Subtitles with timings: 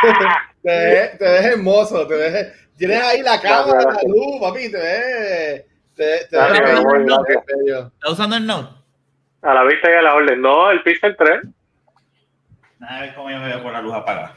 [0.62, 4.78] te, ves, te ves hermoso, te ves, tienes ahí la cámara, la luz, papi, te
[4.78, 5.64] ves,
[5.96, 7.44] te, te Gracias, ves amor, bello, gracias.
[7.46, 7.86] bello.
[7.94, 8.74] ¿Está usando el Note?
[9.42, 10.40] A la vista y a la orden.
[10.40, 11.40] No, el Pixel 3.
[12.88, 14.34] A ver cómo yo me veo con la luz apagada.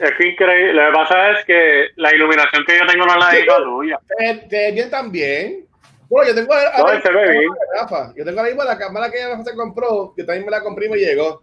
[0.00, 0.72] Es que increíble.
[0.72, 4.00] Lo que pasa es que la iluminación que yo tengo no es la misma tuya.
[4.18, 5.66] Te, te ves bien también.
[6.08, 7.50] Bueno, yo tengo No, él se ve bien.
[7.78, 8.12] Rafa.
[8.16, 10.86] Yo tengo ahora mismo la cámara que Rafa se compró, que también me la compré
[10.86, 11.42] y me llegó.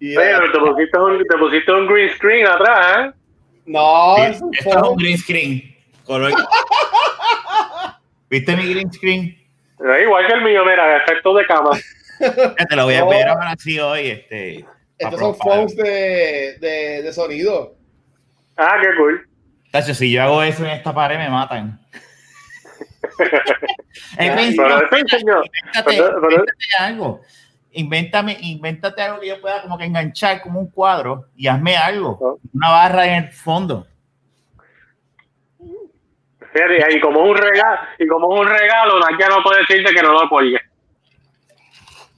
[0.00, 0.20] Y, eh,
[0.52, 3.12] te pusiste, un, te pusiste un green screen atrás, ¿eh?
[3.66, 5.76] no, Sí, es un Esto es un green screen.
[8.30, 9.36] ¿Viste mi green screen?
[10.02, 11.70] Igual que el mío, mira, efectos de cama.
[12.20, 13.08] Ya Te lo voy a No.
[13.10, 14.08] ver ahora sí hoy.
[14.08, 14.64] Este,
[14.98, 17.74] Estos son phones de, de, de sonido.
[18.56, 19.28] Ah, qué cool.
[19.70, 21.78] Tacho, si yo hago eso en esta pared, me matan.
[24.18, 24.34] Pero
[25.84, 26.44] pero- pero-
[26.80, 27.20] algo.
[27.78, 32.18] Invéntame, invéntate algo que yo pueda como que enganchar como un cuadro y hazme algo.
[32.20, 32.40] Oh.
[32.52, 33.86] Una barra en el fondo.
[36.52, 39.94] Fíjate, y como es un regalo, y como es un regalo, ya no puede decirte
[39.94, 40.58] que no lo apoye.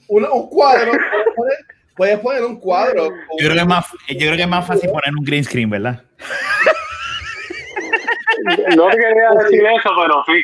[0.09, 0.93] Un, un cuadro.
[0.93, 1.59] puedes poner,
[1.95, 3.11] puedes poner un cuadro.
[3.11, 5.69] Yo creo que es más, yo creo que es más fácil poner un green screen,
[5.69, 6.03] ¿verdad?
[8.75, 10.43] No te quería decir eso, pero sí.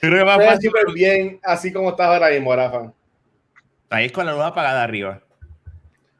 [0.00, 0.70] Yo creo que es más fácil.
[0.70, 2.92] súper bien, así como estás ahora mismo, Rafa.
[3.90, 5.20] Ahí es con la luz apagada arriba.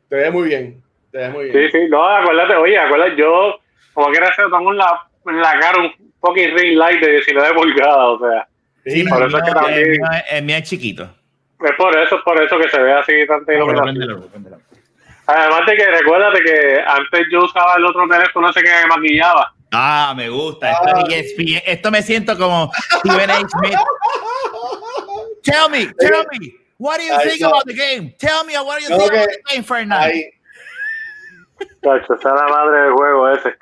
[0.09, 0.83] Te ves muy bien.
[1.13, 1.71] Te ves muy Sí, bien.
[1.73, 3.59] sí, no, acuérdate, oye, acuérdate, yo,
[3.93, 7.55] como quiera hacer, tengo en la, en la cara un fucking ring light de 19
[7.55, 8.49] pulgadas, o sea,
[8.87, 11.03] Sí, por eso es que mío- también- el mío es- el mío es chiquito.
[11.61, 14.31] es por eso, es por eso que se ve así tanta iluminación.
[15.27, 19.53] Además de que recuérdate que antes yo usaba el otro teléfono ese que me maquillaba.
[19.73, 20.71] Ah, me gusta.
[20.71, 21.05] Esto, Ah.
[21.11, 21.63] es ESPN.
[21.67, 22.79] Esto me siento como A.
[23.03, 23.75] Smith.
[25.43, 27.47] Tell me, tell me, what do you Ahí think está.
[27.49, 28.15] about the game?
[28.19, 30.15] Tell me, what do you think about the game, Fernando?
[31.83, 33.55] Chacho, esa es la madre del juego ese.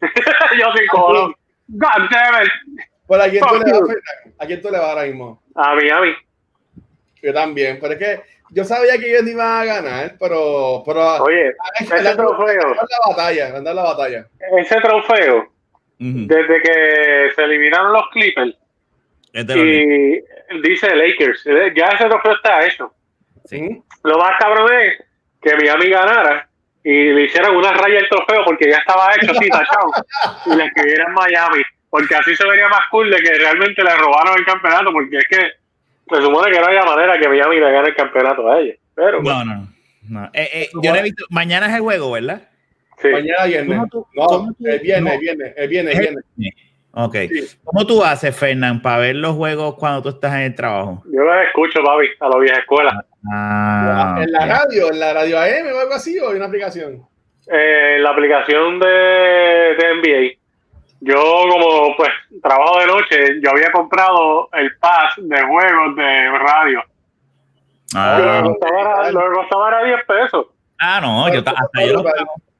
[0.58, 1.34] yo sin colón.
[1.68, 2.50] God damn it.
[3.06, 3.82] Bueno, ¿a quién tú le vas?
[4.38, 5.42] ¿A quién tú le vas ahora mismo?
[5.54, 6.12] A Miami.
[7.22, 8.20] Yo también, pero es que
[8.50, 13.60] yo sabía que ellos no iban a ganar, pero, pero Oye, ese trofeo, la batalla,
[13.60, 14.26] la batalla.
[14.56, 15.36] ese trofeo,
[16.00, 16.26] Ujú.
[16.28, 18.56] desde que se eliminaron los Clippers
[19.32, 19.90] Es de los Lakers.
[19.90, 20.24] y
[20.62, 21.44] dice Lakers,
[21.76, 22.92] ya ese trofeo está hecho.
[23.44, 23.82] Sí.
[24.04, 25.04] Lo más cabrón es
[25.40, 26.48] que Miami ganara
[26.84, 29.90] y le hicieran una raya al trofeo porque ya estaba hecho así, tachado,
[30.46, 34.38] y le escribieran Miami, porque así se vería más cool de que realmente le robaron
[34.38, 37.88] el campeonato, porque es que se supone que no había manera que Miami le gane
[37.88, 38.76] el campeonato a ellos.
[38.94, 39.68] Pero, No, no,
[40.08, 40.24] no.
[40.32, 41.24] Eh, eh, yo no he visto.
[41.30, 42.48] Mañana es el juego, ¿verdad?
[43.00, 43.08] sí.
[43.08, 43.78] Mañana viernes.
[43.78, 45.12] ¿Cómo tú- no, el viernes, no.
[45.14, 46.24] el viernes, el viernes, el viernes.
[46.92, 47.14] Ok.
[47.28, 47.58] Sí.
[47.64, 51.02] ¿Cómo tú haces, Fernán, para ver los juegos cuando tú estás en el trabajo?
[51.12, 53.04] Yo los escucho, papi, a la vieja escuela.
[53.30, 57.02] Ah, en la radio, en la radio AM o algo así, o en una aplicación.
[57.50, 60.38] Eh, la aplicación de, de NBA.
[61.00, 61.14] Yo,
[61.48, 62.10] como pues
[62.42, 66.82] trabajo de noche, yo había comprado el pass de juegos de radio.
[67.94, 70.46] Ah, Lo que costaba era- lo que costaba era 10 pesos.
[70.80, 72.16] ah, no, yo ta- hasta yo lo pago.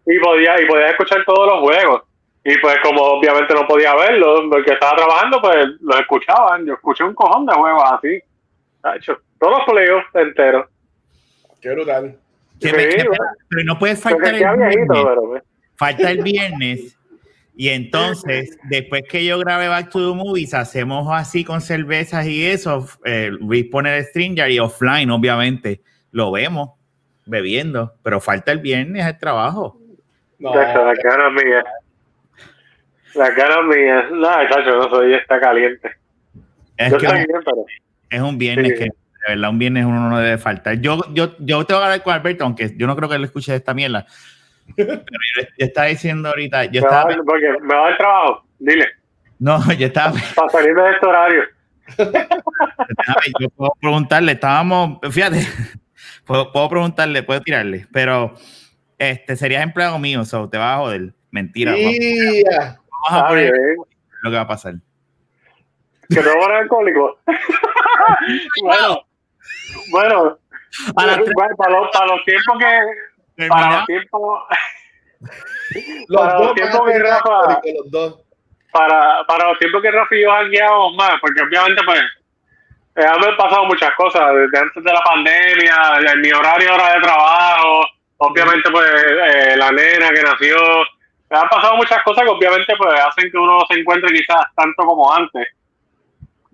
[0.07, 2.03] Y podía, y podía escuchar todos los juegos.
[2.45, 6.65] Y pues como obviamente no podía verlos, porque estaba trabajando, pues los escuchaban.
[6.67, 8.21] Yo escuché un cojón de juegos así.
[8.81, 10.67] Tacho, Todos los playoffs enteros.
[11.61, 12.17] Qué brutal.
[12.61, 13.07] Que me- Sí,
[13.49, 14.87] pero no puedes Porque faltar el viernes.
[14.89, 15.43] pero pues.
[15.77, 16.95] Falta el viernes.
[17.57, 22.47] Y entonces, después que yo grabe Back to the Movies, hacemos así con cervezas y
[22.47, 22.87] eso.
[23.05, 25.81] Eh, Luis pone el stringer y offline, obviamente.
[26.13, 26.71] Lo vemos
[27.27, 29.77] bebiendo, pero falta el viernes el trabajo.
[30.39, 31.65] No, las ganas mías.
[33.15, 34.05] Las ganas mías.
[34.13, 35.91] No, chacho, no soy, está caliente.
[36.77, 37.65] Es Yo que estoy bien, pero.
[38.11, 38.75] es un viernes Sí.
[38.79, 40.81] que, de verdad, un viernes uno no debe faltar.
[40.81, 43.25] Yo, yo, yo te voy a hablar con Alberto, aunque yo no creo que él
[43.25, 44.07] escuche esta mierda.
[44.77, 47.81] Pero yo, yo estaba diciendo ahorita, yo Me va, a estaba, dar- porque me va
[47.87, 48.45] a dar trabajo.
[48.59, 48.87] Dile,
[49.39, 51.43] no, yo estaba para salir de este horario.
[53.41, 55.47] Yo puedo preguntarle, estábamos, fíjate,
[56.27, 58.35] puedo, puedo preguntarle, puedo tirarle, pero
[58.99, 61.15] este serías empleado mío, so te vas a joder.
[61.31, 62.79] Mentira, Yeah.
[63.11, 63.53] Vamos a poner
[64.23, 64.75] lo que va a pasar.
[66.11, 67.19] Que a poner alcohólico.
[68.63, 69.03] bueno,
[69.91, 70.39] bueno.
[70.97, 73.49] A las tres- Bueno, para, los, para los tiempos que.
[73.49, 74.43] Para los tiempos.
[76.09, 78.21] Los Para dos los tiempos van que Rafa- los dos.
[78.73, 82.01] Para, para los tiempos que Rafa y yo jangueamos más, porque obviamente, pues.
[82.97, 87.81] eh, han pasado muchas cosas desde antes de la pandemia, mi horario ahora de trabajo,
[88.19, 90.57] obviamente, pues, eh, la nena que nació.
[91.31, 95.13] Han pasado muchas cosas que obviamente pues hacen que uno se encuentre quizás tanto como
[95.13, 95.47] antes.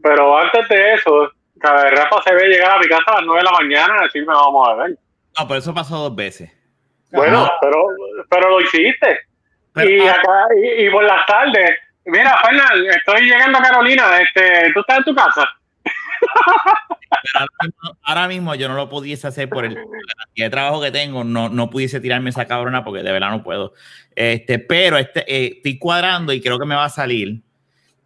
[0.03, 1.31] Pero antes de eso,
[1.61, 4.05] cada Rafa se ve llegar a mi casa a las 9 de la mañana y
[4.05, 4.99] decirme vamos a beber.
[5.39, 6.51] No, pero eso pasó dos veces.
[7.13, 7.55] Bueno, Ajá.
[7.61, 7.87] pero,
[8.29, 9.21] pero lo hiciste.
[9.77, 10.47] y, acá,
[10.79, 11.71] y, por las tardes,
[12.05, 15.49] mira, Fernando, estoy llegando a Carolina, este, ¿tú estás en tu casa?
[18.03, 19.77] Ahora, mismo, yo no lo pudiese hacer por el,
[20.37, 23.75] de trabajo que tengo, no, no pudiese tirarme esa cabrona porque de verdad no puedo.
[24.15, 27.43] Este, pero este, eh, estoy cuadrando y creo que me va a salir.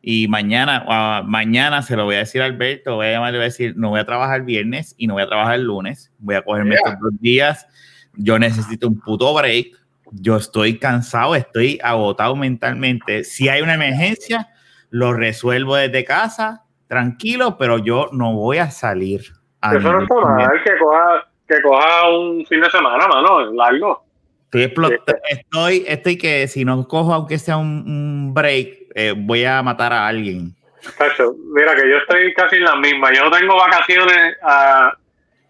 [0.01, 3.37] Y mañana, uh, mañana se lo voy a decir a Alberto, voy a llamar y
[3.37, 6.13] voy a decir, no voy a trabajar viernes y no voy a trabajar el lunes,
[6.19, 7.67] voy a cogerme estos dos días,
[8.15, 9.77] yo necesito un puto break,
[10.13, 13.25] yo estoy cansado, estoy agotado mentalmente.
[13.25, 14.49] Si hay una emergencia,
[14.91, 19.21] lo resuelvo desde casa, tranquilo, pero yo no voy a salir.
[19.21, 24.05] Eso no está mal, que coja, que coja un fin de semana, mano, largo.
[24.51, 24.99] Estoy,
[25.29, 30.07] estoy, estoy, que si no cojo, aunque sea un, break, eh, voy a matar a
[30.07, 30.55] alguien.
[31.55, 33.13] mira que yo estoy casi en la misma.
[33.13, 34.93] Yo tengo vacaciones a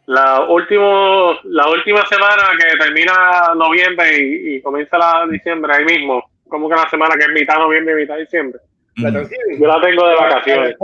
[0.06, 6.25] la, último, la última semana que termina noviembre y, comienza la diciembre ahí mismo.
[6.49, 8.58] Como que la semana que es mitad noviembre y mitad diciembre.
[8.96, 10.76] Yo la tengo de vacaciones.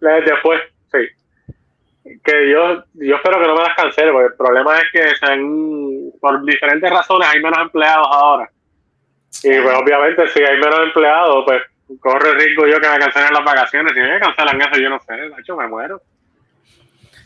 [0.00, 0.60] Después,
[0.92, 0.98] sí.
[2.24, 6.10] Que yo, yo espero que no me las cancele, porque el problema es que sean,
[6.20, 8.50] por diferentes razones hay menos empleados ahora.
[9.44, 11.62] Y pues obviamente si hay menos empleados, pues
[12.00, 13.92] corre riesgo yo que me cancelen las vacaciones.
[13.92, 16.00] Si me cancelan eso, yo no sé, de hecho me muero.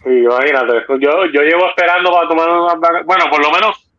[0.07, 3.07] Y imagínate, yo, yo llevo esperando para tomar unas vacaciones.
[3.07, 3.91] Bueno, por lo menos,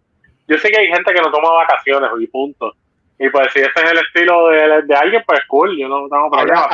[0.48, 2.74] yo sé que hay gente que no toma vacaciones y punto.
[3.17, 6.29] Y pues si ese es el estilo de, de alguien, pues cool, yo no tengo
[6.29, 6.67] problema.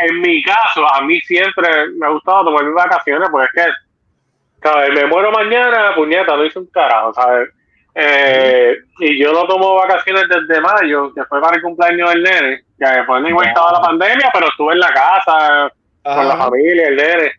[0.00, 4.68] en mi caso, a mí siempre me ha gustado tomar mis vacaciones, pues es que,
[4.68, 4.90] ¿sabes?
[4.92, 7.48] Me muero mañana, puñeta, no hice un carajo, ¿sabes?
[7.94, 12.64] Eh, y yo no tomo vacaciones desde mayo, que fue para el cumpleaños del nene,
[12.78, 16.96] que después no estaba la pandemia, pero estuve en la casa, con la familia, el
[16.96, 17.32] nene.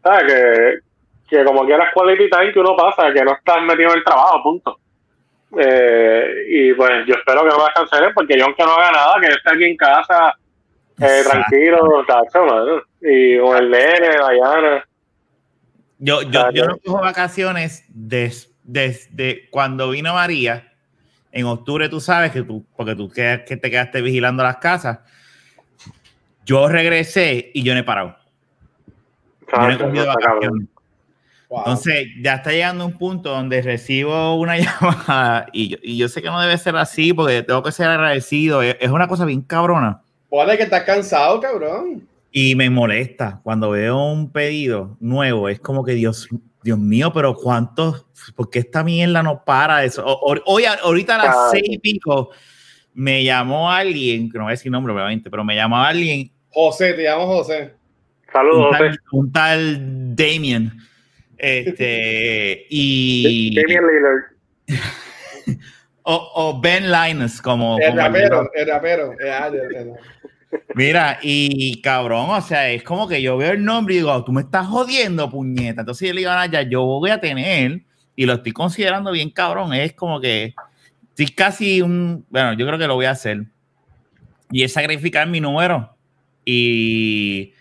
[0.00, 0.32] ¿Sabes?
[0.32, 0.78] Que,
[1.28, 4.42] que como quieras quality time que uno pasa, que no estás metido en el trabajo,
[4.44, 4.78] punto.
[5.58, 9.14] Eh, y pues yo espero que no me cancelen porque yo aunque no haga nada,
[9.20, 10.34] que esté aquí en casa
[11.00, 14.84] eh, tranquilo, tacho, y con el nene, Diana.
[15.98, 20.72] Yo, yo, yo no cojo vacaciones desde, cuando vino María.
[21.32, 25.00] En octubre tú sabes que tú, porque tú que, que te quedaste vigilando las casas.
[26.44, 28.16] Yo regresé y yo no he parado.
[29.52, 30.68] Yo no he cogido vacaciones.
[31.50, 36.22] Entonces, ya está llegando un punto donde recibo una llamada y yo, y yo, sé
[36.22, 38.62] que no debe ser así porque tengo que ser agradecido.
[38.62, 40.02] Es, una cosa bien cabrona.
[40.28, 42.08] Puede que estás cansado, cabrón.
[42.32, 45.48] Y me molesta cuando veo un pedido nuevo.
[45.48, 46.28] Es como que Dios,
[46.64, 48.06] Dios mío, pero ¿cuántos?
[48.34, 50.04] ¿Por qué esta mierda no para eso?
[50.04, 52.30] Hoy, ahorita a las seis y pico,
[52.92, 56.32] me llamó alguien, que no voy a decir nombre, obviamente, pero me llamó alguien.
[56.50, 57.74] José, te llamo José.
[58.32, 58.90] Saludos, José.
[59.12, 60.72] Un tal Damien
[61.44, 63.54] este, y.
[66.02, 67.78] o, Ben Linus, como.
[67.78, 69.14] El rapero, el rapero.
[70.74, 74.32] Mira, y cabrón, o sea, es como que yo veo el nombre y digo, tú
[74.32, 75.82] me estás jodiendo, puñeta.
[75.82, 77.82] Entonces yo le digo a Naya, yo voy a tener,
[78.16, 80.54] y lo estoy considerando bien cabrón, es como que
[81.10, 83.44] estoy casi un, bueno, yo creo que lo voy a hacer.
[84.50, 85.96] Y es sacrificar mi número.
[86.44, 87.52] Y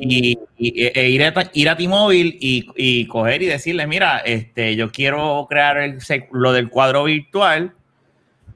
[0.00, 4.90] y, e ir, a, ir a T-Mobile y, y, coger y decirle, mira, este, yo
[4.90, 5.98] quiero crear el,
[6.32, 7.74] lo del cuadro virtual,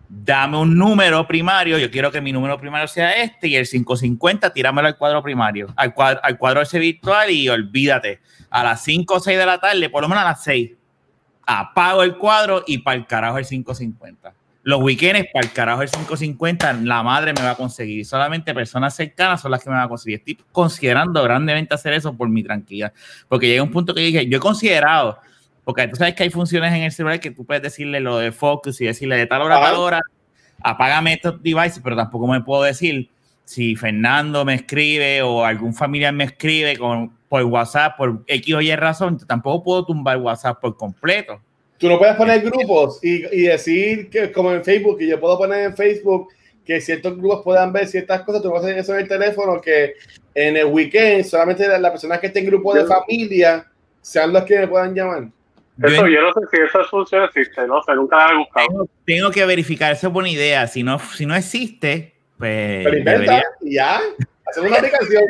[0.09, 4.53] dame un número primario, yo quiero que mi número primario sea este y el 550,
[4.53, 8.21] tíramelo al cuadro primario, al cuadro, al cuadro ese virtual y olvídate,
[8.51, 10.73] a las 5 o 6 de la tarde, por lo menos a las 6,
[11.47, 15.91] apago el cuadro y para el carajo el 550 los weekends para el carajo el
[15.91, 18.05] 550 la madre me va a conseguir.
[18.05, 20.19] Solamente personas cercanas son las que me van a conseguir.
[20.19, 22.93] Estoy considerando grandemente hacer eso por mi tranquilidad.
[23.29, 25.19] Porque llega un punto que dije, yo he considerado,
[25.65, 28.33] porque tú sabes que hay funciones en el celular que tú puedes decirle lo de
[28.33, 30.01] focus y decirle de tal hora a tal hora,
[30.63, 33.09] apágame estos devices, pero tampoco me puedo decir
[33.45, 38.61] si Fernando me escribe o algún familiar me escribe con, por WhatsApp por X o
[38.61, 41.41] Y razón, tampoco puedo tumbar WhatsApp por completo.
[41.81, 45.39] Tú no puedes poner grupos y, y, decir que, como en Facebook, y yo puedo
[45.39, 46.29] poner en Facebook
[46.63, 48.43] que ciertos grupos puedan ver ciertas cosas.
[48.43, 49.95] Tú puedes hacer eso en el teléfono, que
[50.35, 53.67] en el weekend solamente las personas que estén en grupo de familia
[54.03, 55.29] sean los que me puedan llamar.
[55.83, 58.89] Eso yo no sé si esa función existe, no sé, nunca la he buscado.
[59.07, 60.67] Tengo, que verificar, esa es buena idea.
[60.67, 62.85] Si no, si no existe, pues.
[62.85, 64.03] Pero inventa, y ya,
[64.47, 65.25] hacemos una aplicación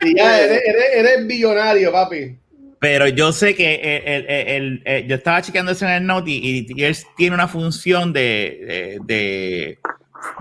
[0.00, 2.41] y ya eres, eres, eres billonario, papi.
[2.82, 6.96] Pero yo sé que el, el, yo estaba chequeando eso en el Note y, él
[7.16, 9.78] tiene una función de, de,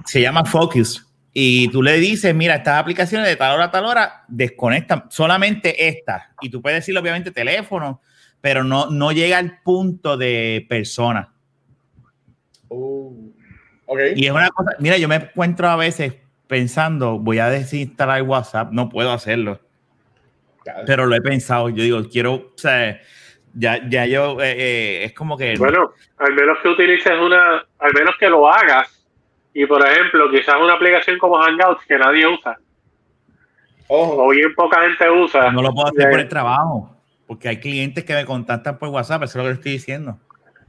[0.06, 1.06] se llama Focus.
[1.34, 5.88] Y tú le dices, mira, estas aplicaciones de tal hora a tal hora desconectan solamente
[5.88, 6.24] estas.
[6.42, 8.02] Y tú puedes decir, obviamente, teléfono,
[8.42, 11.32] pero no, no llega al punto de persona.
[12.70, 13.14] Oh.
[13.86, 14.14] Okay.
[14.16, 16.16] Y es una cosa, mira, yo me encuentro a veces
[16.48, 19.62] pensando, voy a desinstalar WhatsApp, no puedo hacerlo.
[20.86, 23.00] Pero lo he pensado, yo digo, quiero, o sea,
[23.53, 25.56] ya, ya yo, eh, eh, es como que...
[25.58, 29.01] Bueno, al menos que utilices una, al menos que lo hagas
[29.53, 32.58] y por ejemplo, quizás una aplicación como Hangouts que nadie usa
[33.88, 34.24] Ojo.
[34.24, 35.51] o bien poca gente usa.
[35.51, 36.96] no lo puedo hacer por el trabajo,
[37.27, 40.18] porque hay clientes que me contactan por WhatsApp, eso es lo que le estoy diciendo.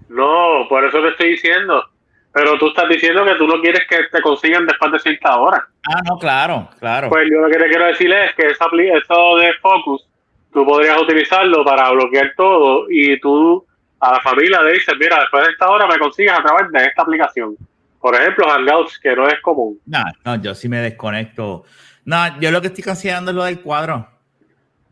[0.09, 1.85] No, por eso te estoy diciendo.
[2.33, 5.69] Pero tú estás diciendo que tú no quieres que te consigan después de cierta hora.
[5.87, 7.11] Ah, no, claro, claro.
[7.11, 10.07] Pues yo lo que te quiero decirle es que esa, eso de Focus,
[10.53, 13.67] tú podrías utilizarlo para bloquear todo y tú
[14.01, 16.87] a la familia le dices, mira, después de esta hora me consigues a través de
[16.87, 17.55] esta aplicación.
[18.01, 19.79] Por ejemplo, Hangouts, que no es común.
[19.87, 21.65] No, no, yo sí me desconecto.
[22.05, 24.09] No, yo lo que estoy considerando es lo del cuadro.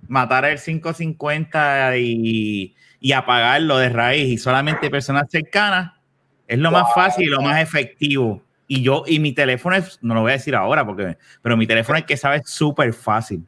[0.06, 6.00] Matar el 550 y, y apagarlo de raíz y solamente personas cercanas
[6.50, 8.42] es lo más fácil y lo más efectivo.
[8.66, 11.64] Y yo, y mi teléfono es, no lo voy a decir ahora, porque, pero mi
[11.64, 13.45] teléfono es que sabe súper fácil.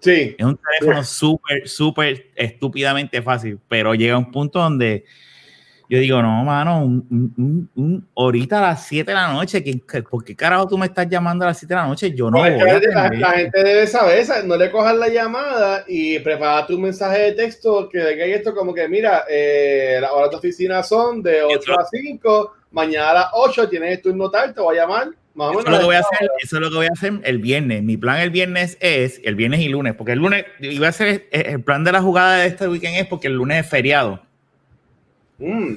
[0.00, 0.36] Sí.
[0.38, 5.04] Es un teléfono súper, súper estúpidamente fácil, pero llega un punto donde
[5.88, 9.62] yo digo, no, mano, un, un- un- un- ahorita a las 7 de la noche,
[9.62, 12.12] ¿qué- qué- ¿por qué carajo tú me estás llamando a las 7 de la noche?
[12.12, 12.80] Yo no voy a
[13.12, 17.88] la, gente debe saber, no le cojas la llamada y prepara tu mensaje de texto
[17.88, 21.84] que diga esto como que, mira, eh, las horas de oficina son de 8 a
[21.84, 25.08] 5, mañana a las 8 tienes tu turno te voy a llamar.
[25.34, 27.12] Más Eso es lo que voy a hacer, eso es lo que voy a hacer
[27.24, 27.82] el viernes.
[27.82, 31.28] Mi plan el viernes es, el viernes y lunes, porque el lunes, iba a hacer,
[31.30, 34.25] eh, el plan de la jugada de este weekend es porque el lunes es feriado.
[35.38, 35.74] Mm,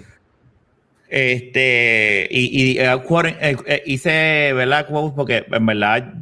[1.09, 4.87] Este, y, y, eh, quote, eh, eh, hice, ¿verdad?
[5.15, 6.13] Porque en verdad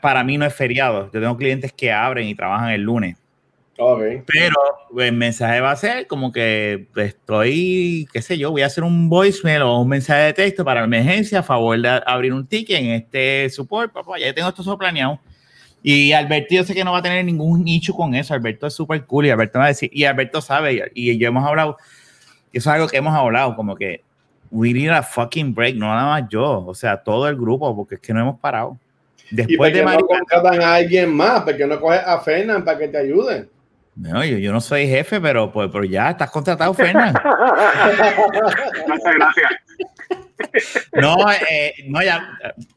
[0.00, 1.10] para mí no es feriado.
[1.12, 3.16] Yo tengo clientes que abren y trabajan el lunes.
[3.76, 4.00] ok.
[4.26, 4.56] Pero
[4.98, 9.08] el mensaje va a ser como que estoy, qué sé yo, voy a hacer un
[9.08, 12.90] voicemail o un mensaje de texto para emergencia a favor de abrir un ticket en
[12.92, 13.92] este support.
[13.92, 15.20] Papá, ya tengo esto todo planeado.
[15.82, 18.34] Y Alberto, yo sé que no va a tener ningún nicho con eso.
[18.34, 21.28] Alberto es súper cool y Alberto va a decir, y Alberto sabe, y, y yo
[21.28, 21.76] hemos hablado,
[22.52, 24.02] y eso es algo que hemos hablado, como que
[24.50, 27.96] we need a fucking break, no nada más yo, o sea, todo el grupo, porque
[27.96, 28.78] es que no hemos parado.
[29.30, 31.42] ¿Y Después por de qué no contratan a alguien más?
[31.42, 33.48] porque no coges a Fernan para que te ayude?
[33.94, 37.12] no, yo, yo no soy jefe, pero, pues, pero ya estás contratado, Fernan.
[38.88, 39.50] Muchas gracias.
[40.92, 41.16] No,
[41.50, 42.28] eh, no, ya,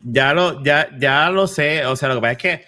[0.02, 1.86] ya lo, ya, ya lo sé.
[1.86, 2.66] O sea, lo que pasa es que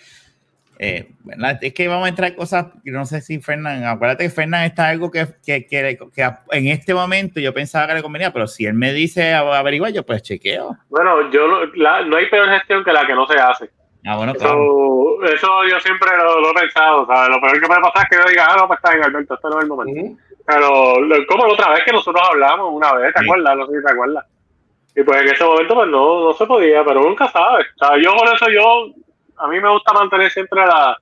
[0.80, 1.60] eh, ¿verdad?
[1.62, 4.63] es que vamos a entrar en cosas, que no sé si Fernán, acuérdate que Fernán
[4.63, 8.48] está algo que, que, que, que en este momento yo pensaba que le convenía, pero
[8.48, 10.77] si él me dice averiguar, yo pues chequeo.
[10.89, 13.70] Bueno, yo no- la- no hay peor gestión que la que no se hace.
[14.06, 15.24] Ah, bueno, claro.
[15.24, 17.06] Eso, eso yo siempre lo, lo he pensado.
[17.08, 17.30] ¿sabes?
[17.30, 19.34] Lo peor que puede pasar es que yo diga, ah, no, pues está bien, Alberto,
[19.36, 20.01] este no es el momento.
[20.01, 20.18] Ujú.
[20.46, 23.25] Pero lo- como la otra vez que nosotros hablamos una vez, ¿te Sí.
[23.25, 23.56] acuerdas?
[23.56, 24.25] No sé si te acuerdas.
[24.96, 27.65] Y pues en ese momento pues no, no se podía, pero nunca sabes.
[27.82, 28.94] O sea, yo por eso yo,
[29.43, 30.97] a mí me gusta mantener siempre la,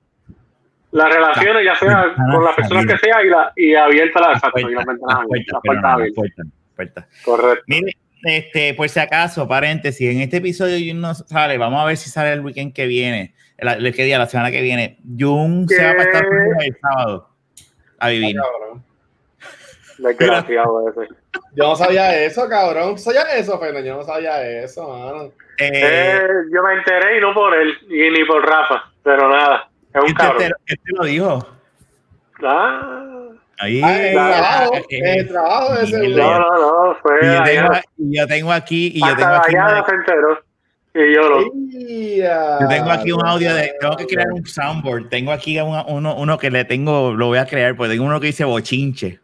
[0.90, 4.52] las relaciones, ya sea con las personas que sea y, la, y abiertas las, Las
[4.52, 7.06] puertas, puertas, puertas puertas.
[7.24, 7.64] Correcto.
[7.66, 11.96] Mire, este, por si acaso, paréntesis, en este episodio Jun no sale, vamos a ver
[11.96, 14.98] si sale el weekend que viene, el, el que día, la semana que viene.
[15.18, 17.28] Jun se va a estar el sábado
[17.98, 18.36] a vivir.
[18.38, 18.78] Ah.
[19.98, 21.14] Desgraciado ese.
[21.54, 22.96] Yo no sabía eso, cabrón.
[22.96, 23.84] ¿Tú sabías eso, Fernan?
[23.84, 25.32] Yo no sabía eso, mano.
[25.62, 26.20] Eh, Eh,
[26.54, 30.06] yo me enteré y no por él, y ni por Rafa, pero nada, es un
[30.08, 30.38] este, cabrón.
[30.38, 31.48] te, este lo dijo.
[32.44, 33.08] Ah,
[33.58, 37.26] Ahí, Ah, la- trabajo, eh, en el trabajo de ese no, no, no, fue y
[37.26, 37.82] yo, tengo, allá.
[37.96, 40.38] y yo tengo aquí, y yo tengo aquí, se enteró.
[40.94, 41.42] Y yo lo.
[42.60, 46.16] yo tengo aquí un audio de, tengo que crear un soundboard, tengo aquí una- uno,
[46.16, 49.20] uno que le tengo, lo voy a crear, porque tengo uno que dice bochinche.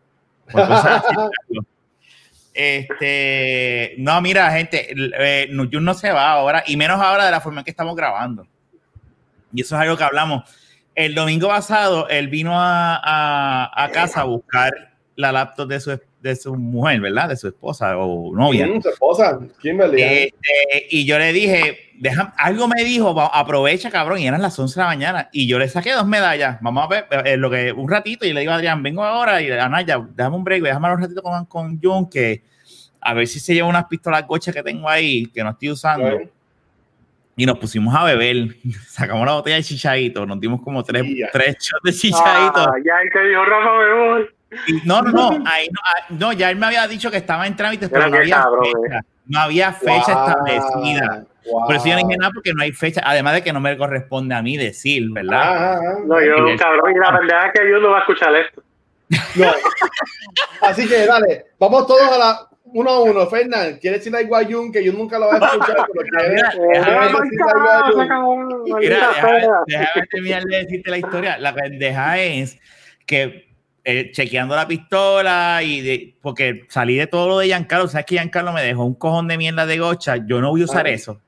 [0.52, 1.14] por cosas así.
[2.60, 7.30] Este, no, mira, gente, eh, no, Jun no se va ahora, y menos ahora de
[7.30, 8.48] la forma en que estamos grabando.
[9.52, 10.42] Y eso es algo que hablamos.
[10.96, 14.72] El domingo pasado, él vino a, a, a casa a buscar
[15.14, 17.28] la laptop de su, de su mujer, ¿verdad?
[17.28, 18.66] De su esposa o novia.
[18.66, 20.02] Mm, su esposa, Kimberly.
[20.02, 24.58] Este, y yo le dije, deja, algo me dijo, va- aprovecha, cabrón, y eran las
[24.58, 25.28] 11 de la mañana.
[25.32, 26.58] Y yo le saqué dos medallas.
[26.60, 29.40] Vamos a ver, eh, lo que, un ratito, y le digo a Adrián, vengo ahora,
[29.40, 32.42] y Anaya, déjame un break, déjame un ratito con, con Jun, que
[33.00, 36.18] a ver si se lleva unas pistolas gochas que tengo ahí, que no estoy usando.
[37.36, 38.56] Y nos pusimos a beber.
[38.88, 41.28] Sacamos la botella de chichadito, nos dimos como tres, Ya.
[41.32, 42.58] tres shots de chichadito.
[42.60, 44.28] Ah, ya el que dijo Rafa me voy.
[44.84, 47.56] No, no, no, ahí no, ah, no, ya él me había dicho que estaba en
[47.56, 49.00] trámites, pero Mira no había cabrón, fecha.
[49.26, 51.24] No había fecha Wow, establecida.
[51.50, 51.66] wow.
[51.66, 53.76] Por eso yo no dije nada porque no hay fecha, además de que no me
[53.76, 55.42] corresponde a mí decir, ¿verdad?
[55.54, 55.82] Ajá, ajá.
[56.06, 58.62] No, yo, Y cabrón, y la verdad es que yo no va a escuchar esto.
[59.36, 59.52] No.
[60.62, 64.44] Así que dale, vamos todos a la uno a uno, Fernán, ¿quieres decir algo a
[64.44, 65.86] Jun que yo nunca lo voy a escuchar?
[69.66, 71.38] Déjame terminar de decirte la historia.
[71.38, 72.58] La pendeja es
[73.06, 73.47] que
[73.90, 78.16] eh, chequeando la pistola y de, porque salí de todo lo de Giancarlo, sabes que
[78.16, 81.22] Giancarlo me dejó un cojón de mierda de gocha, yo no voy a usar eso.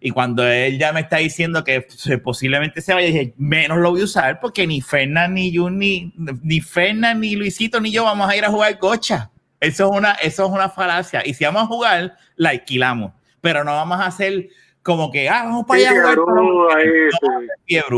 [0.00, 1.86] Y cuando él ya me está diciendo que
[2.22, 6.12] posiblemente se vaya, dije, menos lo voy a usar porque ni Fernan, ni Jun, ni,
[6.42, 9.30] ni Fernan, ni Luisito, ni yo vamos a ir a jugar gocha.
[9.58, 11.22] Eso es una, eso es una falacia.
[11.24, 13.12] Y si vamos a jugar, la alquilamos.
[13.40, 14.48] Pero no vamos a hacer
[14.82, 16.18] como que, ah, vamos para allá a jugar.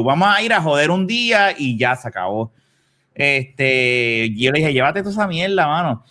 [0.05, 2.53] vamos a ir a joder un día y ya se acabó.
[3.17, 6.05] Este, yo le dije, llévate toda esa mierda, mano.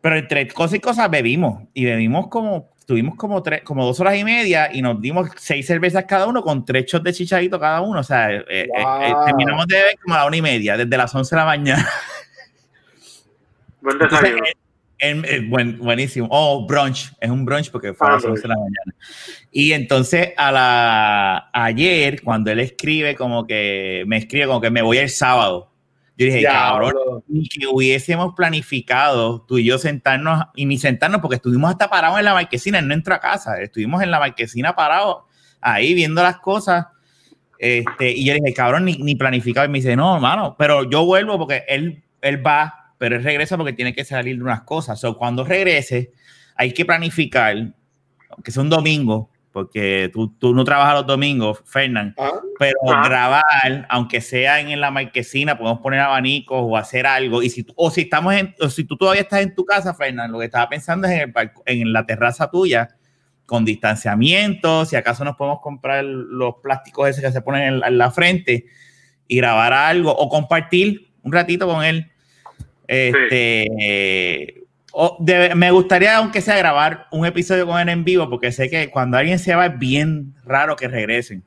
[0.00, 1.62] Pero entre cosas y cosas bebimos.
[1.74, 5.66] Y bebimos como, tuvimos como tres, como dos horas y media y nos dimos seis
[5.66, 8.00] cervezas cada uno con tres shots de chichadito cada uno.
[8.00, 10.96] O sea, eh, eh, eh, terminamos de beber como a la una y media, desde
[10.96, 11.88] las once de la mañana.
[13.80, 14.42] Buen desayuno.
[15.50, 16.26] buen, buenísimo.
[16.30, 17.12] Oh, brunch.
[17.20, 18.94] Es un brunch porque fue a las 11 de la mañana.
[19.52, 24.80] Y entonces, a la, ayer, cuando él escribe, como que me escribe como que me
[24.80, 25.73] voy el sábado.
[26.16, 31.36] Yo dije, cabrón, ni que hubiésemos planificado tú y yo sentarnos, y ni sentarnos, porque
[31.36, 35.24] estuvimos hasta parados en la marquesina, no entró a casa, estuvimos en la marquesina parados,
[35.60, 36.86] ahí viendo las cosas.
[37.58, 39.66] Este, y yo dije, cabrón, ni, ni planificado.
[39.66, 43.56] Y me dice, no, hermano, pero yo vuelvo porque él, él va, pero él regresa
[43.56, 45.02] porque tiene que salir de unas cosas.
[45.02, 46.12] O cuando regrese,
[46.54, 47.56] hay que planificar,
[48.28, 52.32] aunque sea un domingo, porque tú, tú no trabajas los domingos, Fernán, ah.
[52.58, 53.08] pero ah.
[53.08, 57.40] grabar, aunque sea en, la marquesina, podemos poner abanicos o hacer algo.
[57.40, 60.32] Y si, o si estamos en, o si tú todavía estás en tu casa, Fernán,
[60.32, 62.96] lo que estaba pensando es en, el, en la terraza tuya,
[63.46, 68.10] con distanciamiento, si acaso nos podemos comprar los plásticos esos que se ponen en, la
[68.10, 68.66] frente
[69.28, 72.10] y grabar algo o compartir un ratito con él.
[72.88, 74.63] Este,
[75.54, 79.16] me gustaría, aunque sea, grabar un episodio con él en vivo, porque sé que cuando
[79.16, 81.42] alguien se va es bien raro que regresen.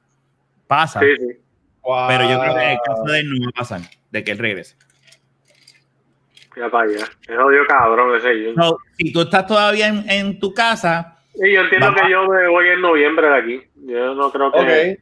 [0.67, 0.99] Pasa.
[0.99, 3.81] Pero yo creo que en el caso de él no pasar,
[4.12, 4.75] de que él regrese.
[6.57, 7.05] Ya para allá.
[7.27, 11.19] Es odio cabrón ese no, Si tú estás todavía en, tu casa.
[11.36, 13.62] Sí, yo entiendo que yo me voy en noviembre de aquí.
[13.86, 14.99] Yo no creo que.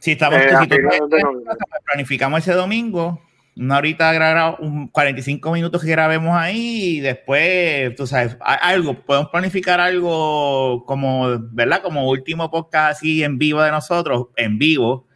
[0.00, 0.40] Si estamos.
[0.40, 3.22] Eh, pues planificamos ese domingo
[3.58, 9.30] una horita grabado, un 45 minutos que grabemos ahí y después, tú sabes, algo, podemos
[9.30, 11.82] planificar algo como, ¿verdad?
[11.82, 15.06] Como último podcast así en vivo de nosotros, en vivo,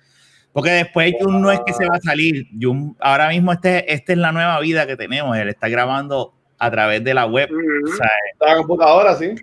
[0.53, 4.13] porque después Jun no es que se va a salir, Jun, ahora mismo este, esta
[4.13, 7.49] es la nueva vida que tenemos, él está grabando a través de la web.
[7.51, 9.35] o sea, la computadora, sí.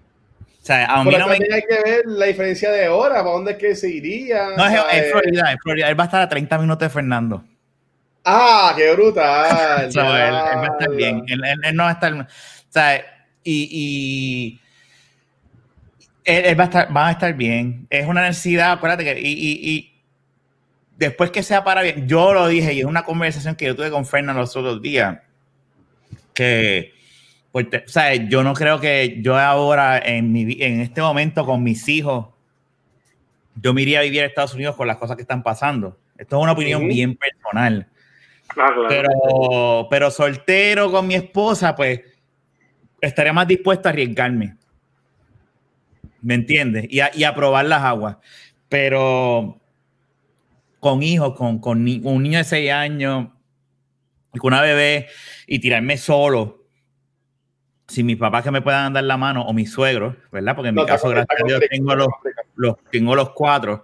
[0.62, 1.36] O sea, a mí no me...
[1.36, 4.50] hay que ver la diferencia de hora, para dónde es que se iría.
[4.58, 5.90] No, es, es Florida, es Florida.
[5.90, 7.44] Él va a estar a 30 minutos de Fernando.
[8.24, 9.90] Ah, qué brutal.
[9.90, 11.24] él, va a estar bien.
[11.28, 12.14] Él, no va a estar.
[12.14, 12.26] O
[12.70, 13.04] sea,
[13.44, 14.60] y,
[16.24, 17.88] él, va, a estar, va a estar bien.
[17.90, 19.20] Es una necesidad, acuérdate que.
[19.22, 19.86] Y,
[20.98, 23.90] después que sea para bien, yo lo dije y es una conversación que yo tuve
[23.90, 25.20] con Fernando los otros días.
[26.34, 26.94] Que.
[27.52, 31.88] O sea, yo no creo que yo ahora, en, mi, en este momento, con mis
[31.90, 32.28] hijos,
[33.56, 35.98] yo me iría a vivir a Estados Unidos con las cosas que están pasando.
[36.18, 37.88] Esto es una opinión bien personal.
[38.88, 42.02] Pero, pero soltero con mi esposa, pues
[43.02, 44.56] estaría más dispuesto a arriesgarme.
[46.22, 46.88] ¿Me entiendes?
[46.90, 48.18] Y a, y a probar las aguas.
[48.68, 49.60] Pero
[50.80, 53.28] con hijos, con, con un niño de 6 años,
[54.38, 55.08] con una bebé
[55.48, 56.66] y tirarme solo,
[57.88, 60.56] sin mis papás que me puedan dar la mano o mis suegros, ¿verdad?
[60.56, 62.08] Porque en mi caso, gracias a Dios, tengo los,
[62.56, 63.82] los, tengo los cuatro.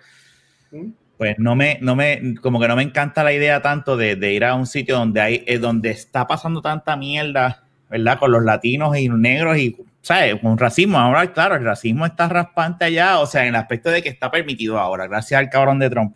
[0.71, 0.89] ¿Mm?
[1.17, 4.33] Pues no me, no me, como que no me encanta la idea tanto de, de
[4.33, 8.19] ir a un sitio donde hay, eh, donde está pasando tanta mierda, ¿verdad?
[8.19, 10.35] Con los latinos y negros y, ¿sabes?
[10.41, 10.97] Con racismo.
[10.97, 14.29] Ahora, claro, el racismo está raspante allá, o sea, en el aspecto de que está
[14.29, 16.15] permitido ahora, gracias al cabrón de Trump.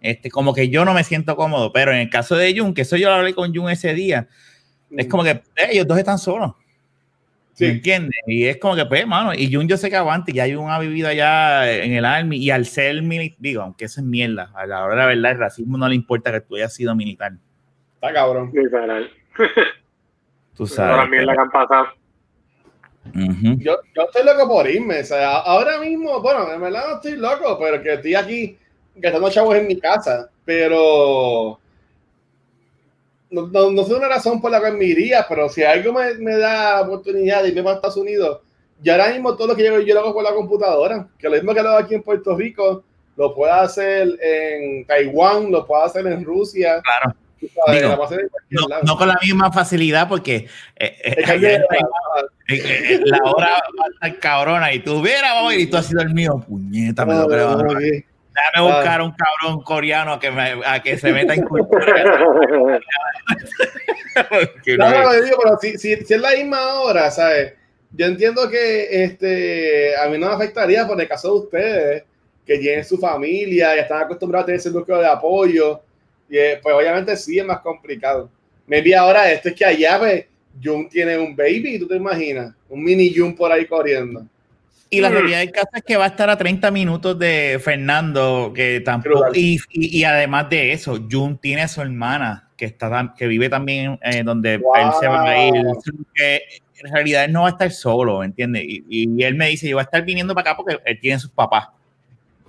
[0.00, 2.82] Este, como que yo no me siento cómodo, pero en el caso de Jun, que
[2.82, 4.28] eso yo lo hablé con Jun ese día,
[4.90, 6.54] es como que eh, ellos dos están solos.
[7.66, 7.72] Sí.
[7.72, 8.20] entiendes?
[8.26, 10.70] Y es como que, pues, mano, y Jun yo sé que aguanta, y ya Jun
[10.70, 14.50] ha vivido allá en el Army, y al ser militar, digo, aunque eso es mierda,
[14.54, 16.94] a la hora de la verdad, el racismo no le importa que tú hayas sido
[16.94, 17.32] militar.
[17.94, 18.52] Está cabrón.
[20.56, 20.96] tú sabes.
[20.96, 21.86] La mierda que han pasado.
[23.14, 27.16] yo, yo estoy loco por irme, o sea, ahora mismo, bueno, en verdad no estoy
[27.16, 28.58] loco, pero que estoy aquí
[28.96, 31.58] gastando chavos en mi casa, pero
[33.32, 36.14] no, no, no, sé una razón por la que me iría, pero si algo me,
[36.14, 38.40] me da oportunidad de irme a Estados Unidos,
[38.82, 41.34] ya ahora mismo todo lo que yo, yo lo hago con la computadora, que lo
[41.34, 42.84] mismo que lo hago aquí en Puerto Rico,
[43.16, 46.82] lo puedo hacer en Taiwán, lo puedo hacer en Rusia.
[46.82, 47.16] Claro.
[48.84, 51.60] no, con la misma facilidad porque eh, eh,
[52.48, 56.14] eh, la hora va a estar cabrona y tú hubieras y tú has sido el
[56.14, 57.58] mío, puñeta, me lo creo.
[58.34, 62.04] Déjame buscar un cabrón coreano que me, a que se meta en cultura.
[64.78, 67.54] no, no, digo, pero si, si, si, es la misma hora, ¿sabes?
[67.90, 72.04] Yo entiendo que este, a mí no me afectaría por el caso de ustedes,
[72.46, 75.80] que tienen su familia y están acostumbrados a tener ese núcleo de apoyo.
[76.28, 78.30] Y eh, pues obviamente sí es más complicado.
[78.66, 80.24] Me vi ahora esto es que allá pues,
[80.62, 82.54] Jun tiene un baby, ¿tú te imaginas?
[82.68, 84.26] Un mini Jun por ahí corriendo.
[84.92, 88.52] Y la realidad del caso es que va a estar a 30 minutos de Fernando,
[88.54, 89.24] que tampoco.
[89.32, 93.98] Y, y, además de eso, Jun tiene a su hermana, que, está, que vive también
[94.02, 94.62] eh, donde él
[95.00, 95.54] se va a ir.
[96.14, 96.42] Que
[96.80, 98.64] en realidad él no va a estar solo, ¿entiendes?
[98.66, 101.18] Y, y, él me dice: Yo voy a estar viniendo para acá porque él tiene
[101.18, 101.68] sus papás.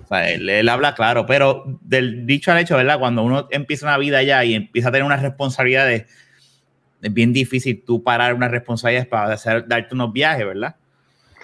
[0.03, 2.99] O sea, él, él, habla claro, pero del dicho al hecho, ¿verdad?
[2.99, 6.07] Cuando uno empieza una vida allá y empieza a tener unas responsabilidades,
[7.01, 10.75] es bien difícil tú parar unas responsabilidades para hacer, darte unos viajes, ¿verdad?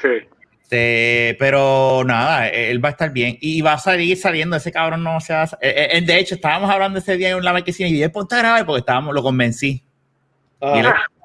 [0.02, 0.28] Sí.
[0.70, 4.56] Este, pero nada, él va a estar bien y va a salir saliendo.
[4.56, 5.46] Ese cabrón no se va a.
[5.62, 8.38] Eh, eh, de hecho, estábamos hablando ese día en la marquesina y dije, ponte a
[8.38, 9.84] grabar porque estábamos, lo convencí.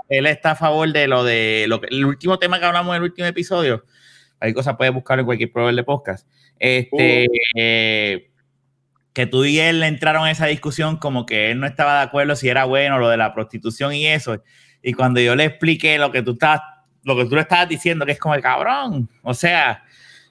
[0.08, 3.02] él, está a favor de lo de lo que, el último tema que hablamos en
[3.02, 3.84] el último episodio.
[4.40, 6.26] Hay cosas puedes buscar en cualquier proveedor de podcast.
[6.58, 7.36] Este, uh.
[7.56, 8.30] eh,
[9.12, 12.34] que tú y él entraron en esa discusión como que él no estaba de acuerdo
[12.34, 14.42] si era bueno lo de la prostitución y eso.
[14.82, 16.62] Y cuando yo le expliqué lo que tú estabas
[17.04, 19.08] lo que tú le estabas diciendo, que es como el cabrón.
[19.22, 19.82] O sea,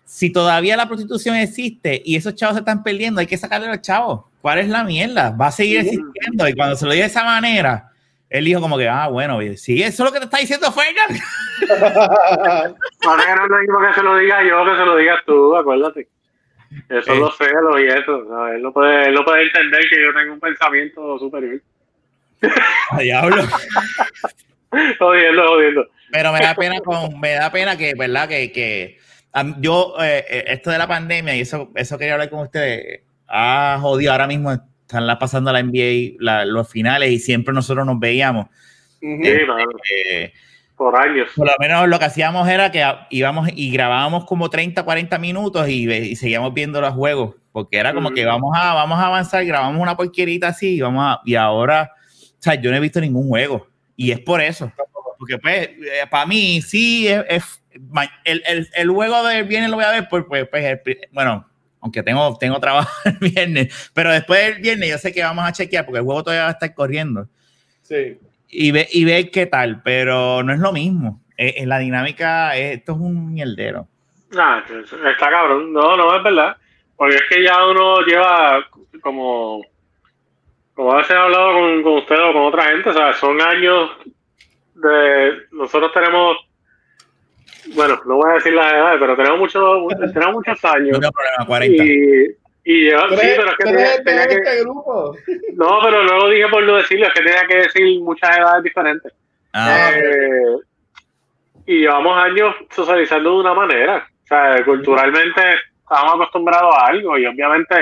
[0.06, 3.72] si todavía la prostitución existe y esos chavos se están perdiendo, hay que sacarle a
[3.72, 4.26] los chavos.
[4.42, 5.32] ¿Cuál es la mierda?
[5.32, 6.48] Va a seguir existiendo.
[6.48, 7.90] Y cuando se lo diga de esa manera,
[8.30, 11.22] él dijo como que, ah, bueno, sí, eso es lo que te está diciendo Fernan.
[13.06, 15.20] Ahora que no es lo mismo que se lo diga yo, que se lo digas
[15.26, 16.08] tú, acuérdate.
[16.90, 18.48] Eso es lo celos y eso.
[18.48, 21.62] Él, no puede, él no puede entender que yo tengo un pensamiento superior.
[22.98, 23.44] Diablo.
[25.00, 25.88] jodiendo, jodiendo.
[26.14, 28.30] Pero me da pena con, me da pena que, ¿verdad?
[28.30, 29.00] Que, que
[29.58, 33.80] yo, eh, eh, esto de la pandemia, y eso, eso quería hablar con ustedes, ha
[33.82, 38.46] jodido ahora mismo, están la pasando la NBA, los finales, y siempre nosotros nos veíamos.
[39.02, 40.32] Eh,
[40.78, 41.30] por años.
[41.36, 45.68] Por lo menos lo que hacíamos era que íbamos y grabábamos como 30, 40 minutos
[45.68, 49.82] y, seguíamos viendo los juegos, porque era como que vamos a, vamos a avanzar, grabamos
[49.82, 53.28] una porquerita así y, vamos a, y ahora, o sea, yo no he visto ningún
[53.28, 53.66] juego.
[53.96, 54.72] Y es por eso.
[55.24, 57.64] Porque, pues, eh, para mí, sí, es,
[58.26, 60.82] el, el, el, juego del viernes lo voy a ver, pues, pues, pues
[61.14, 61.48] bueno,
[61.80, 65.54] aunque tengo, tengo trabajo el viernes, pero después del viernes yo sé que vamos a
[65.54, 67.30] chequear porque el juego todavía va a estar corriendo.
[67.84, 68.20] Sí.
[68.50, 71.22] Y, ve, y ver qué tal, pero no es lo mismo.
[71.38, 73.88] En la dinámica, esto es un mierdero.
[74.38, 75.72] Ah, está cabrón.
[75.72, 76.58] No, no, es verdad.
[76.98, 78.68] Porque es que ya uno lleva
[79.00, 79.62] como,
[80.74, 83.42] como a veces he hablado con, con usted o con otra gente, o sea, son
[83.42, 83.90] años
[85.52, 86.38] nosotros tenemos,
[87.76, 91.00] bueno, no voy a decir la edad, pero tenemos, mucho, tenemos muchos años.
[91.00, 91.84] No problema, 40.
[91.84, 93.64] Y, y sí, pero es que
[94.04, 94.36] tenía, que...
[94.36, 95.16] Este grupo?
[95.56, 98.64] No, pero no lo dije por no decirlo, es que tenía que decir muchas edades
[98.64, 99.14] diferentes.
[99.54, 100.58] Ah, eh,
[101.66, 104.08] y llevamos años socializando de una manera.
[104.24, 105.42] O sea, culturalmente
[105.82, 107.76] estábamos acostumbrados a algo y obviamente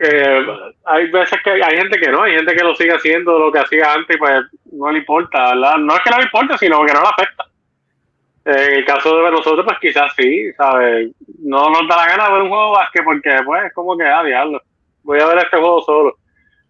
[0.00, 0.46] eh,
[0.86, 3.60] hay veces que hay gente que no, hay gente que lo sigue haciendo lo que
[3.60, 5.76] hacía antes y pues no le importa, ¿verdad?
[5.78, 7.44] No es que no le importe, sino que no le afecta.
[8.44, 11.10] En el caso de nosotros, pues quizás sí, ¿sabes?
[11.38, 13.96] No nos da la gana de ver un juego de básquet porque, pues, es como
[13.96, 14.60] que, ah, diablo,
[15.02, 16.18] voy a ver este juego solo.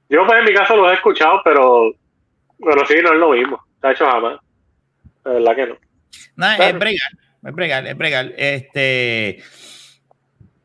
[0.08, 1.92] Yo, pues, en mi caso lo he escuchado, pero,
[2.64, 3.60] pero sí, no es lo mismo.
[3.74, 4.38] Está hecho jamás.
[5.24, 5.76] De verdad que no.
[6.36, 7.10] No, es bregar,
[7.42, 8.32] es bregar, es bregar.
[8.36, 9.42] Este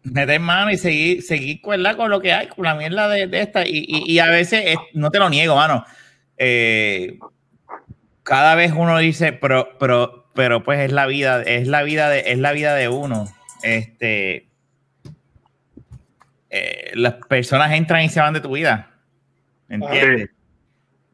[0.03, 3.63] meter mano y seguir, seguir con lo que hay, con la mierda de, esta.
[3.65, 5.85] Y, a veces, no te lo niego, mano.
[6.37, 7.19] Eh,
[8.23, 12.31] cada vez uno dice, pero, pero, pero pues es la vida, es la vida de,
[12.31, 13.27] es la vida de uno.
[13.63, 14.47] Este,
[16.49, 18.91] eh, las personas entran y se van de tu vida.
[19.67, 20.29] ¿Entiendes?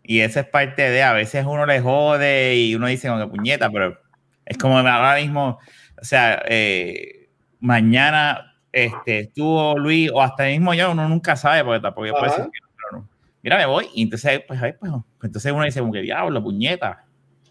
[0.04, 3.72] Y esa es parte de, a veces uno le jode y uno dice, que puñeta,
[3.72, 4.00] pero
[4.46, 5.58] es como ahora mismo,
[6.00, 11.64] o sea, eh, mañana este, estuvo Luis, o hasta el mismo yo, uno nunca sabe,
[11.64, 12.46] porque tampoco puede decir
[12.92, 13.08] no.
[13.42, 14.92] Mira, me voy, y entonces, pues, pues, pues,
[15.24, 17.06] entonces uno dice, como que diablo, puñeta.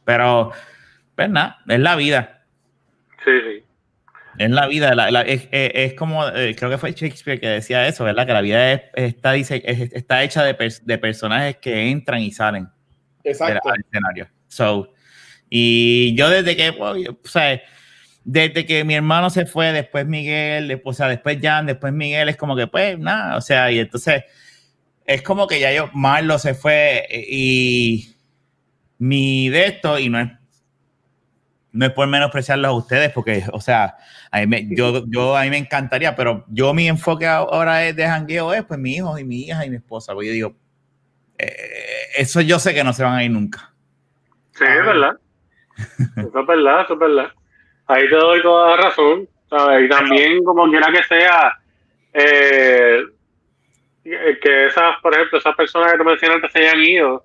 [0.05, 0.53] Pero,
[1.17, 2.45] pues nada, es la vida.
[3.25, 3.65] Sí, sí.
[4.37, 8.27] Es la vida, es, como, eh, creo que fue Shakespeare que decía eso, ¿verdad?
[8.27, 12.69] Que la vida está, dice, está hecha de, de, personajes que entran y salen
[13.23, 13.71] Exacto.
[13.71, 14.29] del escenario.
[14.49, 14.93] So,
[15.49, 17.63] y yo desde que, o sea,
[18.25, 22.29] desde que mi hermano se fue, después Miguel, después, o sea, después Jan, después Miguel,
[22.29, 24.25] es como que, pues, nada, o sea, y entonces
[25.05, 28.17] es como que ya yo, Marlo se fue y
[28.99, 30.31] mi de esto, y no es,
[31.73, 33.97] no es por menospreciarlos a ustedes, porque, o sea,
[34.31, 37.95] a mí me, yo, yo, a mí me encantaría, pero yo mi enfoque ahora es
[37.95, 40.57] de jangueo, es pues mi hijo y mi hija y mi esposa, porque yo digo,
[41.37, 41.51] eh,
[42.17, 43.75] eso yo sé que no se van a ir nunca.
[44.53, 45.19] Sí, es verdad.
[46.17, 47.33] Eso es verdad, eso es verdad.
[47.87, 49.29] Ahí te doy toda la razón.
[49.49, 49.85] ¿sabes?
[49.85, 51.59] Y también, como quiera que sea,
[52.12, 53.05] eh,
[54.03, 57.25] que esas, por ejemplo, esas personas que tú mencionaste se hayan ido,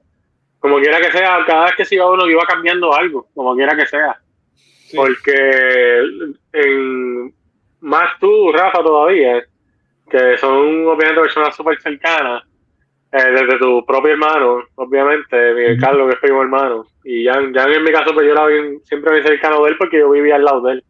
[0.60, 3.76] como quiera que sea, cada vez que se iba uno iba cambiando algo, como quiera
[3.76, 4.19] que sea.
[4.95, 6.02] Porque
[6.54, 7.34] en,
[7.82, 9.43] más tú, Rafa, todavía,
[10.10, 12.43] que son obviamente personas súper cercanas,
[13.12, 17.63] eh, desde tu propio hermano, obviamente, Miguel Carlos, que es primo hermano, y ya, ya
[17.63, 20.36] en mi caso, pues yo era bien, siempre bien cercano de él porque yo vivía
[20.36, 20.84] al lado de él.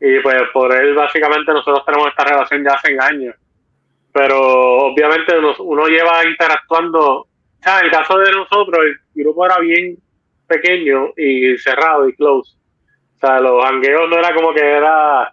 [0.00, 3.36] Y pues por él, básicamente, nosotros tenemos esta relación ya hace años.
[4.12, 7.28] Pero obviamente uno, lleva interactuando, o
[7.62, 9.96] sea, en el caso de nosotros, el grupo era bien
[10.46, 12.56] pequeño y cerrado y close.
[13.16, 15.32] O sea, los hangueos no era como que era,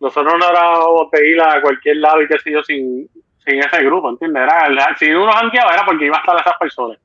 [0.00, 3.08] nosotros no éramos de ir a cualquier lado y qué sé yo sin,
[3.48, 4.42] sin ese grupo, ¿entiendes?
[4.42, 6.98] Era, si uno hangueaba era porque iba a estar esas personas.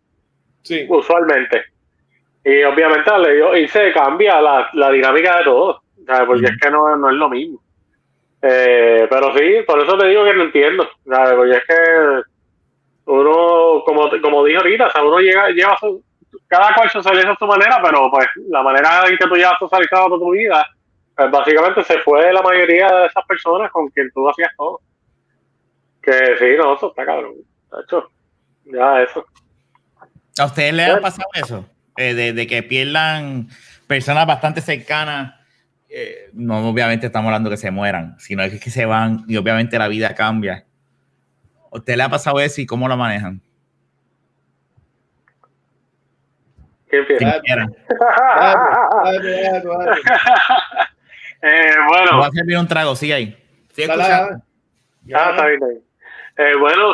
[0.61, 0.85] Sí.
[0.89, 1.65] Usualmente.
[2.43, 3.11] Y obviamente
[3.61, 6.27] y se cambia la, la dinámica de todo, ¿sabes?
[6.27, 7.61] porque es que no, no es lo mismo.
[8.41, 11.33] Eh, pero sí, por eso te digo que no entiendo, ¿sabes?
[11.33, 12.21] porque es que
[13.05, 16.03] uno, como, como dije ahorita, o sea, uno llega, lleva su,
[16.47, 20.07] cada cual socializa a su manera, pero pues la manera en que tú llevas socializado
[20.07, 20.65] toda tu vida,
[21.15, 24.81] pues básicamente se fue la mayoría de esas personas con quien tú hacías todo.
[26.03, 27.35] Que sí, no, eso está cabrón.
[27.81, 28.11] Hecho,
[28.65, 29.25] ya eso.
[30.37, 31.65] ¿A ustedes les ha pasado eso?
[31.95, 33.47] Eh, de, que pierdan
[33.87, 35.35] personas bastante cercanas.
[35.89, 39.79] Eh, no, obviamente estamos hablando que se mueran, sino que, que se van y obviamente
[39.79, 40.65] la vida cambia.
[41.71, 43.41] ¿A usted le ha pasado eso y cómo lo manejan?
[46.93, 47.37] ¿Qué empieza?
[51.41, 52.19] eh, bueno.
[52.19, 53.35] Va a servir un trago, sí, ahí.
[53.71, 53.91] Sí, ah,
[55.31, 55.83] está bien.
[56.37, 56.93] Eh, bueno,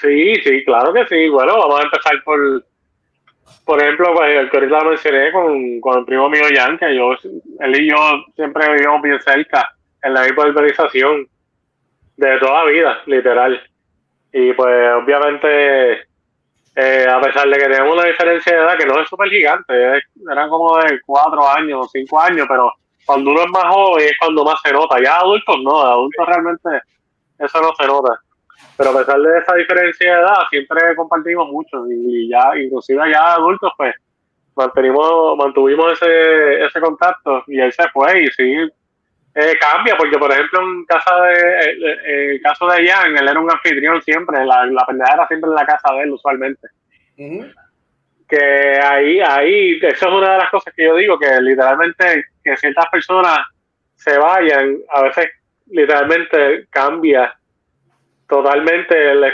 [0.00, 1.28] sí, sí, claro que sí.
[1.28, 2.64] Bueno, vamos a empezar por,
[3.64, 6.94] por ejemplo, pues, el que ahorita lo mencioné con, con el primo mío Jan, que
[6.94, 7.12] yo,
[7.60, 7.96] él y yo
[8.36, 9.70] siempre vivimos bien cerca
[10.02, 11.26] en la misma urbanización
[12.16, 13.62] de toda la vida, literal.
[14.32, 15.92] Y pues obviamente,
[16.76, 20.02] eh, a pesar de que tenemos una diferencia de edad que no es súper gigante,
[20.30, 22.70] eran como de cuatro años, cinco años, pero
[23.06, 25.02] cuando uno es más joven es cuando más se nota.
[25.02, 26.68] Ya adultos no, adultos realmente
[27.38, 28.20] eso no se nota
[28.76, 33.34] pero a pesar de esa diferencia de edad, siempre compartimos mucho y ya, inclusive ya
[33.34, 33.94] adultos, pues
[34.56, 38.56] mantenimos, mantuvimos ese, ese contacto y él se fue y sí
[39.36, 43.40] eh, cambia, porque por ejemplo en casa de, eh, el caso de Jan, él era
[43.40, 46.68] un anfitrión siempre, la, la pendeja era siempre en la casa de él usualmente.
[48.28, 52.56] Que ahí, ahí, eso es una de las cosas que yo digo, que literalmente que
[52.56, 53.40] ciertas personas
[53.96, 55.28] se vayan, a veces
[55.66, 57.36] literalmente cambia
[58.28, 59.32] totalmente el,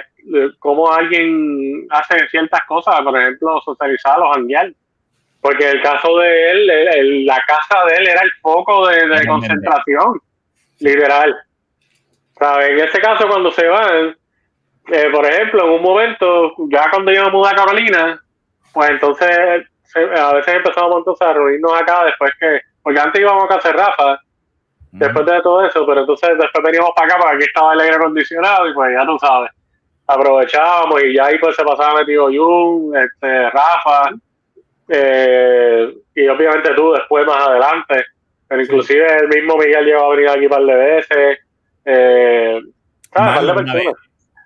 [0.59, 4.73] cómo alguien hace ciertas cosas, por ejemplo, socializar o janguear.
[5.41, 10.21] Porque el caso de él, la casa de él era el foco de, concentración,
[10.81, 11.35] literal.
[12.41, 14.17] En este caso, cuando se van,
[14.93, 18.23] eh, por ejemplo, en un momento, ya cuando yo me mudé a Carolina,
[18.73, 23.49] pues entonces a veces empezamos entonces a reunirnos acá después que, porque antes íbamos a
[23.49, 24.21] casa de Rafa,
[24.93, 27.97] después de todo eso, pero entonces después veníamos para acá porque aquí estaba el aire
[27.97, 29.51] acondicionado y pues ya tú sabes,
[30.07, 34.11] aprovechábamos y ya ahí pues se pasaba metido Jun, este, Rafa,
[34.89, 38.05] eh, y obviamente tú después más adelante,
[38.49, 41.39] pero inclusive el mismo Miguel llegó a venir aquí un par de veces,
[41.85, 42.61] eh,
[43.15, 43.55] Marlo,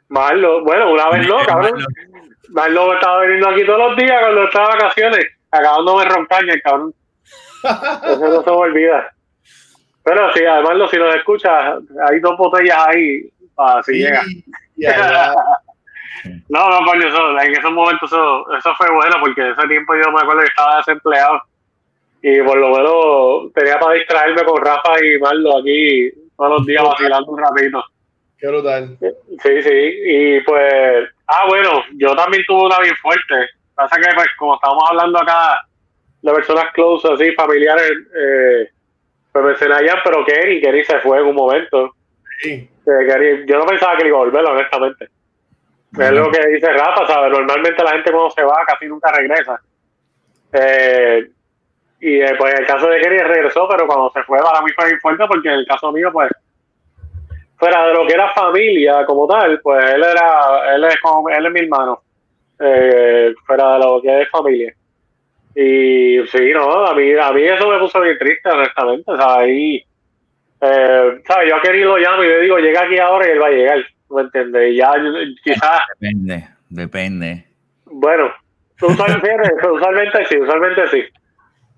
[0.08, 1.84] Marlo, bueno, una vez no, cabrón.
[2.50, 6.94] Marlo estaba viniendo aquí todos los días cuando estaba de vacaciones, acabándome roncaña, el cabrón.
[7.64, 9.14] Eso no se me olvida.
[10.04, 14.22] Pero sí, además, si nos escuchas, hay dos botellas ahí para si llega.
[16.48, 20.12] no, no, coño, eso, en esos momentos eso, eso fue bueno porque ese tiempo yo
[20.12, 21.40] me acuerdo que estaba desempleado
[22.22, 26.82] y por lo menos tenía para distraerme con Rafa y Marlo aquí todos los días
[26.82, 27.84] vacilando un ratito.
[28.38, 28.98] Qué brutal.
[29.42, 29.70] Sí, sí,
[30.06, 33.34] y pues, ah, bueno, yo también tuve una bien fuerte.
[33.74, 35.66] Pasa que, pues, como estamos hablando acá
[36.22, 38.68] de personas close, así, familiares, eh,
[39.34, 41.94] me mencioné allá, pero Kenny, Kenny se fue en un momento.
[42.40, 42.68] Sí.
[43.46, 45.08] yo no pensaba que iba a volver, honestamente.
[45.98, 47.30] Es lo que dice Rafa, ¿sabes?
[47.30, 49.60] Normalmente la gente cuando se va casi nunca regresa.
[50.52, 51.28] Eh,
[52.00, 54.90] y pues en el caso de Kenny regresó, pero cuando se fue para mí fue
[54.90, 56.30] muy fuerte porque en el caso mío, pues,
[57.56, 61.46] fuera de lo que era familia como tal, pues él era, él es como, él
[61.46, 62.02] es mi hermano,
[62.58, 64.74] eh, fuera de lo que es familia.
[65.54, 69.36] Y sí, no, a mí, a mí eso me puso bien triste, honestamente, o sea,
[69.36, 69.84] ahí,
[70.60, 71.48] eh, ¿sabes?
[71.48, 73.50] Yo a Kenny lo llamo y le digo, llega aquí ahora y él va a
[73.50, 74.72] llegar, ¿me entiendes?
[74.72, 74.92] Y ya,
[75.44, 75.80] quizás...
[76.00, 77.44] Depende, depende.
[77.86, 78.32] Bueno,
[78.82, 79.30] usualmente,
[79.72, 81.04] usualmente sí, usualmente sí.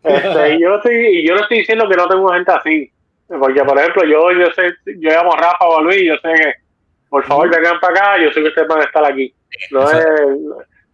[0.04, 2.92] Este, y yo no estoy, yo no estoy diciendo que no tengo gente así,
[3.28, 6.32] porque, por ejemplo, yo, yo sé, yo llamo a Rafa o a Luis, yo sé
[6.34, 6.54] que,
[7.08, 9.34] por favor, vengan para acá, yo sé que ustedes van a estar aquí.
[9.70, 10.06] No es,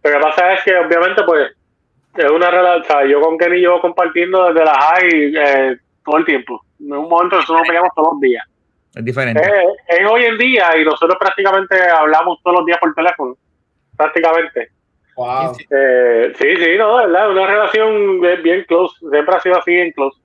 [0.03, 1.51] lo que pasa es que, obviamente, pues,
[2.15, 6.61] es una relación, yo con Kenny llevo compartiendo desde la high eh, todo el tiempo.
[6.79, 8.45] En un momento nosotros nos peleamos todos los días.
[8.95, 9.41] Es diferente.
[9.41, 13.35] Es, es, hoy en día y nosotros prácticamente hablamos todos los días por teléfono.
[13.97, 14.69] Prácticamente.
[15.15, 15.55] Wow.
[15.69, 18.95] Eh, sí, sí, no, de verdad, una relación bien close.
[18.99, 20.19] Siempre ha sido así en close.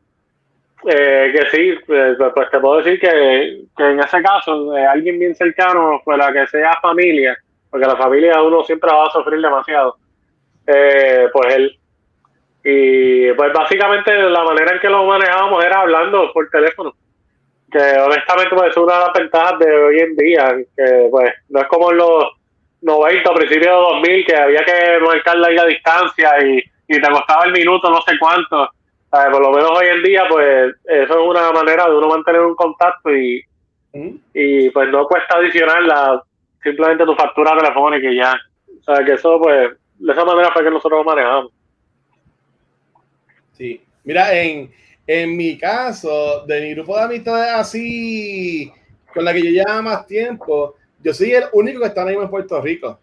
[0.86, 5.18] Eh, que sí, pues, pues, te puedo decir que, que en ese caso, de alguien
[5.18, 7.36] bien cercano, pues la que sea familia,
[7.68, 9.96] porque la familia uno siempre va a sufrir demasiado,
[10.66, 11.77] eh, pues él.
[12.64, 16.94] Y pues básicamente la manera en que lo manejábamos era hablando por teléfono,
[17.70, 21.60] que honestamente pues es una de las ventajas de hoy en día, que pues no
[21.60, 22.24] es como en los
[22.82, 27.52] 90, principios de 2000, que había que marcar la distancia y, y te costaba el
[27.52, 28.70] minuto, no sé cuánto
[29.10, 32.54] por lo menos hoy en día, pues eso es una manera de uno mantener un
[32.54, 33.42] contacto y,
[34.34, 36.22] y pues no cuesta adicionar la,
[36.62, 38.34] simplemente tu factura telefónica y ya.
[38.80, 41.52] O sea, que eso, pues, de esa manera fue que nosotros lo manejamos.
[43.58, 43.80] Sí.
[44.04, 44.70] Mira, en,
[45.06, 48.72] en mi caso, de mi grupo de amistades así,
[49.12, 52.30] con la que yo llevo más tiempo, yo soy el único que está ahí en
[52.30, 52.98] Puerto Rico.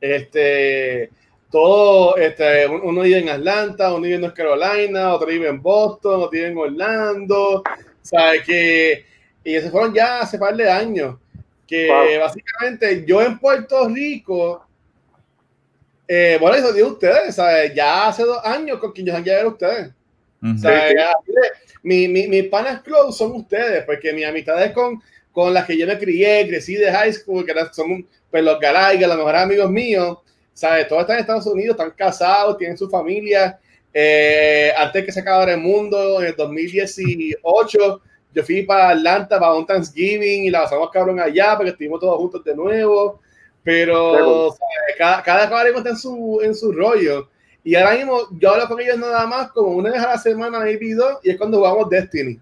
[0.00, 1.10] Este,
[1.50, 6.22] todo, este, uno vive en Atlanta, uno vive en North Carolina, otro vive en Boston,
[6.22, 7.62] otro vive en Orlando,
[8.02, 8.42] ¿sabes?
[8.44, 9.04] Que,
[9.44, 11.16] y se fueron ya hace par de años,
[11.66, 14.66] que básicamente yo en Puerto Rico,
[16.06, 17.74] eh, bueno, eso digo ustedes, ¿sabes?
[17.74, 19.90] Ya hace dos años con quien yo han a ustedes.
[20.60, 20.94] ¿sabes?
[21.82, 25.86] Mi, mi, mis panas close son ustedes, porque mis amistades con, con las que yo
[25.86, 30.18] me crié, crecí de high school, que son pues, los Galaigas, los mejores amigos míos,
[30.52, 30.86] ¿sabes?
[30.88, 33.58] Todos están en Estados Unidos, están casados, tienen su familia.
[33.92, 38.02] Eh, antes que se acabara el mundo, en el 2018,
[38.34, 42.18] yo fui para Atlanta para un Thanksgiving y la pasamos cabrón allá porque estuvimos todos
[42.18, 43.20] juntos de nuevo.
[43.64, 44.54] Pero
[44.98, 47.28] cada, cada cabrón está en su, en su rollo.
[47.64, 50.60] Y ahora mismo yo hablo con ellos nada más como una vez a la semana,
[50.60, 52.38] maybe dos, y es cuando jugamos Destiny.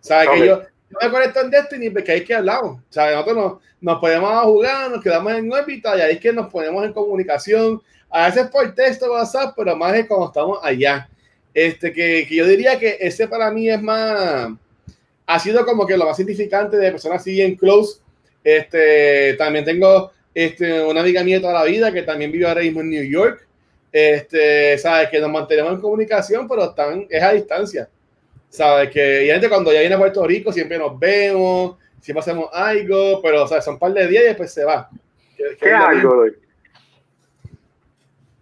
[0.00, 0.28] ¿Sabes?
[0.34, 2.80] Que yo, yo me conecto en Destiny porque ahí es que hablamos.
[2.90, 3.14] ¿Sabes?
[3.14, 6.84] Nosotros nos, nos podemos jugar, nos quedamos en órbita y ahí es que nos ponemos
[6.84, 7.82] en comunicación.
[8.10, 11.08] A veces por texto, WhatsApp, pero más es cuando estamos allá.
[11.54, 14.50] Este, que, que yo diría que ese para mí es más,
[15.26, 18.00] ha sido como que lo más significante de personas así en close.
[18.42, 22.80] Este, también tengo este, una amiga mía toda la vida que también vive ahora mismo
[22.80, 23.46] en New York.
[23.92, 27.88] Este, sabes que nos mantenemos en comunicación, pero están, es a distancia.
[28.48, 32.48] Sabes que, y gente cuando ya viene a Puerto Rico siempre nos vemos, siempre hacemos
[32.52, 34.88] algo, pero sea, son un par de días y después se va.
[35.36, 36.34] ¿Qué, qué, algo, Luis?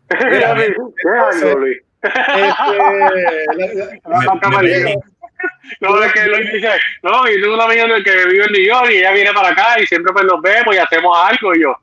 [0.09, 1.79] ¿Qué algo, Luis?
[5.81, 6.71] No, es que Luis dice,
[7.03, 9.81] no, y tengo una amiga que vive en New York y ella viene para acá
[9.81, 11.55] y siempre pues nos vemos y hacemos algo.
[11.55, 11.75] Y yo,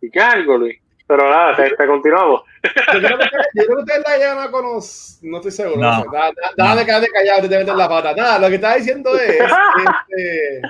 [0.00, 0.78] ¿y qué algo, Luis?
[1.06, 2.42] Pero nada, te, te continuamos.
[2.62, 5.80] Yo creo, que, yo creo que ustedes la llaman con No estoy seguro.
[5.80, 6.04] No.
[6.54, 8.14] Quedarte callado, te metes la pata.
[8.14, 9.40] Nada, lo que estaba diciendo es.
[10.10, 10.60] Este...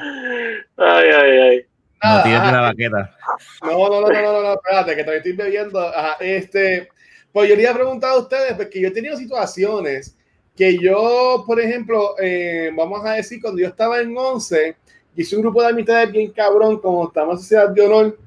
[0.77, 1.67] Ay, ay, ay.
[2.03, 3.17] Nada, no la baqueta.
[3.63, 5.79] No, no, no, no, no, no, espérate, que todavía estoy bebiendo.
[5.81, 6.89] Ajá, este.
[7.33, 10.17] Pues yo le iba a preguntar a ustedes, porque yo he tenido situaciones
[10.61, 14.77] que yo, por ejemplo, eh, vamos a decir, cuando yo estaba en 11,
[15.17, 18.19] hice un grupo de amistades bien cabrón, como estamos en Sociedad de Honor,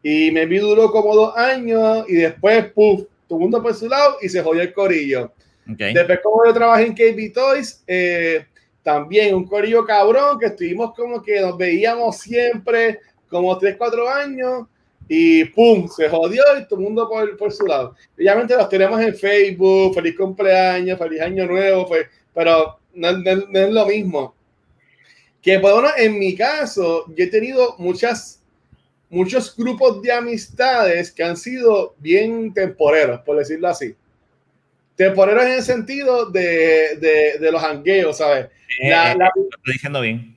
[0.00, 3.88] y me vi duró como dos años, y después, puff, todo el mundo por su
[3.88, 5.32] lado, y se jodió el corillo.
[5.72, 5.92] Okay.
[5.92, 8.46] Después, como yo trabajé en KB Toys, eh,
[8.84, 14.68] también un corillo cabrón, que estuvimos como que nos veíamos siempre, como 3, 4 años,
[15.08, 17.94] y pum, se jodió y todo el mundo por, por su lado.
[18.16, 23.58] Obviamente los tenemos en Facebook, feliz cumpleaños, feliz año nuevo, pues, pero no, no, no,
[23.58, 24.34] es lo mismo.
[25.42, 28.42] Que bueno, en mi caso, yo he tenido muchas,
[29.10, 33.94] muchos grupos de amistades que han sido bien temporeros, por decirlo así.
[34.96, 38.46] Temporeros en el sentido de, de, de los hangueos, ¿sabes?
[38.80, 40.34] La, eh, la, lo estoy diciendo bien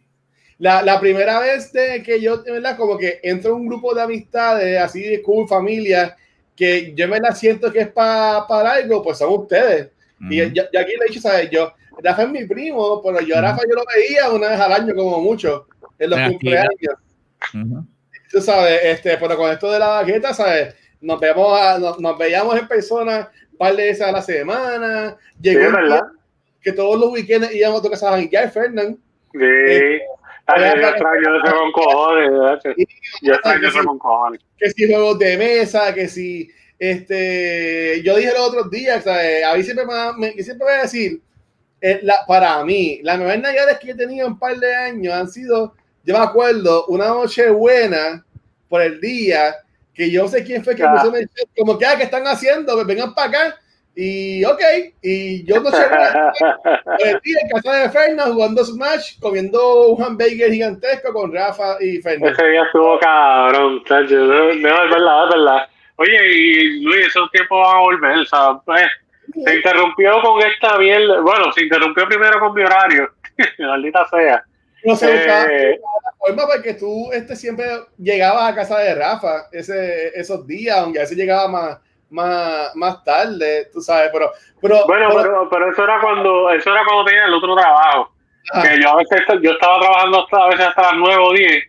[0.60, 2.78] la, la, primera vez de que yo, ¿verdad?
[2.78, 6.16] Como que entro en un grupo de amistades, así de cool, familia,
[6.56, 9.92] que yo me la siento que es para pa algo, pues son ustedes.
[10.20, 10.50] Uh -huh.
[10.50, 11.50] Y yo, aquí le he dicho, ¿sabes?
[11.52, 11.72] Yo,
[12.04, 14.96] Rafa es mi primo, pero yo a Rafa yo lo veía una vez al año
[14.96, 15.68] como mucho.
[16.00, 16.96] en los cumpleaños.
[18.32, 20.76] Tú sabes, este, pero con esto de la baqueta, ¿sabes?
[21.00, 25.18] Nos vemos, nos, veíamos en persona un par de veces a la semana.
[25.40, 25.72] Llegó
[26.62, 28.98] que todos los weekends íbamos a tu casa a Fernán.
[29.32, 29.40] Sí.
[29.40, 30.02] Eh,
[30.48, 32.32] Ay, yo extraño ese con cojones,
[33.22, 34.42] yo extraño ese con cojones.
[34.58, 39.44] Que si juegos de mesa, que si este, yo dije los otros días, ¿sabes?
[39.44, 39.86] a mí siempre
[40.18, 41.22] me, siempre voy a decir,
[41.82, 45.30] eh, la, para mí, las mejores navidades que he tenido un par de años han
[45.30, 48.26] sido, yo me acuerdo, una noche buena
[48.70, 49.56] por el día,
[49.94, 52.74] que yo sé quién fue que puso en como que, ah, ¿qué están haciendo?
[52.74, 53.60] Pues vengan para acá
[54.00, 54.62] y ok,
[55.02, 55.78] y yo no sé,
[57.24, 62.38] día en casa de Fernández jugando Smash, comiendo un hamburger gigantesco con Rafa y Fernández.
[62.38, 65.68] Ese día estuvo cabrón, no, es verdad, es verdad.
[65.96, 68.88] Oye, y Luis, esos tiempos van a volver, o sea, pues,
[69.44, 73.10] se interrumpió con esta mierda, bueno, se interrumpió primero con mi horario,
[73.58, 74.44] maldita sea.
[74.86, 75.80] No sé, eh,
[76.20, 77.66] forma porque tú este, siempre
[77.98, 81.78] llegabas a casa de Rafa ese, esos días, aunque a veces llegaba más
[82.10, 84.32] más, más tarde, tú sabes, pero...
[84.62, 88.12] pero bueno, pero, pero, eso era cuando eso era cuando tenía el otro trabajo.
[88.64, 91.64] Que yo a veces yo estaba trabajando hasta, a veces hasta las 9 o 10.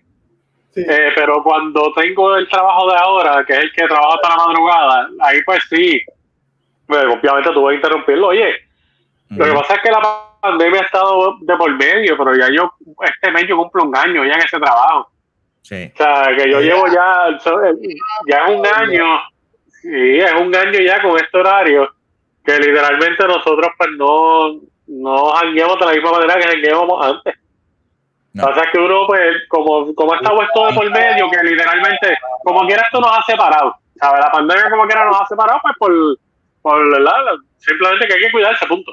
[0.77, 4.37] Eh, pero cuando tengo el trabajo de ahora, que es el que trabaja hasta la
[4.37, 6.01] madrugada, ahí pues sí,
[6.87, 8.29] pues, obviamente tuve que interrumpirlo.
[8.29, 8.55] Oye,
[9.31, 10.01] lo que pasa es que la
[10.41, 12.73] pandemia ha estado de por medio, pero ya yo,
[13.03, 15.11] este mes yo cumplo un año ya en ese trabajo.
[15.63, 15.91] Sí.
[15.93, 17.39] O sea, que yo llevo ya,
[18.27, 19.05] ya un año
[19.83, 21.91] Sí, es un año ya con este horario
[22.45, 27.35] que literalmente nosotros pues no, no jangueamos de la misma manera que jangueamos antes.
[28.33, 28.45] No.
[28.45, 32.83] Pasa que uno, pues, como, como está puesto de por medio, que literalmente, como quiera,
[32.83, 33.75] esto nos ha separado.
[33.97, 34.21] ¿Sabes?
[34.21, 36.19] La pandemia, como quiera, nos ha separado, pues, por,
[36.63, 37.37] por ¿verdad?
[37.57, 38.93] simplemente que hay que cuidarse, punto.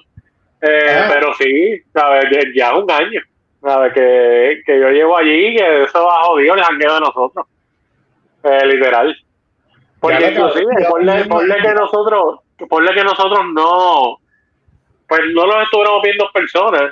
[0.61, 2.25] Eh, pero sí, ¿sabes?
[2.55, 3.21] Ya un año,
[3.61, 3.93] ¿sabes?
[3.93, 7.45] Que, que yo llevo allí, que eso ha jodido el jangueo de nosotros.
[8.43, 9.15] Eh, literal.
[10.05, 12.39] Porque inclusive, ponle, que nosotros,
[12.69, 14.19] ponle que nosotros no,
[15.07, 16.91] pues no nos estuviéramos viendo personas,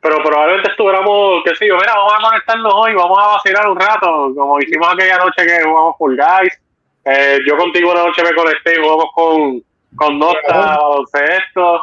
[0.00, 3.80] pero probablemente estuviéramos, qué sé yo, mira, vamos a conectarnos hoy, vamos a vacilar un
[3.80, 6.60] rato, como hicimos aquella noche que jugamos Full Guys.
[7.04, 9.62] Eh, yo contigo una noche me conecté y jugamos con,
[9.96, 11.82] con Nota, baloncesto.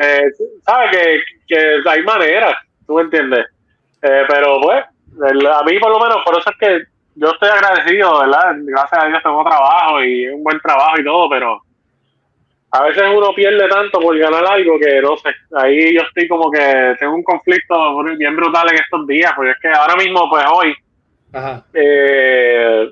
[0.00, 0.22] Eh,
[0.64, 0.90] ¿Sabes?
[0.92, 2.54] Que, que hay maneras,
[2.86, 3.46] tú me entiendes.
[4.02, 8.20] Eh, pero pues, a mí por lo menos, por eso es que yo estoy agradecido,
[8.20, 8.54] ¿verdad?
[8.58, 11.60] Gracias a Dios tengo trabajo y un buen trabajo y todo, pero
[12.70, 15.30] a veces uno pierde tanto por ganar algo que no sé.
[15.56, 19.58] Ahí yo estoy como que tengo un conflicto bien brutal en estos días, porque es
[19.60, 20.74] que ahora mismo, pues hoy,
[21.74, 22.90] Eh,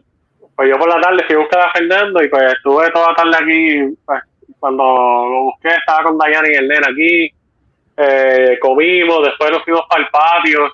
[0.56, 3.14] pues yo por la tarde fui a buscar a Fernando y pues estuve toda la
[3.14, 4.22] tarde aquí, pues,
[4.58, 7.32] cuando lo busqué estaba con Dayana y el nene aquí,
[7.96, 10.72] eh, comimos, después nos fuimos para el patio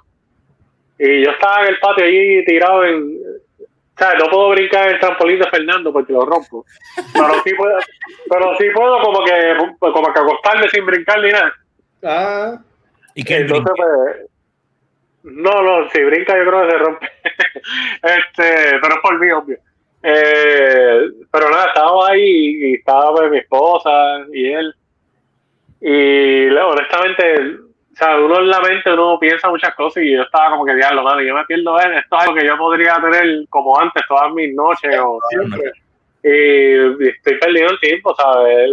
[0.99, 3.19] y yo estaba en el patio ahí tirado en.
[3.97, 6.67] O sea, no puedo brincar en el trampolín de Fernando porque lo rompo.
[7.15, 7.79] Pero sí puedo,
[8.29, 11.55] pero sí puedo como que, como que acostarme sin brincar ni nada.
[12.03, 12.59] Ah.
[13.15, 17.07] ¿Y qué Entonces, pues, no, no, si brinca yo creo que se rompe.
[18.03, 19.59] este, pero es por mí, obvio.
[20.03, 21.01] Eh,
[21.33, 23.91] pero nada, estábamos ahí y estaba pues, mi esposa
[24.31, 24.75] y él.
[25.81, 27.66] Y honestamente,
[27.97, 30.75] o sea, uno en la mente uno piensa muchas cosas y yo estaba como que
[30.75, 34.03] diablo, mano, yo me pierdo en esto es algo que yo podría tener como antes
[34.07, 35.73] todas mis noches o siempre.
[36.23, 38.69] Y, estoy perdiendo el tiempo, ¿sabes?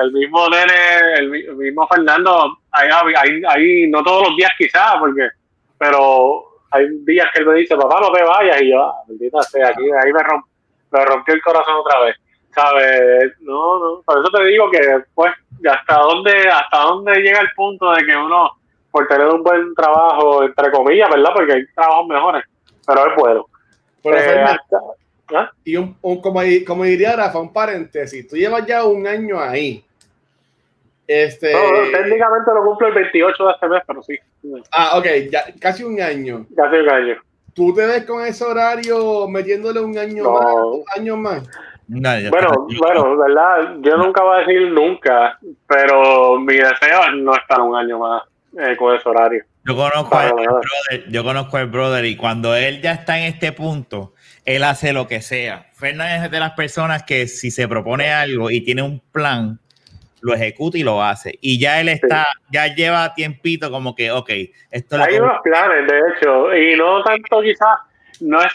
[0.00, 5.28] El, mismo nene, el, mismo Fernando, ahí, ahí, no todos los días quizás, porque,
[5.76, 9.42] pero hay días que él me dice, papá, no te vayas, y yo, ah, maldita
[9.42, 10.46] sea, aquí, ahí me, romp,
[10.92, 12.16] me rompió el corazón otra vez.
[12.56, 13.32] ¿Sabes?
[13.40, 14.80] No, no, por eso te digo que,
[15.14, 15.32] pues,
[15.70, 18.50] hasta dónde, hasta dónde llega el punto de que uno,
[18.90, 21.30] por tener un buen trabajo, entre comillas, ¿verdad?
[21.34, 22.44] Porque hay trabajos mejores,
[22.86, 23.46] pero es bueno.
[24.04, 24.56] Eh,
[25.34, 25.50] ¿ah?
[25.64, 29.84] Y un, como, como, diría Rafa, un paréntesis, tú llevas ya un año ahí.
[31.06, 31.52] Este...
[31.92, 34.18] técnicamente lo cumplo el 28 de este mes, pero sí.
[34.72, 36.46] Ah, ok, ya, casi un año.
[36.56, 37.16] Casi un año.
[37.54, 41.42] ¿Tú te ves con ese horario metiéndole un año más, un año más?
[41.88, 47.60] Bueno, bueno, verdad, yo nunca voy a decir nunca, pero mi deseo es no estar
[47.60, 48.22] un año más
[48.58, 49.44] eh, con ese horario.
[49.64, 53.52] Yo conozco, al brother, yo conozco al brother y cuando él ya está en este
[53.52, 54.14] punto,
[54.44, 55.66] él hace lo que sea.
[55.74, 59.58] Fernández es de las personas que si se propone algo y tiene un plan,
[60.20, 61.36] lo ejecuta y lo hace.
[61.40, 64.30] Y ya él está, ya lleva tiempito como que, ok,
[64.70, 67.78] esto Hay unos planes, de hecho, y no tanto quizás,
[68.20, 68.52] no es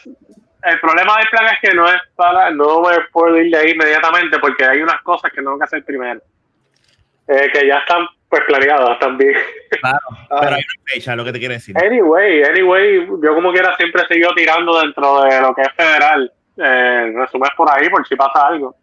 [0.63, 3.71] el problema del plan es que no es para, no me puedo ir de ahí
[3.71, 6.21] inmediatamente porque hay unas cosas que tengo que hacer primero.
[7.27, 9.35] Eh, que ya están pues planeadas también.
[9.79, 9.99] Claro,
[10.29, 11.75] pero hay una fecha, lo que te quiero decir.
[11.77, 16.31] Anyway, anyway, yo como quiera siempre he seguido tirando dentro de lo que es federal.
[16.57, 18.75] Eh, resumes por ahí por si pasa algo.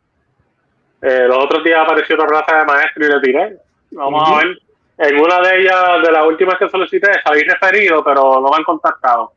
[1.01, 3.57] Eh, los otros días apareció otra plaza de maestro y le tiré.
[3.93, 4.59] Vamos a ver.
[4.99, 8.64] En una de ellas, de las últimas que solicité, salí referido, pero no me han
[8.64, 9.33] contactado.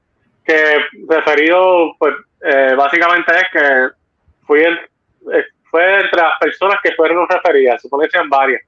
[0.46, 3.90] Que referido, pues, eh, básicamente es que
[4.46, 4.74] fui en,
[5.34, 8.62] eh, fue entre las personas que fueron referidas, supone que sean varias.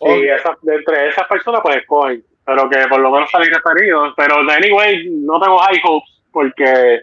[0.00, 4.14] Y esas, de entre esas personas, pues escogen, pero que por lo menos salí referido.
[4.16, 7.00] Pero, anyway, no tengo high hopes, porque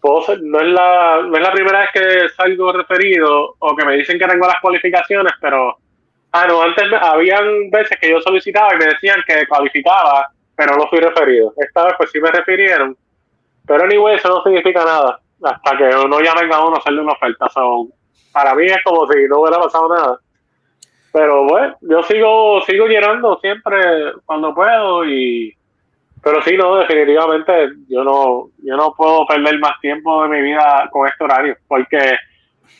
[0.00, 3.84] puedo ser- no, es la, no es la primera vez que salgo referido o que
[3.84, 5.76] me dicen que tengo las cualificaciones, pero.
[6.32, 10.76] Ah, no, antes me- habían veces que yo solicitaba y me decían que cualificaba, pero
[10.76, 11.52] no fui referido.
[11.56, 12.96] Esta vez, pues sí me refirieron.
[13.66, 15.20] Pero, anyway, eso no significa nada.
[15.42, 17.48] Hasta que no llamen a uno a hacerle una oferta.
[17.50, 17.88] So,
[18.32, 20.18] para mí es como si no hubiera pasado nada.
[21.12, 23.78] Pero bueno, yo sigo, sigo llenando siempre
[24.24, 25.52] cuando puedo y
[26.22, 30.88] pero sí, no, definitivamente yo no, yo no puedo perder más tiempo de mi vida
[30.90, 32.16] con este horario, porque,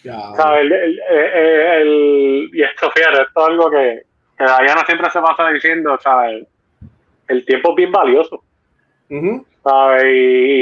[0.03, 0.19] Ya.
[0.35, 0.63] ¿sabes?
[0.63, 4.03] El, el- el- y esto, fíjate, esto es algo que,
[4.37, 6.45] que Diana siempre se pasa diciendo, ¿sabes?
[7.29, 8.43] El tiempo es bien valioso,
[9.63, 10.05] ¿sabes?
[10.05, 10.07] Y,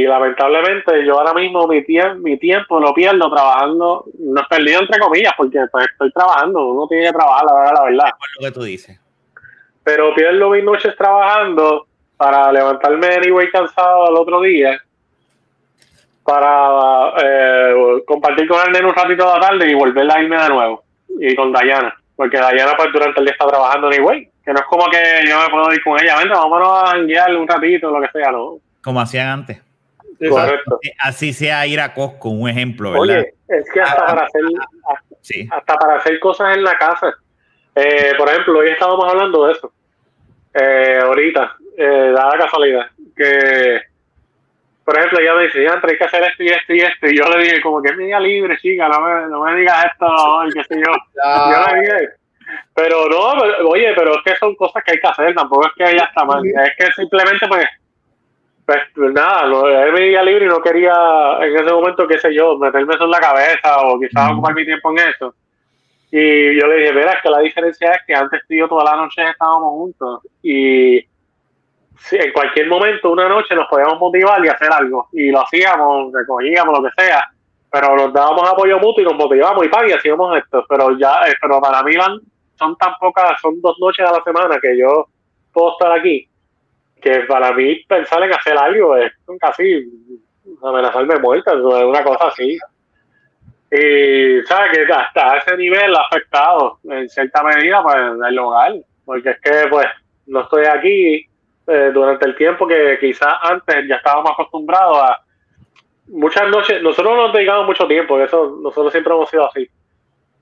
[0.01, 4.80] y lamentablemente yo ahora mismo mi, tie- mi tiempo lo pierdo trabajando, no es perdido
[4.80, 8.42] entre comillas, porque pues, estoy trabajando, uno tiene que trabajar, la verdad, la verdad Por
[8.42, 9.01] lo que tú dices.
[9.82, 11.86] pero pierdo mis noches trabajando
[12.16, 14.78] para levantarme anyway cansado al otro día
[16.24, 17.74] para eh,
[18.07, 20.82] compartir con el nene un ratito de la tarde y volver a irme de nuevo
[21.20, 24.66] y con Dayana porque Dayana pues durante el día está trabajando anyway que no es
[24.66, 28.01] como que yo me puedo ir con ella vente vámonos a janguear un ratito lo
[28.01, 29.61] que sea no Como hacían antes.
[30.28, 33.18] Correcto Así sea ir a Costco, un ejemplo, ¿verdad?
[33.18, 34.42] oye es que hasta para hacer
[35.20, 35.49] sí.
[35.51, 37.14] hasta para hacer cosas en la casa.
[37.74, 39.72] Eh, por ejemplo, hoy estábamos hablando de eso.
[40.55, 42.86] Eh, ahorita, eh, da la casualidad,
[43.16, 43.80] que,
[44.84, 47.07] por ejemplo, ella me dice, ya, hay que hacer esto y esto y esto.
[47.09, 49.57] Y yo le dije, como que es mi día libre, chica, no me, no me
[49.57, 50.92] digas esto hoy, qué sé yo.
[51.24, 52.09] Yo le dije,
[52.74, 55.72] pero no, pero- oye, pero es que son cosas que hay que hacer, tampoco es
[55.76, 56.42] que ella está mal.
[56.47, 57.66] Es que simplemente, pues,
[58.66, 60.95] pues nada, no, es mi día libre y no quería
[61.42, 64.64] en ese momento, qué sé yo, meterme eso en la cabeza o quizás ocupar mi
[64.64, 65.34] tiempo en eso.
[66.11, 68.68] Y yo le dije, mira, es que la diferencia es que antes tú y yo
[68.68, 71.01] toda la noche estábamos juntos y
[71.99, 75.09] sí, en cualquier momento, una noche, nos podíamos motivar y hacer algo.
[75.12, 77.20] Y lo hacíamos, recogíamos, lo que sea,
[77.70, 80.64] pero nos dábamos apoyo mutuo y nos motivábamos y pa, y hacíamos esto.
[80.68, 82.20] Pero ya, eh, pero para mí van-
[82.59, 85.09] son tan pocas, son dos noches a la semana que yo
[85.53, 86.29] puedo estar aquí,
[87.01, 89.85] que para mí pensar en hacer algo es casi
[90.63, 92.59] amenazarme muerta, una cosa así.
[93.71, 97.97] Y sabes que hasta ese nivel ha afectado en cierta medida pues
[98.29, 98.75] el hogar,
[99.05, 99.87] porque es que pues
[100.27, 101.27] no estoy aquí
[101.67, 105.21] eh, durante el tiempo que quizás antes ya estábamos acostumbrados a
[106.09, 109.69] muchas noches, nosotros no nos dedicamos mucho tiempo, eso nosotros siempre hemos sido así.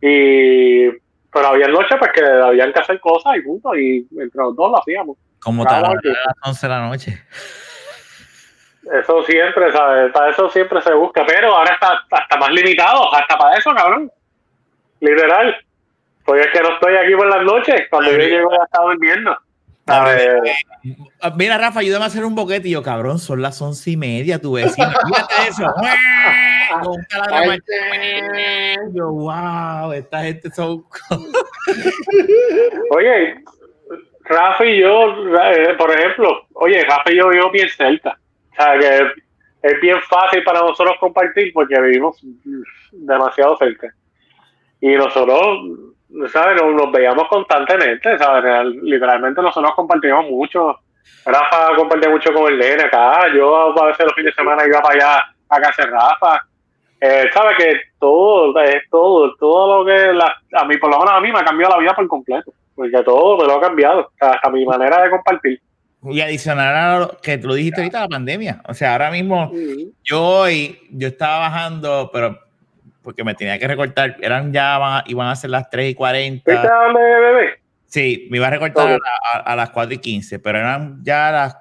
[0.00, 0.88] Y
[1.32, 4.70] pero había noches pues que habían que hacer cosas y punto, y entre los dos
[4.70, 5.16] lo hacíamos.
[5.40, 7.22] Como tal, a las 11 de la noche.
[8.92, 10.12] Eso siempre, ¿sabes?
[10.12, 14.10] Para eso siempre se busca, pero ahora está hasta más limitado, hasta para eso, cabrón.
[15.00, 15.56] Literal.
[16.24, 19.36] Porque es que no estoy aquí por las noches, cuando yo llego ya está durmiendo.
[19.86, 20.16] Ah,
[21.36, 22.68] Mira, Rafa, ayúdame a hacer un boquete.
[22.68, 24.90] Y yo, cabrón, son las once y media, tu vecino.
[25.06, 25.66] Fíjate eso.
[28.94, 30.84] Yo, wow, esta gente son.
[32.90, 33.42] Oye,
[34.24, 38.18] Rafa y yo, eh, por ejemplo, oye, Rafa y yo vivimos bien cerca.
[38.52, 39.00] O sea, que
[39.62, 42.24] es bien fácil para nosotros compartir porque vivimos
[42.92, 43.92] demasiado cerca.
[44.80, 45.91] Y nosotros,
[46.32, 46.60] ¿sabes?
[46.62, 48.66] Nos, nos veíamos constantemente, ¿sabes?
[48.82, 50.78] Literalmente nosotros compartimos mucho.
[51.24, 53.26] Rafa compartía mucho con el nene acá.
[53.34, 56.40] Yo a veces los fines de semana iba para allá a casa de Rafa.
[57.00, 57.56] Eh, ¿Sabes?
[57.58, 61.32] Que todo, es todo, todo lo que la- a mí, por lo menos a mí,
[61.32, 62.52] me ha cambiado la vida por completo.
[62.74, 64.10] Porque todo me lo ha cambiado.
[64.20, 65.60] Hasta mi manera de compartir.
[66.04, 68.62] Y adicional a lo que tú dijiste ahorita, la pandemia.
[68.68, 69.52] O sea, ahora mismo,
[70.02, 72.38] yo hoy, yo estaba bajando, pero
[73.02, 76.52] porque me tenía que recortar, eran ya, iban a ser las 3 y ¿Viste 40.
[76.52, 77.50] a dónde, bebé?
[77.86, 79.00] Sí, me iba a recortar a, Ok.
[79.02, 81.56] la- a- a las 4 y 15, pero eran ya las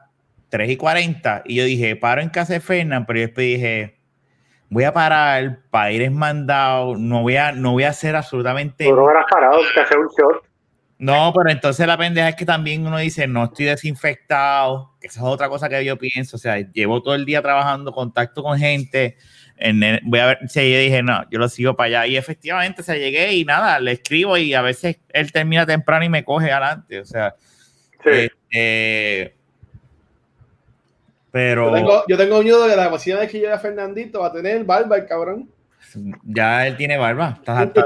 [0.49, 1.41] 3 y 40.
[1.45, 3.97] Y yo dije, paro en casa de Fernán, pero yo después dije,
[4.69, 8.95] voy a parar para ir esmandado, no voy a, no voy a hacer absolutamente Tú
[8.95, 10.45] no hubieras parado que hacer un short.
[10.97, 15.19] No, pero entonces la pendeja es que también uno dice, no estoy desinfectado, que esa
[15.21, 18.57] es otra cosa que yo pienso, o sea, llevo todo el día trabajando, contacto con
[18.59, 19.17] gente,
[19.61, 22.83] en voy a ver si yo dije, no, yo lo sigo para allá, y efectivamente
[22.83, 26.51] se llegué y nada, le escribo y a veces él termina temprano y me coge
[26.51, 27.35] adelante, o sea,
[28.03, 28.29] sí.
[28.51, 29.33] eh,
[31.31, 31.69] pero...
[31.69, 34.27] Yo tengo, yo tengo miedo de que la próxima vez que llegue a Fernandito va
[34.27, 35.49] a tener barba el cabrón.
[36.23, 37.69] Ya él tiene barba, estás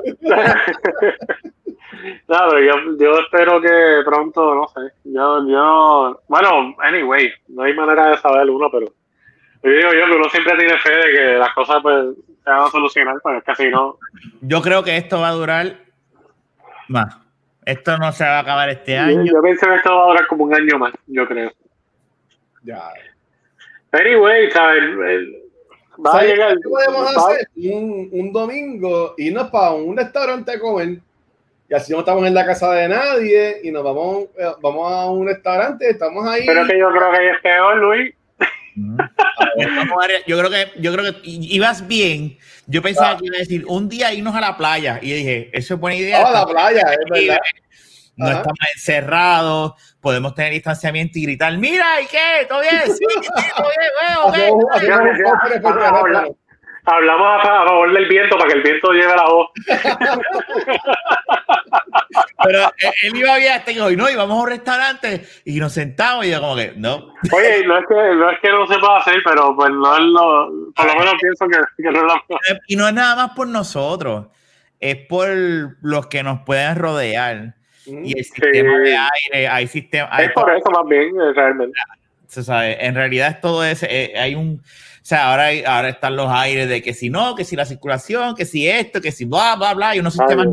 [2.27, 7.73] No, pero yo, yo, espero que pronto, no sé, yo, yo, bueno, anyway, no hay
[7.73, 8.87] manera de saber uno, pero
[9.65, 12.61] yo digo yo que uno siempre tiene fe de que las cosas pues se van
[12.61, 13.97] a solucionar, pero es que si no.
[14.41, 15.77] Yo creo que esto va a durar
[16.87, 17.17] más.
[17.65, 19.23] Esto no se va a acabar este año.
[19.23, 21.51] Yo, yo pienso que esto va a durar como un año más, yo creo.
[22.63, 22.89] Ya.
[23.91, 24.83] Anyway, ¿sabes?
[26.05, 26.55] Va a llegar.
[26.57, 27.47] ¿Qué podemos hacer?
[27.55, 30.99] Un, un domingo irnos para un restaurante a comer
[31.67, 35.09] y así no estamos en la casa de nadie y nos vamos, eh, vamos a
[35.09, 36.45] un restaurante, estamos ahí.
[36.45, 38.14] Pero que yo creo que es peor, Luis.
[40.27, 42.37] Yo creo que yo creo que ibas bien.
[42.67, 43.17] Yo pensaba ah.
[43.17, 45.97] que iba a decir un día irnos a la playa y dije, eso es buena
[45.97, 46.25] idea.
[46.25, 47.39] a la playa, es verdad.
[48.17, 52.45] No estamos encerrados, podemos tener distanciamiento y gritar, mira, ¿y qué?
[52.47, 52.81] ¿Todo bien?
[52.85, 56.35] Sí, sí, todo bien, güey,
[56.85, 59.49] hablamos a, favor del viento para que el viento lleve la voz.
[62.45, 65.73] Pero eh, él iba bien hasta que hoy no, íbamos a un restaurante y nos
[65.73, 67.13] sentamos y yo como que, no.
[67.31, 70.03] Oye, no es que no, es que no se pueda hacer, pero pues no es
[70.03, 73.31] lo, por lo menos pienso que, que no es la Y no es nada más
[73.35, 74.27] por nosotros,
[74.79, 75.27] es por
[75.81, 77.55] los que nos pueden rodear.
[77.85, 80.09] Y el sistema de aire, hay sistema...
[80.17, 81.77] es por eso más bien, realmente.
[82.27, 84.61] Se sabe, en realidad es todo ese, eh, hay un o
[85.07, 88.43] sea, ahora, ahora están los aires de que si no, que si la circulación, que
[88.43, 90.47] si esto, que si bla, bla, bla, y unos sistemas.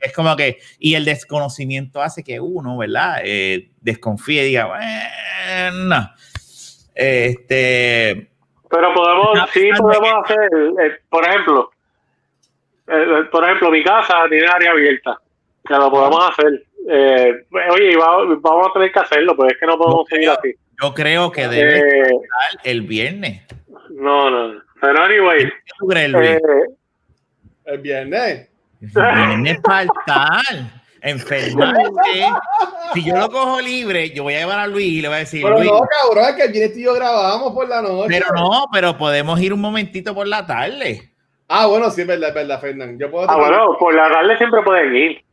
[0.00, 3.20] Es como que, y el desconocimiento hace que uno, ¿verdad?
[3.24, 6.10] Eh, desconfíe y diga, bueno,
[6.92, 8.32] este.
[8.68, 10.50] Pero podemos, sí podemos hacer,
[10.82, 11.70] eh, por ejemplo,
[12.88, 15.20] eh, por ejemplo, mi casa tiene área abierta,
[15.64, 16.64] que lo podemos hacer.
[17.70, 17.96] oye,
[18.40, 20.52] vamos a tener que hacerlo, pero es que no podemos seguir así.
[20.82, 22.20] Yo creo que debe eh,
[22.64, 23.42] el viernes.
[23.90, 24.60] No, no.
[24.80, 25.44] Pero anyway.
[25.44, 26.30] ¿Qué tú crees, Luis?
[26.30, 26.40] Eh,
[27.66, 28.48] el viernes.
[28.80, 30.42] El viernes faltar.
[31.00, 32.26] Enfermarte.
[32.94, 35.20] Si yo lo cojo libre, yo voy a llevar a Luis y le voy a
[35.20, 35.42] decir.
[35.42, 38.08] Pero Luis, no, cabrón, es que el viernes tú y yo grabamos por la noche.
[38.08, 41.12] Pero no, pero podemos ir un momentito por la tarde.
[41.46, 42.98] Ah, bueno, sí, es verdad, es verdad, Fernando.
[42.98, 45.24] Yo puedo ah, bueno, por la tarde siempre pueden ir.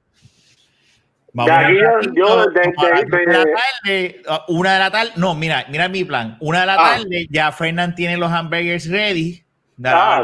[1.34, 1.78] Vamos de aquí
[2.16, 6.38] yo, de, de, la tarde, una de la tarde, no, mira, mira mi plan.
[6.40, 6.96] Una de la ah.
[6.96, 9.44] tarde, ya Fernán tiene los hamburgers ready.
[9.86, 10.24] Ah,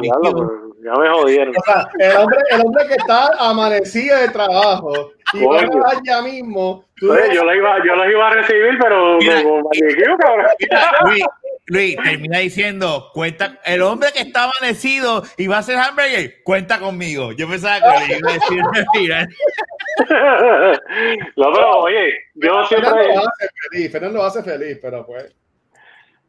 [0.86, 1.56] ya me jodieron.
[1.58, 6.22] O sea, el hombre, el hombre que está amanecido de trabajo y va a ya
[6.22, 6.86] mismo.
[7.02, 9.70] Oye, yo, lo iba, yo los iba a recibir, pero mira, como.
[11.06, 11.26] Luis,
[11.66, 16.80] Luis, termina diciendo, cuenta, el hombre que está amanecido y va a hacer hamburger, cuenta
[16.80, 17.32] conmigo.
[17.32, 19.28] Yo pensaba que le iba a decir mentira.
[21.38, 22.90] no, pero oye, yo siempre.
[22.90, 25.36] Fernando lo hace feliz, Fernando lo hace feliz, pero pues.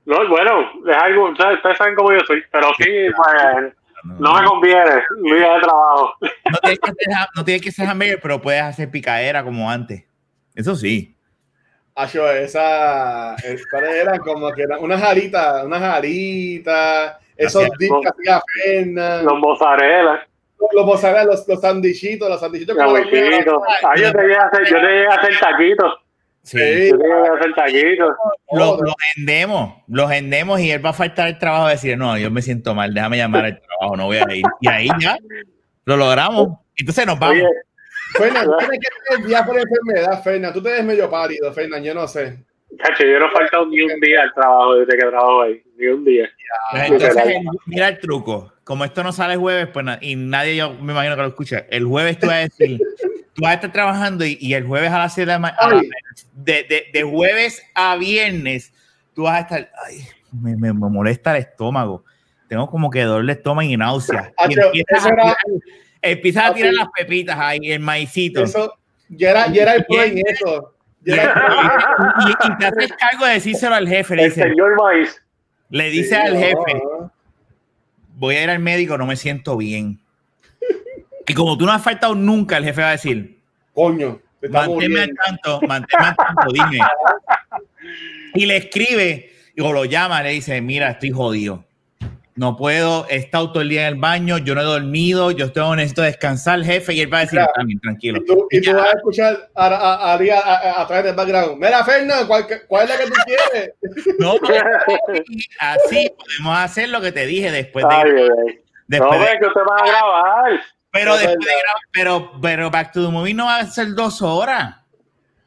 [0.04, 2.84] No, bueno, es algo, ustedes saben cómo yo soy, pero sí,
[3.16, 3.74] pues,
[4.20, 6.14] no, me conviene, Luis de trabajo.
[6.50, 10.04] No tienes que hacer, no tienes que hacer hamburger, pero puedes hacer picadera como antes.
[10.54, 11.16] Eso sí.
[11.94, 13.34] Acho, esa,
[13.70, 14.18] ¿cuáles eran?
[14.18, 19.22] Como que eran unas alitas, unas alitas, esos dips que hacía.
[19.22, 20.26] Los mozzarella
[20.58, 22.76] los los, los sandichitos, los sandichitos.
[22.76, 22.98] Los ah,
[23.96, 25.94] yo te llegué a hacer, yo te llegué a hacer taquitos.
[26.42, 26.58] Sí.
[26.58, 28.14] Yo te llegué a hacer taquitos.
[28.52, 32.16] Lo, lo, vendemos, lo vendemos y él va a faltar el trabajo de decir, no,
[32.18, 34.44] yo me siento mal, déjame llamar al trabajo, no voy a ir.
[34.60, 35.18] Y ahí ya
[35.84, 36.58] lo logramos.
[36.76, 37.42] Entonces nos vamos.
[38.16, 40.52] Fernan, tú tienes que tener día por enfermedad, Fernan.
[40.52, 42.45] Tú te ves medio pálido, Fernan, yo no sé.
[42.78, 45.62] Cacho, yo no he faltado ni un día al trabajo desde que trabajo ahí.
[45.76, 46.28] Ni un día.
[46.72, 47.24] Entonces,
[47.66, 51.22] mira el truco como esto no sale jueves, pues y nadie yo me imagino que
[51.22, 52.80] lo escucha, el jueves tú vas a decir,
[53.32, 55.82] tú vas a estar trabajando y, el jueves a las 7 de la mañana,
[56.32, 58.72] de, de, jueves a viernes,
[59.14, 60.00] tú vas a estar, ay,
[60.32, 62.04] me, me, molesta el estómago,
[62.48, 64.32] tengo como que dolor de estómago y náusea.
[64.48, 65.36] y empiezas, a tirar,
[66.02, 68.42] empiezas a tirar las pepitas ahí, el maicito.
[68.42, 68.74] Eso,
[69.08, 70.74] ya era, ya era el plan eso.
[72.26, 74.16] Y, y, te haces cargo de decírselo al jefe.
[74.16, 75.22] Le dice, el señor maíz.
[75.70, 76.82] Le dice al jefe,
[78.16, 80.00] voy a ir al médico, no me siento bien.
[81.28, 83.38] Y como tú no has faltado nunca, el jefe va a decir,
[83.72, 86.78] coño, manténme al tanto, manténme al tanto, dime.
[88.34, 89.30] Y le escribe,
[89.60, 91.64] o lo llama, le dice, mira, estoy jodido.
[92.36, 95.46] No puedo, he estado todo el día en el baño, yo no he dormido, yo
[95.46, 98.20] estoy, necesito descansar, jefe, y él va a decir, también, tranquilo.
[98.20, 101.82] Y tú, y tú vas a escuchar a, a, a, a, través del background, mira,
[101.82, 103.72] Fernando, ¿cuál, ¿cuál, es la que tú quieres?
[104.18, 104.34] No,
[105.60, 107.94] así podemos hacer lo que te dije después de...
[107.94, 108.12] Ay,
[108.86, 110.60] después no, de, que usted va a grabar.
[110.92, 114.20] Pero, después de grabar, pero, pero Back to the Movie no va a ser dos
[114.20, 114.76] horas.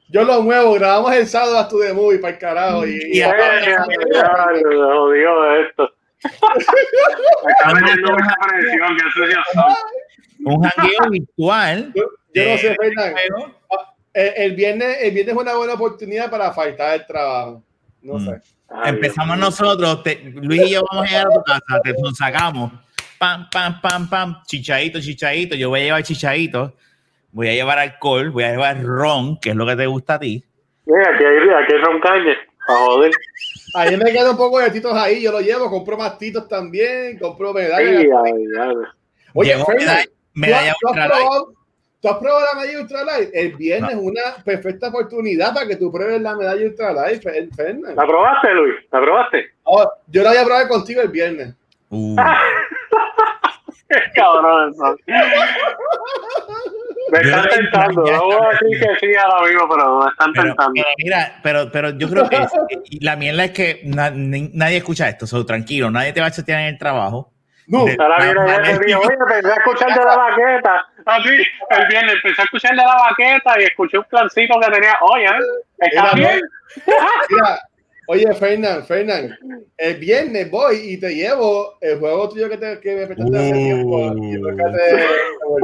[0.08, 2.88] Yo lo muevo, grabamos el sábado Back to the Movie para el carajo.
[2.88, 3.36] Y, y, y, esto
[10.46, 11.94] un jangueo virtual.
[11.96, 13.56] Yo, no sé, Fernando.
[14.14, 17.64] El, el, viernes, el viernes es una buena oportunidad para faltar el trabajo.
[18.02, 18.26] No mm.
[18.26, 18.42] sé.
[18.86, 20.04] Empezamos nosotros,
[20.36, 22.72] Luis y yo vamos a llegar a tu casa, te sacamos.
[23.18, 25.56] Pam, pam, pam, pam, chichadito, chichadito.
[25.56, 26.76] Yo voy a llevar chichadito.
[27.32, 30.20] Voy a llevar alcohol, voy a llevar ron, que es lo que te gusta a
[30.20, 30.44] ti.
[30.86, 32.34] Mira, aquí hay, aquí hay ron caña.
[32.68, 33.12] A joder.
[33.76, 37.18] Ahí me quedan un poco de titos ahí, yo lo llevo, compro más titos también,
[37.20, 38.06] compro medallas.
[39.34, 39.56] Oye,
[40.34, 41.54] medalla, ¿tú, has probado,
[42.02, 43.30] ¿tú, has probado, la medalla Ultralight?
[43.34, 47.96] El viernes es una perfecta oportunidad para que tú pruebes la medalla Ultralight, Fernández.
[47.96, 48.76] ¿La probaste, Luis?
[48.92, 49.52] ¿La probaste?
[49.64, 51.54] Oh, yo la voy a probar contigo el viernes.
[51.90, 52.16] Uh.
[54.16, 54.98] Cabrón, eso.
[57.12, 60.72] Me están tentando, no voy a decir que sí ahora mismo, pero me están tentando.
[60.74, 62.38] Pero mira, pero, pero yo creo que
[63.02, 66.68] la mierda es que nadie escucha esto, so, tranquilo, nadie te va a chatear en
[66.68, 67.34] el trabajo.
[67.70, 70.88] No, ahora viene oye, empecé a escuchar de la baqueta.
[71.06, 74.98] Así, el viernes empecé a escuchar de la baqueta y escuché un plancito que tenía,
[75.02, 75.26] oye,
[75.78, 76.42] ¿está bien?
[77.30, 77.62] Mira,
[78.08, 79.38] oye, Fernán, Fernán,
[79.78, 83.54] el viernes voy y te llevo el juego tuyo que, te, que me prestaste hace
[83.54, 84.14] tiempo.
[84.16, 84.42] Y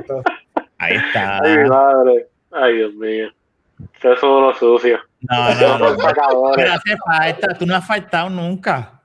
[0.08, 0.45] te,
[0.86, 1.40] Ahí está.
[1.44, 2.28] Ay, mi madre.
[2.52, 3.32] Ay, Dios mío.
[3.98, 5.00] Eso es lo sucio.
[5.22, 6.52] No, no, no.
[6.56, 7.48] Pero hace falta.
[7.58, 9.02] Tú no has faltado nunca.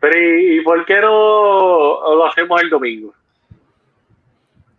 [0.00, 3.14] Pero ¿y, por qué no lo hacemos el domingo?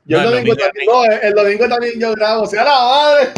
[0.05, 2.43] Yo el, domingo, también, no, el domingo también yo grabo.
[2.43, 3.29] O sea, la madre.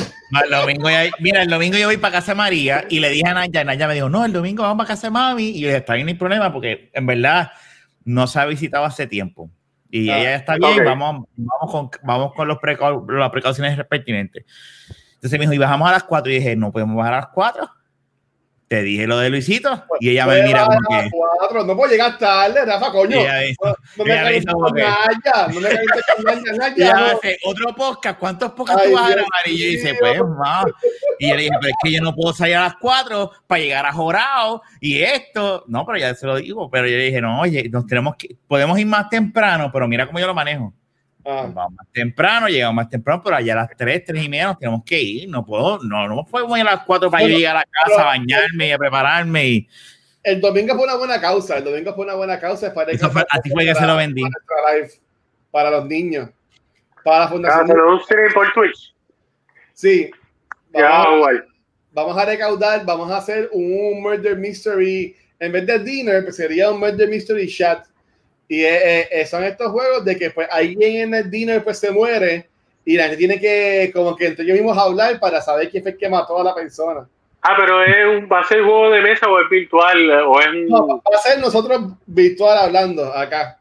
[0.46, 3.34] el domingo mira, el domingo yo voy para casa de María y le dije a
[3.34, 5.50] Naya, Naya me dijo, no, el domingo vamos para casa de mami.
[5.50, 7.52] Y yo dije, está bien, no hay problema porque en verdad
[8.06, 9.50] no se ha visitado hace tiempo.
[9.90, 14.46] Y ella está bien, vamos, vamos con, vamos con los las precauciones pertinentes.
[15.16, 16.32] Entonces me dijo, y bajamos a las 4.
[16.32, 17.79] Y dije, no podemos bajar a las 4
[18.70, 22.20] te dije lo de Luisito y ella me mira como que cuatro, no puedo llegar
[22.20, 23.17] tarde Rafa coño.
[23.17, 23.24] No,
[23.97, 29.05] no, me con Naya no me calientes con Naya otro podcast ¿cuántos podcasts tú vas
[29.05, 29.47] a grabar?
[29.47, 30.65] y yo dice pues más.
[31.17, 33.59] Y yo le dije pero es que yo no puedo salir a las cuatro para
[33.59, 37.22] llegar a Jorado y esto no pero ya se lo digo pero yo le dije
[37.22, 40.76] no oye nos tenemos que podemos ir más temprano pero mira cómo yo lo manejo
[41.32, 41.48] Ah.
[41.54, 44.58] Vamos más temprano, llegamos más temprano, pero allá a las 3, 3 y media nos
[44.58, 45.30] tenemos que ir.
[45.30, 48.06] No puedo, no, no podemos ir a las 4 para llegar a la casa, a
[48.06, 49.48] bañarme y a prepararme.
[49.48, 49.68] Y...
[50.24, 52.74] El domingo fue una buena causa, el domingo fue una buena causa.
[52.74, 54.24] Para Eso fue, así fue que se lo vendí.
[55.52, 56.30] Para, los niños.
[57.04, 57.62] Para la fundación.
[57.62, 58.96] Ah, pero un stream por Twitch.
[59.74, 60.10] Sí.
[60.74, 61.46] Vamos, ya,
[61.92, 65.16] vamos a recaudar, vamos a hacer un Murder Mystery.
[65.40, 67.89] En vez de dinner, pues sería un Murder Mystery chat
[68.50, 71.91] y eh, eh, son estos juegos de que pues alguien en el dinner pues se
[71.91, 72.50] muere
[72.84, 75.91] y la gente tiene que como que entre ellos mismos hablar para saber quién fue
[75.91, 77.08] el que mató a la persona.
[77.43, 80.47] Ah, pero es un, va a ser juego de mesa o es virtual o es
[80.47, 80.68] un...
[80.68, 83.60] No, va a ser nosotros virtual hablando acá.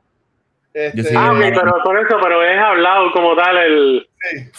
[0.73, 4.09] Este, ah, pero por eso, pero es hablado como tal el...
[4.23, 4.51] Sí.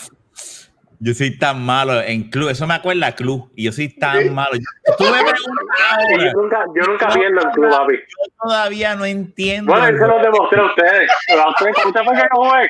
[1.01, 4.33] Yo soy tan malo en club, eso me acuerda a club, y yo soy tan
[4.33, 4.55] malo.
[4.55, 5.19] Yo, tú me
[6.25, 7.95] yo nunca, yo nunca en club, papi.
[7.95, 9.71] Yo todavía no entiendo.
[9.71, 11.09] Bueno, eso lo demostré a ustedes.
[11.29, 12.69] A ustedes, ¿usted fue que no jugué?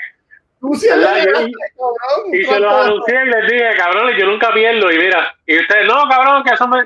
[0.61, 4.91] Y se los anuncié y les dije, cabrones, yo nunca pierdo.
[4.91, 6.83] Y mira, y ustedes, no, cabrón, que eso me.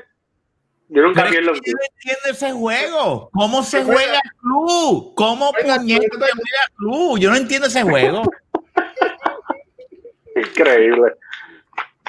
[0.88, 1.52] Yo nunca pierdo.
[1.52, 3.30] Es que yo no entiendo ese juego.
[3.32, 5.14] ¿Cómo se juega club?
[5.16, 7.18] ¿Cómo puñetas se juega club?
[7.18, 8.22] Yo no entiendo ese juego.
[10.50, 11.12] Increíble.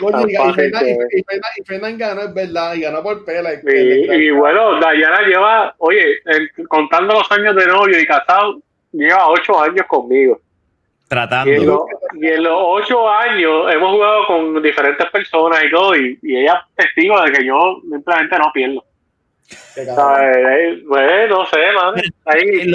[0.02, 3.52] Oye, y, Fernan ganó, es verdad, y ganó por pela.
[3.54, 6.20] Y, bueno, Dayana lleva, oye,
[6.68, 8.60] contando los años de novio y casado,
[8.92, 10.42] lleva ocho años conmigo.
[11.08, 11.50] Tratando.
[11.50, 16.86] Y en, los, ocho años hemos jugado con diferentes personas y todo, y, ella es
[16.86, 18.84] testigo de que yo simplemente no pierdo.
[19.76, 21.96] Pues, no sé, man.
[22.26, 22.72] Ahí,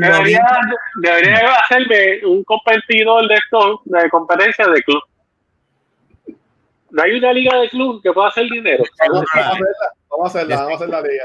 [0.00, 0.44] debería,
[1.02, 5.02] debería hacerme un competidor de estos de competencia de club
[6.92, 8.84] no hay una liga de club que pueda hacer dinero.
[9.08, 11.24] Vamos, a hacerla, vamos a hacer la liga.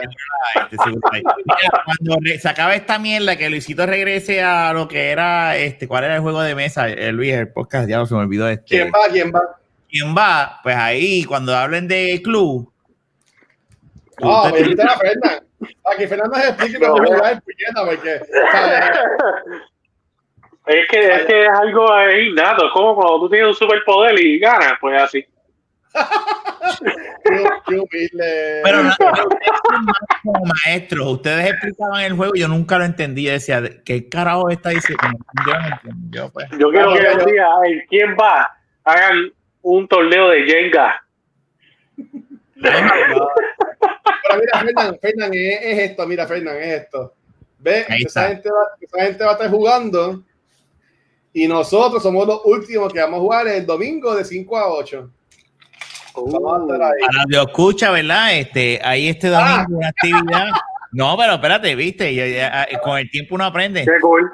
[1.85, 6.15] cuando se acabe esta mierda, que Luisito regrese a lo que era, este, ¿cuál era
[6.15, 6.87] el juego de mesa?
[6.87, 8.65] El Luis, el podcast, ya no se me olvidó este.
[8.65, 9.11] ¿Quién va?
[9.11, 9.41] ¿Quién va?
[9.89, 10.59] ¿Quién va?
[10.63, 12.71] Pues ahí, cuando hablen de club.
[14.19, 14.97] No, me invita
[15.85, 17.07] a que Fernando se explique cómo No.
[17.07, 18.21] jugar, puñeta, porque.
[20.65, 24.19] Es que, es que es algo ahí innato, es como cuando tú tienes un superpoder
[24.19, 25.25] y ganas, pues así.
[28.63, 28.95] Pero no,
[30.23, 33.23] como maestros, ustedes explicaban el juego y yo nunca lo entendí.
[33.23, 35.03] Yo decía, ¿qué carajo está diciendo?
[35.45, 36.07] Yo no entiendo.
[36.09, 38.51] Yo, pues, Yo quiero que un día, en quién va,
[38.83, 41.01] hagan un torneo de Jenga.
[42.55, 43.29] No.
[44.27, 47.13] Pero mira, Fernan, Fernan, es, es esto, mira, Fernan, es esto.
[47.59, 50.23] Ve, esa gente, va, esa gente va a estar jugando
[51.33, 55.09] y nosotros somos los últimos que vamos a jugar el domingo de 5 a 8.
[56.15, 56.99] Vamos a estar ahí.
[57.05, 58.35] para lo escucha, ¿verdad?
[58.37, 59.65] Este, ahí este domingo Ah.
[59.69, 60.47] una actividad.
[60.91, 63.85] No, pero espérate, viste, Yo- ya- ah, con el tiempo uno aprende.
[63.85, 64.31] Qué cool.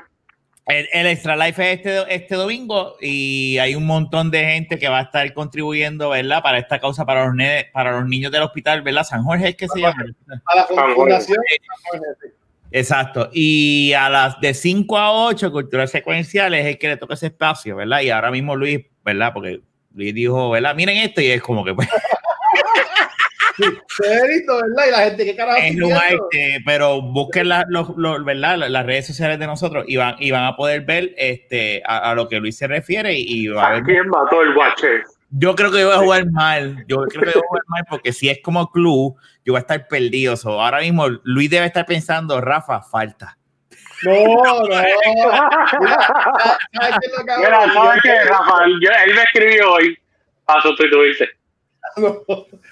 [0.66, 4.88] El, el Extra Life es este, este domingo y hay un montón de gente que
[4.88, 6.41] va a estar contribuyendo, ¿verdad?
[6.41, 9.03] Para esta causa, para los, ne- para los niños del hospital, ¿verdad?
[9.03, 10.05] San Jorge es que se llama.
[10.45, 11.38] A la San fundación.
[12.72, 13.30] Exacto.
[13.34, 17.28] Y a las de 5 a 8, Culturas Secuenciales es el que le toca ese
[17.28, 18.01] espacio, ¿verdad?
[18.01, 19.32] Y ahora mismo Luis, ¿verdad?
[19.34, 19.59] Porque
[19.93, 20.74] Luis dijo, ¿verdad?
[20.76, 21.88] Miren esto y es como que pues,
[23.57, 24.87] ¿verdad?
[24.87, 25.57] Y la gente, ¿qué carajo?
[25.59, 28.57] es pero busquen la- los, los- ¿verdad?
[28.69, 32.15] Las- redes sociales de nosotros y van, y van a poder ver este, a, a
[32.15, 35.03] lo que Luis se refiere y, y va a ¿A haber quién mató el guache?
[35.35, 36.85] Yo creo que yo voy a jugar mal.
[36.87, 39.57] Yo creo que yo voy a jugar mal porque si es como club, yo voy
[39.57, 40.35] a estar perdido.
[40.35, 43.37] So, ahora mismo Luis debe estar pensando, Rafa, falta.
[44.03, 44.13] No,
[44.63, 44.83] no.
[47.39, 48.09] Mira, ¿sabes qué.
[48.81, 49.97] Yo- él me escribió hoy
[50.45, 51.29] para sustituirse.
[51.97, 52.23] No.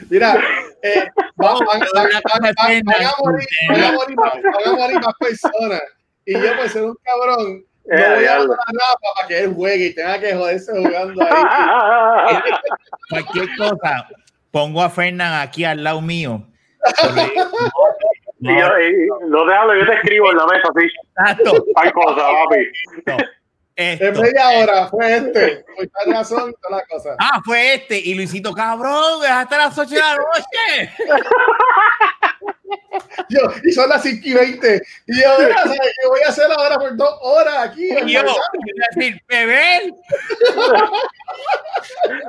[0.10, 0.36] Mira,
[0.84, 2.54] eh, vamos, van, van- van- van-
[2.86, 5.82] van a morir, van a morir más- van a morir más personas.
[6.26, 9.40] Y yo, por ser un cabrón, no Eh, voy a dar a Rafa para que
[9.40, 11.32] él juegue y tenga que joderse jugando ahí.
[13.10, 14.08] Cualquier cosa,
[14.52, 16.48] pongo a Fernán aquí al lado mío.
[18.40, 20.88] Y yo, y- no te hablo, yo te escribo en la mesa así.
[21.18, 21.66] Exacto.
[21.76, 22.24] Hay cosas,
[23.06, 23.18] papi.
[23.76, 24.06] Esto.
[24.06, 25.66] En media hora fue este.
[26.06, 27.16] Razón, toda la cosa.
[27.20, 28.00] Ah, fue este.
[28.00, 30.92] Y Luisito, cabrón, hasta las 8 de la noche.
[33.30, 34.82] Yo, y son las 5 y 20.
[35.08, 37.86] Y yo, mira, ¿sabes qué voy a hacer ahora por dos horas aquí?
[37.86, 39.82] Y yo, iba a decir, beber.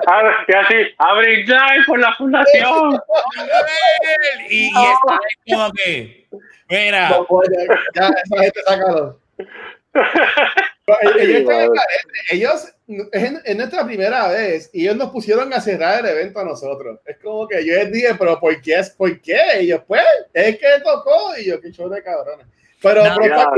[0.07, 2.90] A ver, Y así, a brindar por la fundación.
[3.36, 4.51] beber.
[4.51, 6.28] Y, y esta vez como que,
[6.68, 7.64] mira, No, pues, ya,
[7.95, 9.18] ya, esa gente sácalo.
[11.18, 11.49] Ellos.
[12.30, 12.74] Ellos,
[13.12, 16.99] es, nuestra primera vez y ellos nos pusieron a cerrar el evento a nosotros.
[17.07, 18.82] Es como que yo les dije, pero ¿por qué?
[18.97, 19.38] ¿Por qué?
[19.61, 21.36] Y ellos, pues, es que tocó.
[21.38, 22.47] Y yo, qué show de cabrones.
[22.82, 23.53] Pero, No, pero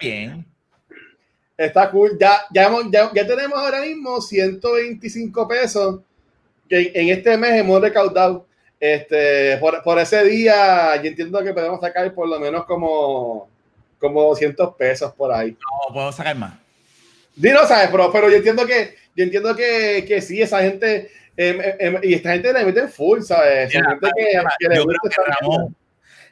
[0.00, 0.44] bien.
[1.56, 2.16] está cool.
[2.18, 6.00] Ya, ya, hemos- ya, ya tenemos ahora mismo 125 pesos
[6.68, 8.46] que en este mes hemos recaudado.
[8.78, 13.50] Este, por, por ese día, yo entiendo que podemos sacar por lo menos como,
[13.98, 15.50] como 200 pesos por ahí.
[15.50, 16.54] No, puedo sacar más.
[17.40, 17.88] Dino, ¿sabes?
[17.90, 22.14] Pero, pero yo entiendo que, yo entiendo que, que sí, esa gente, em, em, y
[22.14, 23.72] esta gente le mete full, ¿sabes?
[23.72, 25.76] Son Mira, gente que, que le Yo gusta creo que esta Ramón,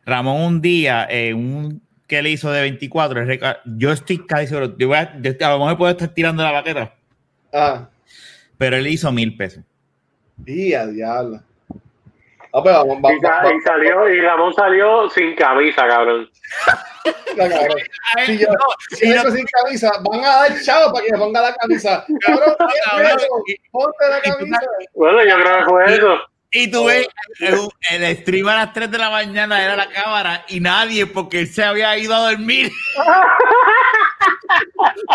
[0.05, 4.47] Ramón un día, eh, un que le hizo de 24, el reca- yo estoy casi
[4.47, 6.95] seguro, yo voy a, yo- a lo mejor puedo estar tirando la baqueta,
[7.53, 7.89] Ah,
[8.57, 9.63] pero él hizo mil pesos.
[10.47, 11.43] y a diablo.
[12.59, 16.31] Ah, pues vamos, Y, vamos, sa- vamos, y salió, y Ramón salió sin camisa, cabrón.
[17.37, 17.79] vamos, cabrón.
[18.27, 18.49] Si yo,
[18.91, 21.55] si y yo no- sin camisa, van a dar chavo para que me ponga la
[21.55, 22.05] camisa.
[22.21, 23.43] Cabrón, ¿qué Cabrón, es eso?
[23.47, 24.61] y- ponte la y camisa.
[24.95, 26.19] Bueno, yo creo que fue eso.
[26.51, 27.07] Y tú ves,
[27.41, 27.69] el,
[28.01, 31.47] el stream a las 3 de la mañana era la cámara y nadie, porque él
[31.47, 32.73] se había ido a dormir.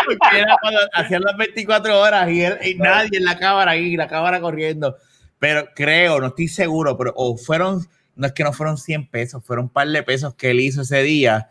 [0.06, 3.96] porque era cuando hacían las 24 horas y, él- y nadie en la cámara ahí,
[3.96, 4.96] la cámara corriendo.
[5.44, 7.86] Pero creo, no estoy seguro, pero o fueron,
[8.16, 10.80] no es que no fueron 100 pesos, fueron un par de pesos que él hizo
[10.80, 11.50] ese día.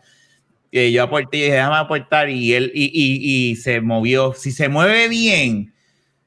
[0.72, 4.32] Y yo aporté y dije, déjame aportar y él y, y- y se movió.
[4.34, 5.72] Si se mueve bien,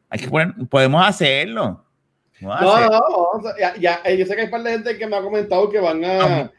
[0.10, 1.84] hay que poner- podemos hacerlo.
[2.40, 3.00] Podemos No, hacerlo.
[3.34, 5.18] no, no, ya, ya, eh, yo sé que hay un par de gente que me
[5.18, 6.50] ha comentado que van a,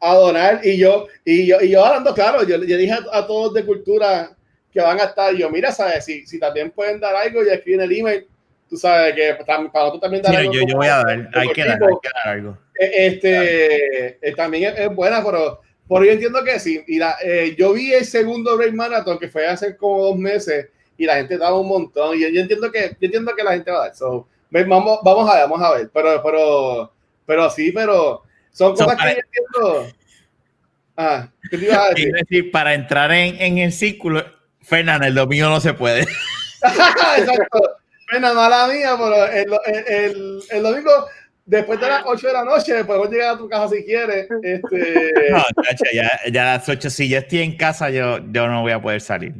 [0.00, 3.26] a donar y yo, y yo, y yo hablando claro, yo, yo dije a, a
[3.26, 4.36] todos de cultura
[4.70, 7.80] que van a estar, yo, mira, sabes, si, si también pueden dar algo, ya escriben
[7.80, 8.26] el email,
[8.68, 9.36] tú sabes que
[9.72, 12.08] para tú también dar algo yo, voy a dar, hay que dar, equipo, hay que
[12.14, 12.58] dar algo.
[12.78, 16.82] eh, este, eh, también es, es buena, pero, pero yo entiendo que sí.
[16.86, 20.68] Y la, eh, yo vi el segundo Break Marathon que fue hace como dos meses
[20.96, 22.16] y la gente daba un montón.
[22.16, 23.94] Y yo, yo entiendo que yo entiendo que la gente va a dar.
[23.96, 25.90] So, vamos, vamos a ver, vamos a ver.
[25.92, 26.92] Pero, pero,
[27.24, 29.94] pero sí, pero son So, cosas que yo entiendo.
[30.96, 32.12] Ah, ¿qué te ibas a decir?
[32.12, 34.24] Decir, para entrar en, en el círculo,
[34.60, 36.00] Fernando, el domingo no se puede.
[37.18, 37.77] Exacto.
[38.10, 41.08] Bueno, mala mía, pero el, el, el, el domingo
[41.48, 44.28] después de las 8 de la noche podemos llegar a tu casa si quieres.
[44.42, 45.12] Este...
[45.30, 45.44] No,
[45.92, 48.80] ya, ya a las 8, si yo estoy en casa, yo, yo no voy a
[48.80, 49.34] poder salir.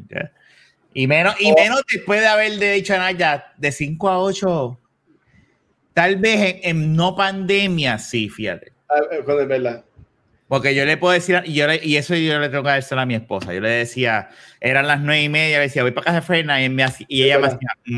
[0.95, 1.55] Y menos, y oh.
[1.55, 4.81] menos después de haberle dicho a Naya, de 5 a 8,
[5.95, 8.73] tal vez en, no pandemia, sí, fíjate.
[8.89, 9.85] Ah, eh, es verdad.
[10.49, 13.05] Porque yo le puedo decir, y, yo y eso yo le tengo que decir a
[13.05, 13.53] mi esposa.
[13.53, 14.31] Yo le decía,
[14.61, 17.23] eran las nueve y media, le decía, voy para casa de Ferna, y, me y
[17.25, 17.93] ella me hacía, sí.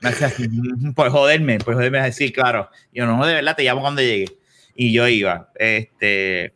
[0.00, 0.48] me hacía así,
[0.96, 2.70] por joderme, por joderme, así, claro.
[2.92, 4.26] yo no, de verdad, te llamo cuando llegue.
[4.74, 6.54] Y yo iba, este,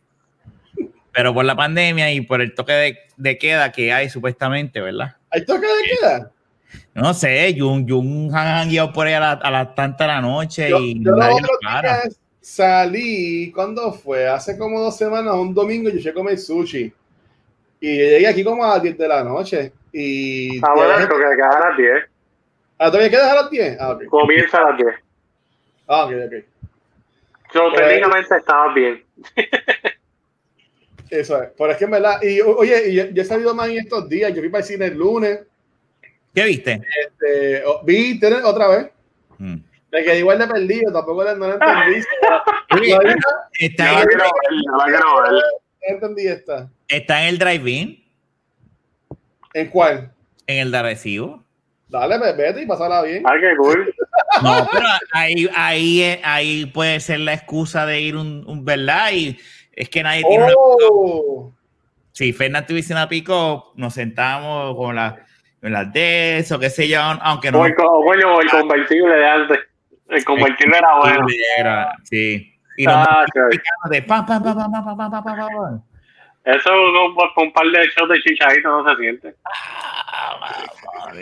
[1.11, 5.17] pero por la pandemia y por el toque de, de queda que hay supuestamente, ¿verdad?
[5.29, 6.31] ¿Hay toque de queda?
[6.95, 10.69] No sé, Jun, Jun han guiado por ahí a las la tantas de la noche
[10.69, 11.41] y yo nadie
[12.43, 14.27] salí, ¿cuándo fue?
[14.27, 16.93] Hace como dos semanas, un domingo, yo llegué a comer sushi.
[17.79, 19.71] Y llegué aquí como a las 10 de la noche.
[19.91, 21.91] Y ah, bueno, esto que queda a las 10.
[22.77, 23.77] ¿Ah, todavía quedas a las 10?
[23.79, 24.07] Ah, okay.
[24.07, 24.89] Comienza a las 10.
[25.87, 26.33] Ah, ok, ok.
[27.53, 29.03] Yo pues, técnicamente estaba bien.
[31.09, 31.49] Eso es.
[31.57, 34.33] Pero es que en verdad, y oye, y yo, he salido más en estos días.
[34.33, 35.41] Yo fui para el cine el lunes.
[36.33, 36.81] ¿Qué viste?
[37.05, 38.89] Este, vi otra vez.
[39.37, 39.57] Mm.
[39.93, 42.03] Me quedé igual de perdido, tampoco no lo entendí.
[43.59, 45.41] está en el,
[45.81, 46.67] entendí esta.
[46.87, 48.03] ¿Está en el drive-in?
[49.53, 50.11] ¿En cuál?
[50.47, 51.43] En el de recibo.
[51.89, 53.21] Dale, vete y pasala bien.
[53.23, 53.93] Ay, qué cool.
[54.41, 59.11] No, pero ahí, ahí, ahí puede ser la excusa de ir un, un ¿verdad?
[59.11, 59.37] Y
[59.73, 61.51] es que nadie tiene oh.
[61.51, 61.55] una
[62.13, 65.23] Si Fernando tuviese una pico, nos sentamos con, la,
[65.61, 67.61] con las de eso, qué sé yo, aunque no.
[67.61, 67.75] O el
[68.49, 69.59] convertible de antes.
[70.09, 71.25] El convertible era bueno.
[72.03, 72.49] sí.
[72.77, 73.23] Y ah,
[73.89, 74.51] de pa, pa, pa,
[76.43, 76.69] Eso
[77.35, 79.35] con, un par de shows de chichadito no se siente.
[79.45, 81.13] Ah,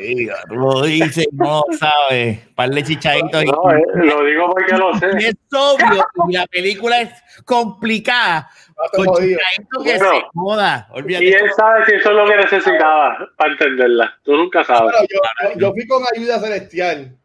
[0.48, 2.40] tú lo dices, no sabes.
[2.56, 3.44] Par de chichaditos.
[3.44, 5.10] No, eh, lo digo porque lo sé.
[5.18, 7.12] Es obvio, y la película es
[7.44, 8.50] complicada.
[8.94, 10.88] Con chichaditos que se joda.
[11.06, 14.18] Y él sabe si eso es lo que necesitaba para entenderla.
[14.24, 14.96] Tú nunca sabes.
[15.10, 17.18] yo, yo fui con ayuda celestial.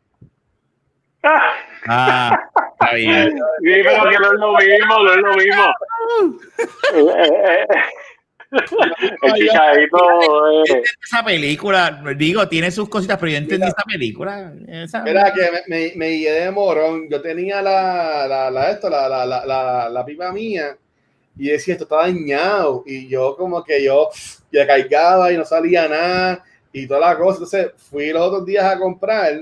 [1.88, 2.38] Ah,
[2.72, 3.36] está bien.
[3.36, 5.74] Sí, pero que no es lo mismo, no es lo mismo.
[9.22, 10.64] El chichadito.
[10.64, 10.82] Eh.
[11.04, 14.52] Esa película, digo, tiene sus cositas, pero yo entendí esa película.
[14.68, 15.02] Esa...
[15.02, 17.08] Mira, que me, me, guié de morón.
[17.10, 20.76] Yo tenía la, la, la, esto, la, la, la, la, pipa mía
[21.36, 22.84] y decía, esto está dañado.
[22.86, 24.10] Y yo, como que yo,
[24.52, 27.38] ya cargaba y no salía nada y toda la cosa.
[27.38, 29.40] Entonces, fui los otros días a comprar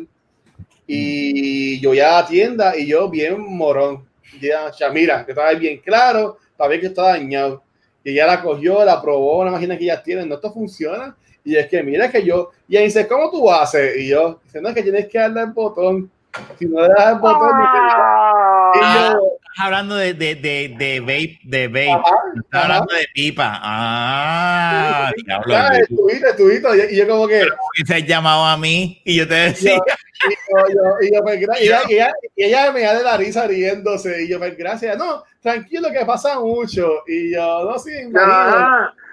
[0.86, 4.04] y yo ya a la tienda y yo bien morón.
[4.40, 7.62] Ya, ya mira, que estaba bien claro para ver que está dañado.
[8.02, 11.16] Y ella la cogió, la probó, una máquina que ya tienen, no, esto funciona.
[11.44, 13.96] Y es que mira que yo, y ella dice, ¿cómo tú haces?
[13.98, 16.10] Y yo, dice, no, es que tienes que darle el botón.
[16.58, 21.38] Si no le das el botón, ah, y yo, hablando de, de, de, de vape,
[21.44, 22.02] de vape.
[22.44, 23.60] Estás hablando de pipa.
[23.62, 25.54] Ah, diablo.
[25.72, 26.92] Estuviste, estuviste.
[26.92, 27.46] Y yo como que...
[27.76, 29.78] Y se ha llamado a mí y yo te decía...
[30.26, 34.24] Y, yo, y, ella, y, ella, me da de la risa riéndose.
[34.24, 34.96] Y yo, pues, gracias.
[34.96, 37.02] No, tranquilo, que pasa mucho.
[37.06, 37.90] Y yo, no, sí,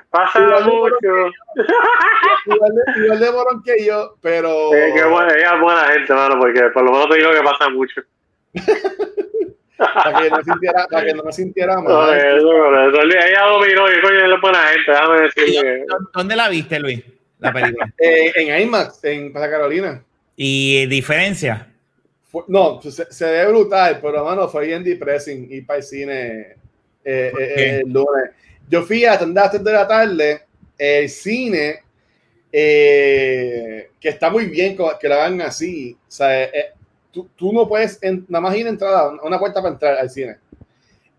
[0.10, 1.32] pasa mucho.
[2.46, 4.74] Igual de, igual de morón que yo, pero.
[4.74, 7.44] Eh, que buena, ella es buena gente, mano, porque por lo menos te digo que
[7.44, 8.02] pasa mucho.
[9.94, 11.84] para que no sintiera, para que no me sintiera mal.
[11.86, 15.86] No, ella dominó y coño es buena gente, déjame decirle.
[16.14, 17.04] ¿Dónde la viste, Luis?
[17.40, 17.92] La película.
[18.00, 20.04] Eh, en IMAX, en Plaza Carolina.
[20.36, 21.68] ¿Y diferencia?
[22.48, 26.56] no, pues, se, se, ve brutal, pero mano, fue bien depressing ir para el cine
[27.04, 28.32] eh, eh, el lunes.
[28.70, 30.42] Yo fui a las 3 de la tarde,
[30.78, 31.82] el cine,
[32.50, 35.98] que está muy bien que lo hagan así.
[36.08, 36.50] O sea,
[37.12, 40.38] tú, tú no puedes, nada más ir a entrada, una puerta para entrar al cine.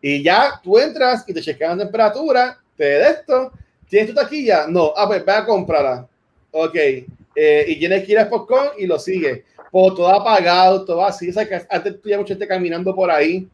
[0.01, 3.53] Y ya tú entras y te chequean la temperatura, te de esto,
[3.89, 4.67] ¿tienes tu taquilla?
[4.67, 6.07] No, ah, pues ve a comprarla.
[6.51, 9.45] Ok, eh, y tienes que ir a Popcorn y lo sigue.
[9.71, 11.31] Pues todo apagado, todo así.
[11.31, 13.49] O sea, que antes tú ya mucha gente caminando por ahí.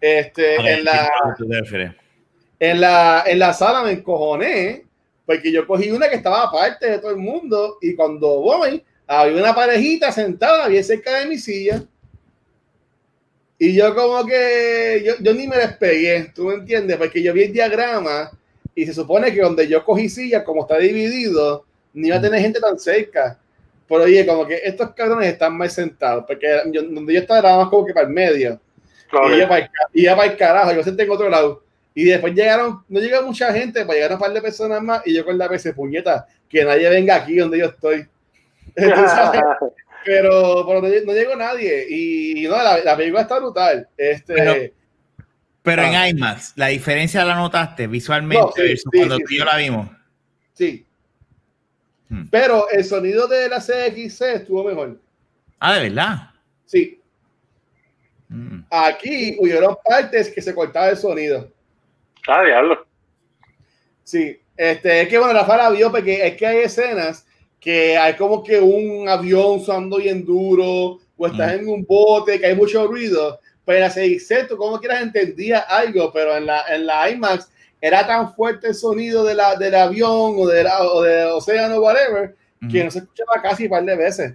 [0.00, 1.10] Este, en, la,
[2.58, 4.84] en, la, en la sala me encojoné
[5.26, 8.82] porque yo cogí una que estaba aparte de todo el mundo y cuando voy,
[9.20, 11.82] había una parejita sentada bien cerca de mi silla.
[13.58, 16.96] Y yo como que, yo, yo ni me despegué, ¿tú me entiendes?
[16.96, 18.30] Porque yo vi el diagrama
[18.74, 22.40] y se supone que donde yo cogí silla, como está dividido, ni iba a tener
[22.40, 23.38] gente tan cerca.
[23.86, 27.68] Pero oye, como que estos cabrones están más sentados, porque donde yo estaba era más
[27.68, 28.58] como que para el medio.
[29.12, 31.62] Y iba para el, para el carajo, yo senté en otro lado.
[31.94, 35.14] Y después llegaron, no llegó mucha gente, pues llegaron un par de personas más y
[35.14, 38.08] yo con la PC, puñeta, que nadie venga aquí donde yo estoy.
[40.04, 41.86] pero, pero no, no llegó nadie.
[41.88, 43.88] Y, no, la, la, película está brutal.
[43.96, 44.54] Este, pero,
[45.62, 46.08] pero ah.
[46.08, 49.44] en IMAX, ¿la diferencia la notaste visualmente no, sí, sí, cuando sí, tú y yo
[49.44, 49.88] la vimos?
[50.54, 50.86] Sí.
[52.08, 52.28] Hmm.
[52.30, 55.00] Pero el sonido de la CXC estuvo mejor.
[55.58, 56.30] Ah, ¿de verdad?
[56.66, 57.00] Sí.
[58.28, 58.62] Hmm.
[58.70, 61.50] Aquí hubieron partes que se cortaba el sonido.
[62.26, 62.86] Ah, diablo.
[64.04, 67.26] Sí, este, es que bueno, Rafa la vio porque es que hay escenas
[67.62, 71.60] que hay como que un avión sonando bien duro o estás mm.
[71.60, 75.60] en un bote que hay mucho ruido, pero en la CXC tú como quieras entendía
[75.60, 77.50] algo, pero en la, en la IMAX
[77.80, 81.80] era tan fuerte el sonido de la, del avión o, de la, o del océano
[81.80, 82.68] whatever mm.
[82.68, 84.34] que no se escuchaba casi un par de veces.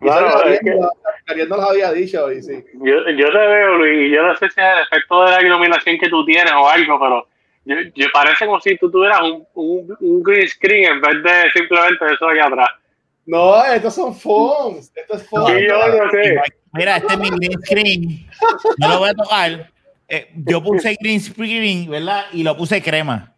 [0.00, 2.64] Claro, es que, nos había dicho y sí.
[2.74, 5.42] yo, yo te veo, Luis, y yo no sé si es el efecto de la
[5.42, 7.28] iluminación que tú tienes o algo, pero
[7.64, 11.50] yo, yo, parece como si tú tuvieras un, un, un, green screen en vez de
[11.52, 12.68] simplemente eso allá atrás.
[13.26, 14.92] No, estos son phones.
[14.94, 15.58] Esto es phones.
[15.58, 16.40] Sí, yo no sé.
[16.72, 18.26] Mira, este es mi green screen.
[18.78, 19.70] No lo voy a tocar.
[20.08, 22.26] Eh, yo puse green screen, ¿verdad?
[22.32, 23.34] Y lo puse crema.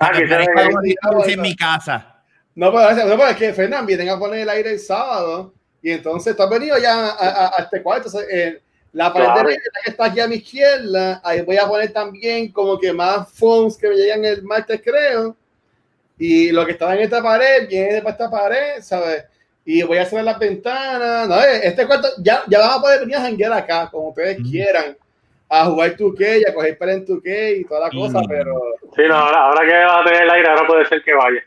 [0.00, 2.22] ah, que se en mi casa.
[2.54, 5.90] No, pero, no, pero es que Fernán vienen a poner el aire el sábado y
[5.90, 8.10] entonces tú has venido ya a, a, a este cuarto.
[8.30, 8.60] Eh,
[8.92, 9.48] la pared claro.
[9.48, 13.32] de que está aquí a mi izquierda, ahí voy a poner también como que más
[13.32, 15.34] fonts que me llegan el martes, creo.
[16.18, 19.24] Y lo que estaba en esta pared viene para esta pared, ¿sabes?
[19.64, 21.28] Y voy a cerrar las ventanas.
[21.28, 24.38] No, eh, este cuarto, ya, ya vamos a poder venir a janguear acá, como ustedes
[24.40, 24.50] mm.
[24.50, 24.96] quieran,
[25.48, 28.28] a jugar 2K y a coger para en 2K y toda la cosa, mm.
[28.28, 28.60] pero.
[28.94, 31.42] Sí, no, ahora, ahora que va a tener el aire, ahora puede ser que vaya.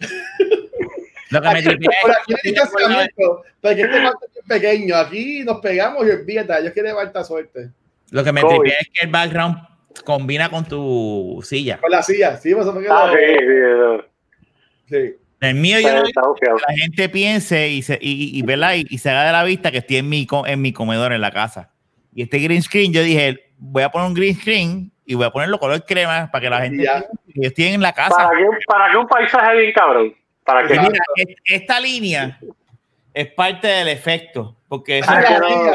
[1.34, 4.96] Lo que me aquí, por aquí no hay distanciamiento, porque este cuarto es pequeño.
[4.96, 7.70] Aquí nos pegamos y olvídate, yo quiero llevar suerte.
[8.10, 9.56] Lo que me tripea es que el background
[10.04, 11.78] combina con tu silla.
[11.80, 13.20] Con la silla, sí, ah, sí,
[14.86, 15.16] sí, sí.
[15.40, 19.10] El mío yo no que la gente piense y se, y, y, y, y se
[19.10, 21.72] haga de la vista que estoy en mi, en mi comedor en la casa.
[22.14, 25.30] Y este green screen, yo dije, voy a poner un green screen y voy a
[25.30, 28.16] ponerlo color crema para que la gente que yo estoy en la casa.
[28.16, 30.14] ¿Para qué, para que un paisaje bien cabrón?
[30.44, 30.98] ¿Para que Mira,
[31.44, 32.38] esta línea
[33.14, 35.72] es parte del efecto, porque eso, Ah, no-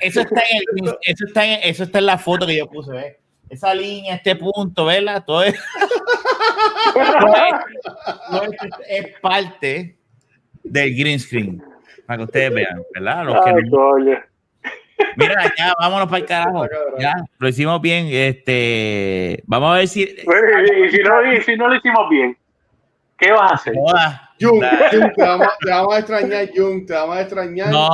[0.00, 2.92] eso está en el- eso está en, eso está en la foto que yo puse,
[2.92, 3.16] ¿ves?
[3.50, 5.24] Esa línea, este punto, ¿verdad?
[5.26, 5.54] Todo es,
[6.94, 9.96] todo es- todo es, es parte
[10.62, 11.62] del green screen,
[12.06, 13.24] para que ustedes vean, ¿verdad?
[13.24, 14.18] Los que Ay, no- coño.
[15.16, 16.66] mira, ya, vámonos para el carajo.
[16.98, 18.08] Ya, lo hicimos bien.
[18.10, 20.02] Este, vamos a ver si.
[20.02, 22.36] Y si no, y si no lo hicimos bien,
[23.18, 23.74] ¿qué vas a hacer?
[23.92, 24.60] Da- Jung,
[24.90, 27.68] te, vamos, te vamos a extrañar, Jung, te vamos a extrañar.
[27.70, 27.88] No,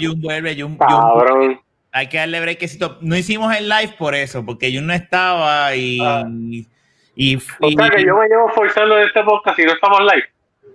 [0.00, 1.60] Jun vuelve, Jun, Jun- Cabrón.
[1.92, 2.98] hay que darle breakcito.
[3.00, 5.98] No hicimos el live por eso, porque Jun no estaba y.
[6.02, 6.24] Ah.
[6.28, 6.66] y,
[7.14, 10.24] y- O sea que yo me llevo forzando de este podcast y no estamos live.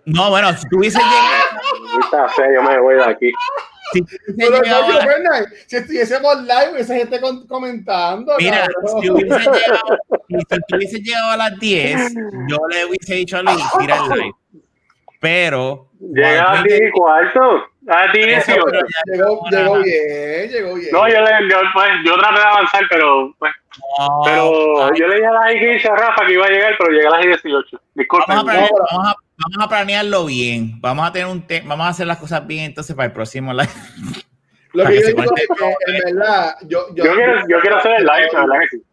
[0.05, 1.51] no, bueno, si tuviese llegado,
[1.93, 3.31] Ahorita sé, yo me voy de aquí.
[3.91, 8.33] Si tuviese Pero no, Fernan, si estuviésemos live, esa gente con- comentando.
[8.39, 9.01] Mira, cabrón.
[9.01, 12.13] si hubiese llegado, si tuviese llegado a las 10,
[12.47, 14.31] yo le hubiese dicho a Luis, tira el live.
[15.19, 15.87] Pero.
[15.99, 17.63] Llega a cuando- ti cuarto.
[17.87, 18.63] A ti Eso, 18.
[18.65, 20.89] pero ya Llegó, no, llegó bien, llegó bien.
[20.91, 23.51] No, yo, le, yo, pues, yo traté de avanzar, pero pues,
[23.99, 26.75] No, pero ay, yo le dije a las 15 a Rafa que iba a llegar,
[26.77, 27.81] pero llegué a las 18.
[27.95, 28.35] Disculpen.
[28.35, 30.79] Vamos a, planear, No, pero- vamos, a, vamos a planearlo bien.
[30.81, 33.53] Vamos a tener un te- vamos a hacer las cosas bien entonces para el próximo
[33.53, 33.69] live.
[34.73, 35.31] Lo que que yo digo es
[35.85, 38.77] que, en verdad, yo, yo, Yo quiero, yo quiero hacer el live, la verdad que
[38.77, 38.83] sí.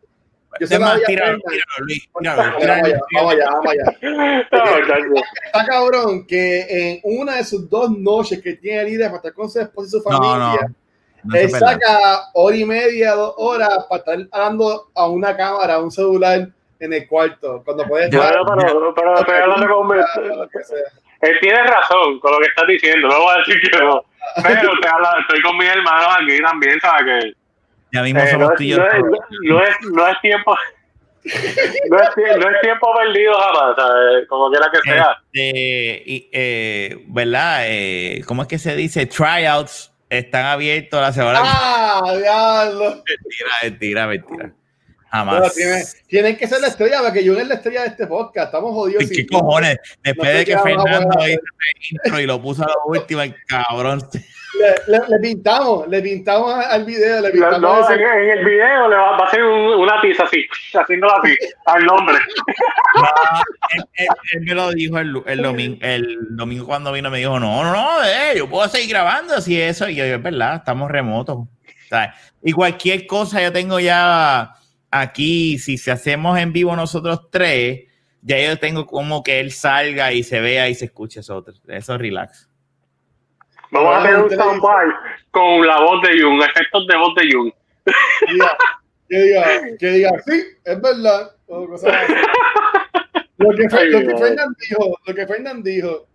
[0.60, 5.22] Yo la más, tíralo, tíralo, Luis, Vamos allá, vamos allá, vamos.
[5.44, 9.48] Está cabrón que en una de sus dos noches que tiene el para estar con
[9.48, 10.20] su esposa y su No, no,
[10.56, 10.74] familia,
[11.22, 15.82] No él saca hora y media, dos horas para estar hablando a una cámara, a
[15.82, 16.48] un celular
[16.80, 18.44] en el cuarto, cuando puede Yo- estar.
[18.44, 20.78] Bueno, pero, pero estoy hablando con lo que sea.
[21.20, 24.04] Él tiene razón con lo que estás diciendo, no voy a decir que no.
[24.42, 27.24] Pero te habla- estoy con mis hermanos aquí también, ¿sabes?
[27.24, 27.32] Que
[27.92, 29.02] Ya mismo eh, somos no, no, es,
[29.42, 30.56] no, es, no es tiempo.
[31.90, 32.08] No es,
[32.38, 34.28] no es tiempo perdido jamás, ¿sabes?
[34.28, 35.18] Como quiera que sea.
[35.32, 37.62] Este, y, eh, ¿Verdad?
[37.66, 39.04] Eh, ¿Cómo es que se dice?
[39.06, 41.40] Tryouts están abiertos la semana.
[41.42, 42.90] ¡Ah, diablo!
[42.90, 44.52] Mentira, mentira, mentira.
[45.10, 45.54] Bueno, Jamás.
[45.54, 48.46] tiene- tienen que ser la estrella, porque yo es la estrella de este podcast.
[48.48, 49.04] Estamos jodidos.
[49.10, 49.78] ¿Qué cojones?
[50.04, 51.38] Después No sé de que Fernando hizo el
[51.92, 54.02] intro y lo puso a la última, el cabrón.
[54.60, 58.44] Le, le- le pintamos, le pintamos al video, le No, pintamos no, en, en el
[58.44, 60.44] video le va, va a hacer un- una tiza así,
[60.74, 61.36] haciéndola así,
[61.66, 62.16] al nombre.
[62.96, 63.08] No,
[63.74, 67.38] él, él- él me lo dijo el, el domingo, el domingo cuando vino, me dijo,
[67.38, 69.88] no, no, no, eh, yo puedo seguir grabando así eso.
[69.88, 71.46] Y yo, es verdad, estamos remotos.
[71.88, 72.10] ¿sabes?
[72.42, 74.52] Y cualquier cosa yo tengo ya
[74.90, 77.84] aquí, si se hacemos en vivo nosotros tres,
[78.22, 81.98] ya yo tengo como que él salga y se vea y se escuche eso, eso
[81.98, 82.48] relax.
[83.70, 84.86] Vamos a hacer un soundbar
[85.30, 87.52] con la voz de Jung, efectos de voz de Jung.
[89.08, 89.42] Que diga,
[89.78, 91.30] que diga, sí, es verdad.
[93.38, 96.08] Lo que, lo que Fernan dijo, lo que Fernan dijo.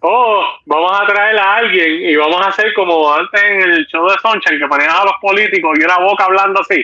[0.00, 4.08] Oh, vamos a traer a alguien y vamos a hacer como antes en el show
[4.08, 6.82] de Sunshine, que ponían a los políticos y una boca hablando así.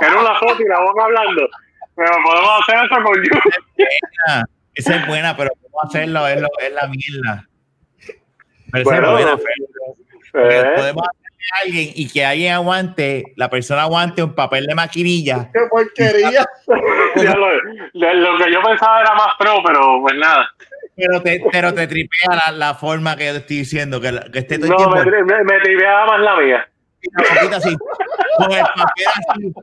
[0.00, 1.48] Era una foto y la boca hablando.
[1.96, 4.46] Pero podemos hacer eso con Jung.
[4.74, 6.26] Esa es buena, pero ¿cómo hacerlo?
[6.26, 7.46] Es, lo, es la mierda.
[8.72, 10.72] Pero bueno, buena, eh.
[10.76, 15.50] Podemos hacerle a alguien y que alguien aguante, la persona aguante un papel de maquinilla.
[15.52, 16.46] ¡Qué porquería!
[17.96, 20.48] lo, lo, que yo pensaba era más pro, pero pues nada.
[20.96, 24.68] Pero te, pero te tripea la, la forma que estoy diciendo, que, que esté todo
[24.68, 25.10] No, tiempo...
[25.10, 26.68] me, me, me tripeaba más la mía.
[27.16, 27.76] Una poquita así.
[28.36, 29.54] Con el papel así.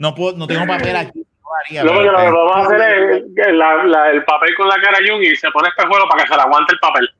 [0.00, 1.26] No, puedo, no tengo papel aquí.
[1.66, 4.96] Haría, Luego lo que vamos a hacer es la, la, el papel con la cara
[5.06, 7.10] Jung y se pone espejuelo para que se le aguante el papel.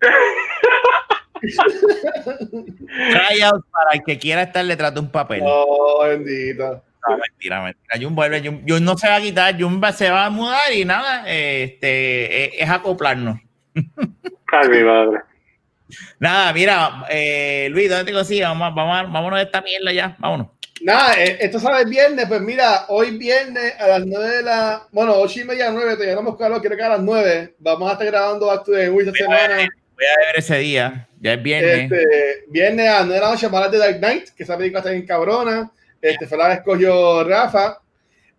[3.12, 5.42] Tryout para el que quiera estar detrás de un papel.
[5.44, 6.82] Oh, bendito.
[7.08, 8.00] No, mentira, mentira.
[8.00, 10.72] Jun vuelve, Jun, Jun, no se va a quitar, Jun va, se va a mudar
[10.74, 13.38] y nada, este, es, es acoplarnos.
[13.74, 13.84] Ay,
[14.70, 15.20] mi madre.
[16.18, 18.42] Nada, mira, eh, Luis, ¿dónde te consigues?
[18.44, 20.48] Vamos, vamos, vámonos de esta mierda ya, vámonos.
[20.82, 24.86] Nada, eh, esto sale el viernes, pues mira, hoy viernes a las 9 de la,
[24.90, 27.92] bueno, 8 y media, 9, te llamamos Carlos, quiero que a las 9, vamos a
[27.92, 29.56] estar grabando Back to the esta semana.
[29.56, 31.92] voy a ver ese día, ya es viernes.
[31.92, 34.80] Este, viernes a las 9 de la noche, para de Dark Knight, que esa película
[34.80, 37.78] está bien cabrona, este, fue la que escogió Rafa.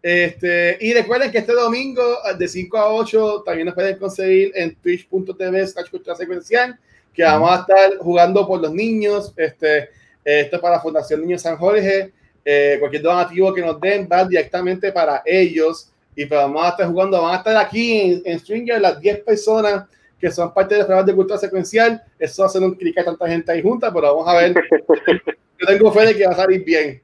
[0.02, 2.04] Este, y recuerden que este domingo
[2.38, 6.78] de 5 a 8 también nos pueden conseguir en twitch.tv slash cultura secuencial,
[7.14, 9.92] que vamos a estar jugando por los niños, este,
[10.26, 12.12] esto es para la Fundación Niños San Jorge,
[12.46, 16.88] eh, cualquier donativo que nos den va directamente para ellos y pues vamos a estar
[16.88, 19.86] jugando, van a estar aquí en, en Stringer las 10 personas
[20.20, 22.98] que son parte de los programas de cultura secuencial, eso va a ser un clic
[22.98, 24.54] a tanta gente ahí junta, pero vamos a ver,
[25.60, 27.02] yo tengo fe de que va a salir bien.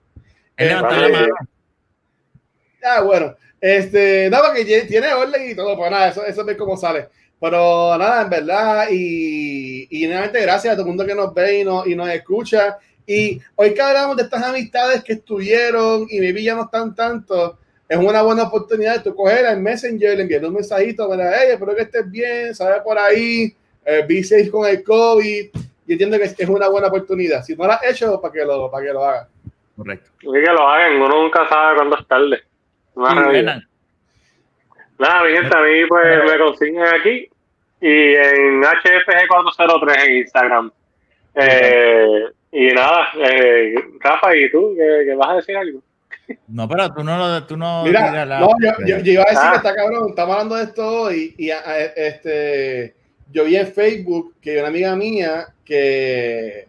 [0.56, 1.28] Eh, vale.
[2.82, 6.78] Ah, bueno, este, nada, que tiene orden y todo, pues nada, eso, eso es cómo
[6.78, 7.10] sale.
[7.41, 11.60] Pero nada, en verdad, y, y nuevamente gracias a todo el mundo que nos ve
[11.60, 12.78] y, no, y nos escucha.
[13.10, 17.57] Y hoy que hablamos de estas amistades que estuvieron y maybe ya no están tanto,
[17.88, 21.53] es una buena oportunidad de tú coger al Messenger, le enviar un mensajito, para hey,
[21.53, 23.52] espero que estés bien, sabes por ahí,
[23.84, 25.49] eh, B6 con el COVID.
[25.88, 27.41] Y entiendo que es una buena oportunidad.
[27.44, 29.27] Si no lo has hecho, para que lo, para que lo hagas.
[29.76, 30.11] Correcto.
[30.22, 32.44] Y que lo hagan, uno nunca sabe cuándo es tarde.
[32.95, 33.64] Nada,
[34.99, 37.27] Nada, mi gente, a mí pues me consiguen aquí
[37.81, 40.72] y en HFG403 en Instagram.
[41.34, 44.73] Eh, y nada, eh, Rafa, ¿y tú?
[44.76, 45.81] ¿Qué, qué vas a decir algo?
[46.47, 47.45] No, pero tú no lo.
[47.45, 49.51] Tú no, Mira, la, no, yo, yo, yo, iba a decir ah.
[49.51, 51.51] que está cabrón, estamos hablando de esto hoy y, y
[51.95, 52.95] este,
[53.31, 56.67] yo vi en Facebook que una amiga mía que.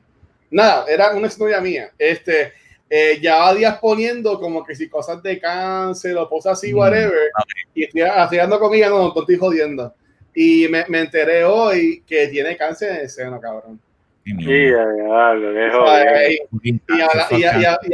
[0.51, 1.91] Nada, era una exnovia mía.
[1.97, 2.53] Este,
[2.89, 7.31] eh, llevaba días poniendo como que si cosas de cáncer o cosas así, whatever.
[7.43, 7.63] Okay.
[7.75, 9.95] Y estoy haciendo conmigo, no, no, estoy jodiendo.
[10.35, 13.81] Y me, me enteré hoy que tiene cáncer en el seno, cabrón.
[14.25, 14.73] Y,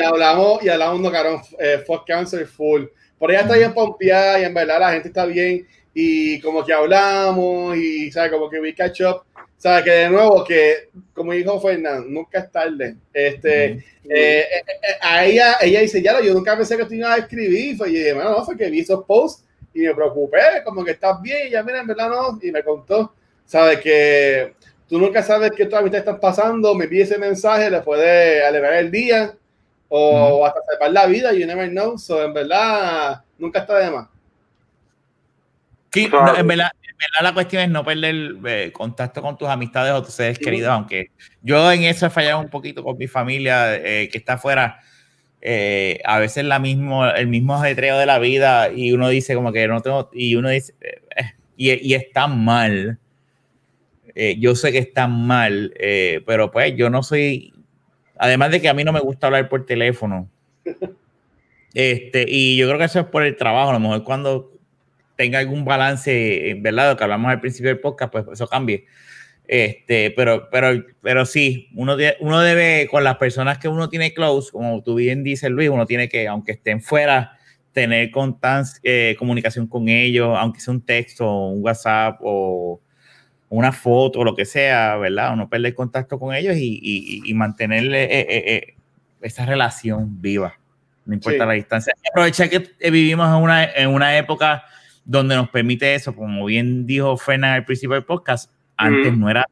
[0.01, 2.85] hablamos, y hablamos, no, cabrón, eh, fuck cancer full.
[3.19, 5.66] Por ella está bien pompeada y en verdad la gente está bien.
[5.94, 8.31] Y como que hablamos y, ¿sabes?
[8.31, 9.23] Como que we catch up.
[9.57, 9.85] ¿Sabes?
[9.85, 12.97] Que de nuevo, que como dijo Fernando, nunca es tarde.
[13.12, 13.82] Este, uh -huh.
[14.11, 14.62] eh, eh,
[15.01, 17.77] a ella, ella dice, ya, yo nunca pensé que tú ibas a escribir.
[17.86, 21.23] Y dije, bueno, no, fue que vi esos posts y me preocupé, como que estás
[21.23, 21.48] bien.
[21.48, 22.39] Y ya, mira, en verdad no.
[22.43, 23.15] Y me contó,
[23.47, 23.81] ¿sabes?
[23.81, 24.53] Que
[24.88, 28.74] tú nunca sabes qué todas amistades están pasando, me pide ese mensaje, le puede alegrar
[28.74, 29.34] el día
[29.88, 30.48] o uh -huh.
[30.48, 31.98] hasta salvar la vida, you never know.
[31.98, 34.08] So, en verdad, nunca está de más.
[35.92, 39.48] Sí, no, en, verdad, en verdad la cuestión es no perder eh, contacto con tus
[39.48, 41.10] amistades o tus seres queridos, aunque
[41.42, 44.80] yo en eso he fallado un poquito con mi familia eh, que está afuera.
[45.40, 49.52] Eh, a veces la mismo, el mismo ajetreo de la vida y uno dice como
[49.52, 52.98] que no tengo, y uno dice, eh, y, y está mal
[54.18, 57.52] eh, yo sé que están mal, eh, pero pues yo no soy,
[58.16, 60.28] además de que a mí no me gusta hablar por teléfono.
[61.74, 64.51] Este, y yo creo que eso es por el trabajo, a lo mejor cuando
[65.14, 68.86] tenga algún balance, en verdad, lo que hablamos al principio del podcast, pues eso cambie.
[69.47, 74.51] Este, pero, pero, pero sí, uno, uno debe, con las personas que uno tiene close,
[74.52, 77.36] como tú bien dices, Luis, uno tiene que, aunque estén fuera,
[77.72, 82.80] tener constancia, eh, comunicación con ellos, aunque sea un texto, un WhatsApp o,
[83.48, 85.32] una foto o lo que sea, ¿verdad?
[85.32, 88.74] O no perder contacto con ellos y, y, y mantener eh, eh, eh,
[89.20, 90.59] esa relación viva.
[91.05, 91.94] no importa la distancia.
[92.10, 94.64] Aprovecha que vivimos en una, en una época
[95.05, 99.47] donde nos permite eso, como bien dijo Fernan al principio del podcast, antes no era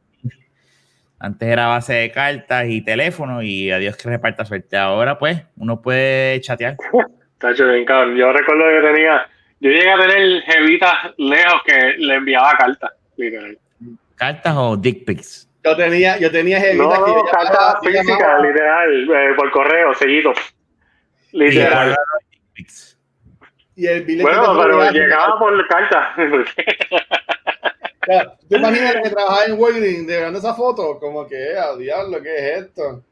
[1.17, 4.77] antes era base de cartas y teléfono y adiós que reparta suerte.
[4.77, 6.75] Ahora pues uno puede chatear.
[7.39, 8.15] Tacho, bien cabrón.
[8.15, 9.27] Yo recuerdo que tenía,
[9.59, 13.57] yo llegué a tener jevitas lejos que le enviaba cartas, literal.
[14.15, 15.47] ¿Cartas o dick pics?
[15.63, 20.33] Yo tenía, yo tenía jevitas no, que no, cartas físicas, literal, eh, por correo, seguido.
[21.31, 21.95] Literal.
[23.75, 26.13] Y el billete bueno, pero llegaba por carta.
[28.47, 30.99] ¿Te imaginas que trabajaba en Walgreens de esa foto?
[30.99, 33.03] Como que, a diablo, ¿qué es esto?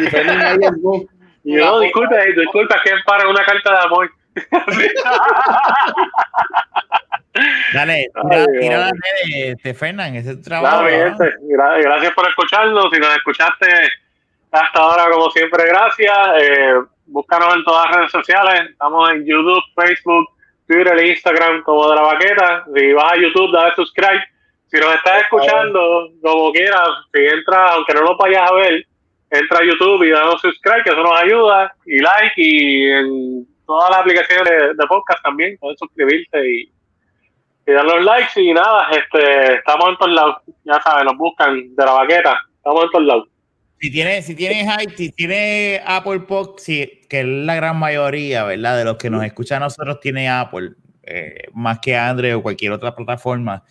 [0.00, 0.06] Y.
[1.44, 4.10] Y no, disculpa, disculpa, que es para una carta de amor.
[7.72, 8.90] Dale, tira, tira la
[9.34, 10.82] este, Fernan, ese es tu trabajo.
[10.82, 10.88] ¿no?
[11.48, 12.90] Gracias por escucharnos.
[12.92, 13.66] Si nos escuchaste
[14.50, 16.16] hasta ahora, como siempre, gracias.
[16.40, 16.74] Eh,
[17.06, 18.70] búscanos en todas las redes sociales.
[18.70, 20.28] Estamos en YouTube, Facebook,
[20.66, 22.64] Twitter e Instagram como de la vaqueta.
[22.74, 24.24] Si vas a YouTube, dale subscribe.
[24.70, 28.86] Si nos estás escuchando, como quieras, si entras, aunque no lo vayas a ver,
[29.30, 33.90] entra a YouTube y danos subscribe, que eso nos ayuda, y like, y en todas
[33.90, 36.70] las aplicaciones de, podcast también, puedes suscribirte y,
[37.68, 41.76] y dar los likes, y nada, este, estamos en todos lados, ya sabes, nos buscan
[41.76, 43.28] de la vaqueta, estamos en todos lados.
[43.78, 44.66] Si tienes, si tienes,
[44.96, 48.78] si tienes Apple Podcast, que es la gran mayoría, ¿verdad?
[48.78, 50.70] De los que nos escuchan a nosotros tiene Apple,
[51.02, 53.62] eh, más que Android o cualquier otra plataforma,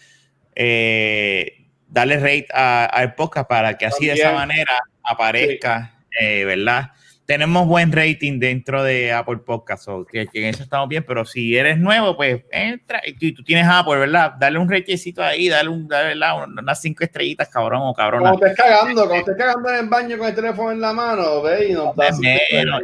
[0.54, 6.92] eh, darle rate al podcast para que así de esa manera aparezca, eh, ¿verdad?
[7.28, 11.58] Tenemos buen rating dentro de Apple Podcast, o que, en eso estamos bien, pero si
[11.58, 14.34] eres nuevo, pues entra y tú tienes Apple, ¿verdad?
[14.40, 18.22] Dale un ratecito ahí, dale, un, dale unas cinco estrellitas, cabrón o cabrón.
[18.22, 21.42] Cuando estés cagando, cuando estés cagando en el baño con el teléfono en la mano,
[21.42, 22.18] ve y das.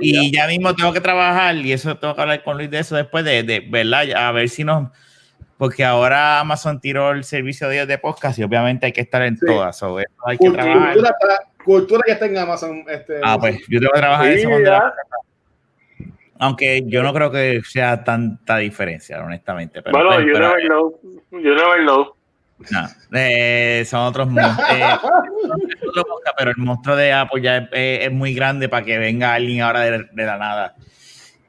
[0.02, 2.98] y ya mismo tengo que trabajar, y eso tengo que hablar con Luis de eso
[2.98, 4.12] después de, de ¿verdad?
[4.12, 4.90] A ver si nos
[5.58, 9.38] porque ahora Amazon tiró el servicio de, de podcast y obviamente hay que estar en
[9.40, 9.82] todas.
[10.26, 10.98] hay que trabajar.
[11.64, 12.84] Cultura, que está en Amazon.
[12.88, 14.50] Este, ah, pues yo tengo que trabajar en eso.
[16.40, 19.82] Aunque yo no creo que sea tanta diferencia, honestamente.
[19.82, 21.00] Pero, bueno, you never know.
[21.32, 22.14] You never know.
[22.70, 24.70] No, eh, son otros monstruos.
[24.72, 24.84] Eh,
[26.38, 30.08] pero el monstruo de Apple ya es, muy grande para que venga alguien ahora de,
[30.14, 30.76] la nada.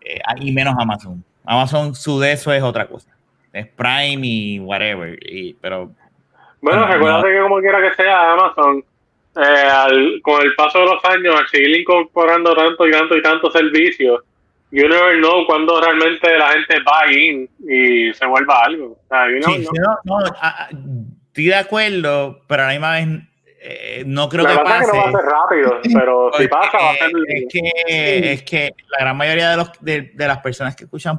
[0.01, 1.25] Eh, y menos Amazon.
[1.45, 3.15] Amazon, su de eso es otra cosa
[3.55, 5.17] es Prime y whatever.
[5.23, 5.91] Y, pero.
[6.61, 8.85] Bueno, recuerda que como quiera que sea, Amazon,
[9.37, 13.51] eh, con el paso de los años, al seguir incorporando tanto y tanto y tanto
[13.51, 14.21] servicios,
[14.71, 18.97] you never know cuando realmente la gente va in y se vuelva algo.
[19.45, 20.19] sí, no, no,
[21.27, 23.09] estoy de acuerdo, pero a la misma vez
[23.67, 24.85] eh, no creo que pase.
[24.85, 27.11] Es que no va a ser rápido, pero si pasa va a ser.
[27.29, 31.13] Es que, es que la gran mayoría de, los, de, de las personas que escuchan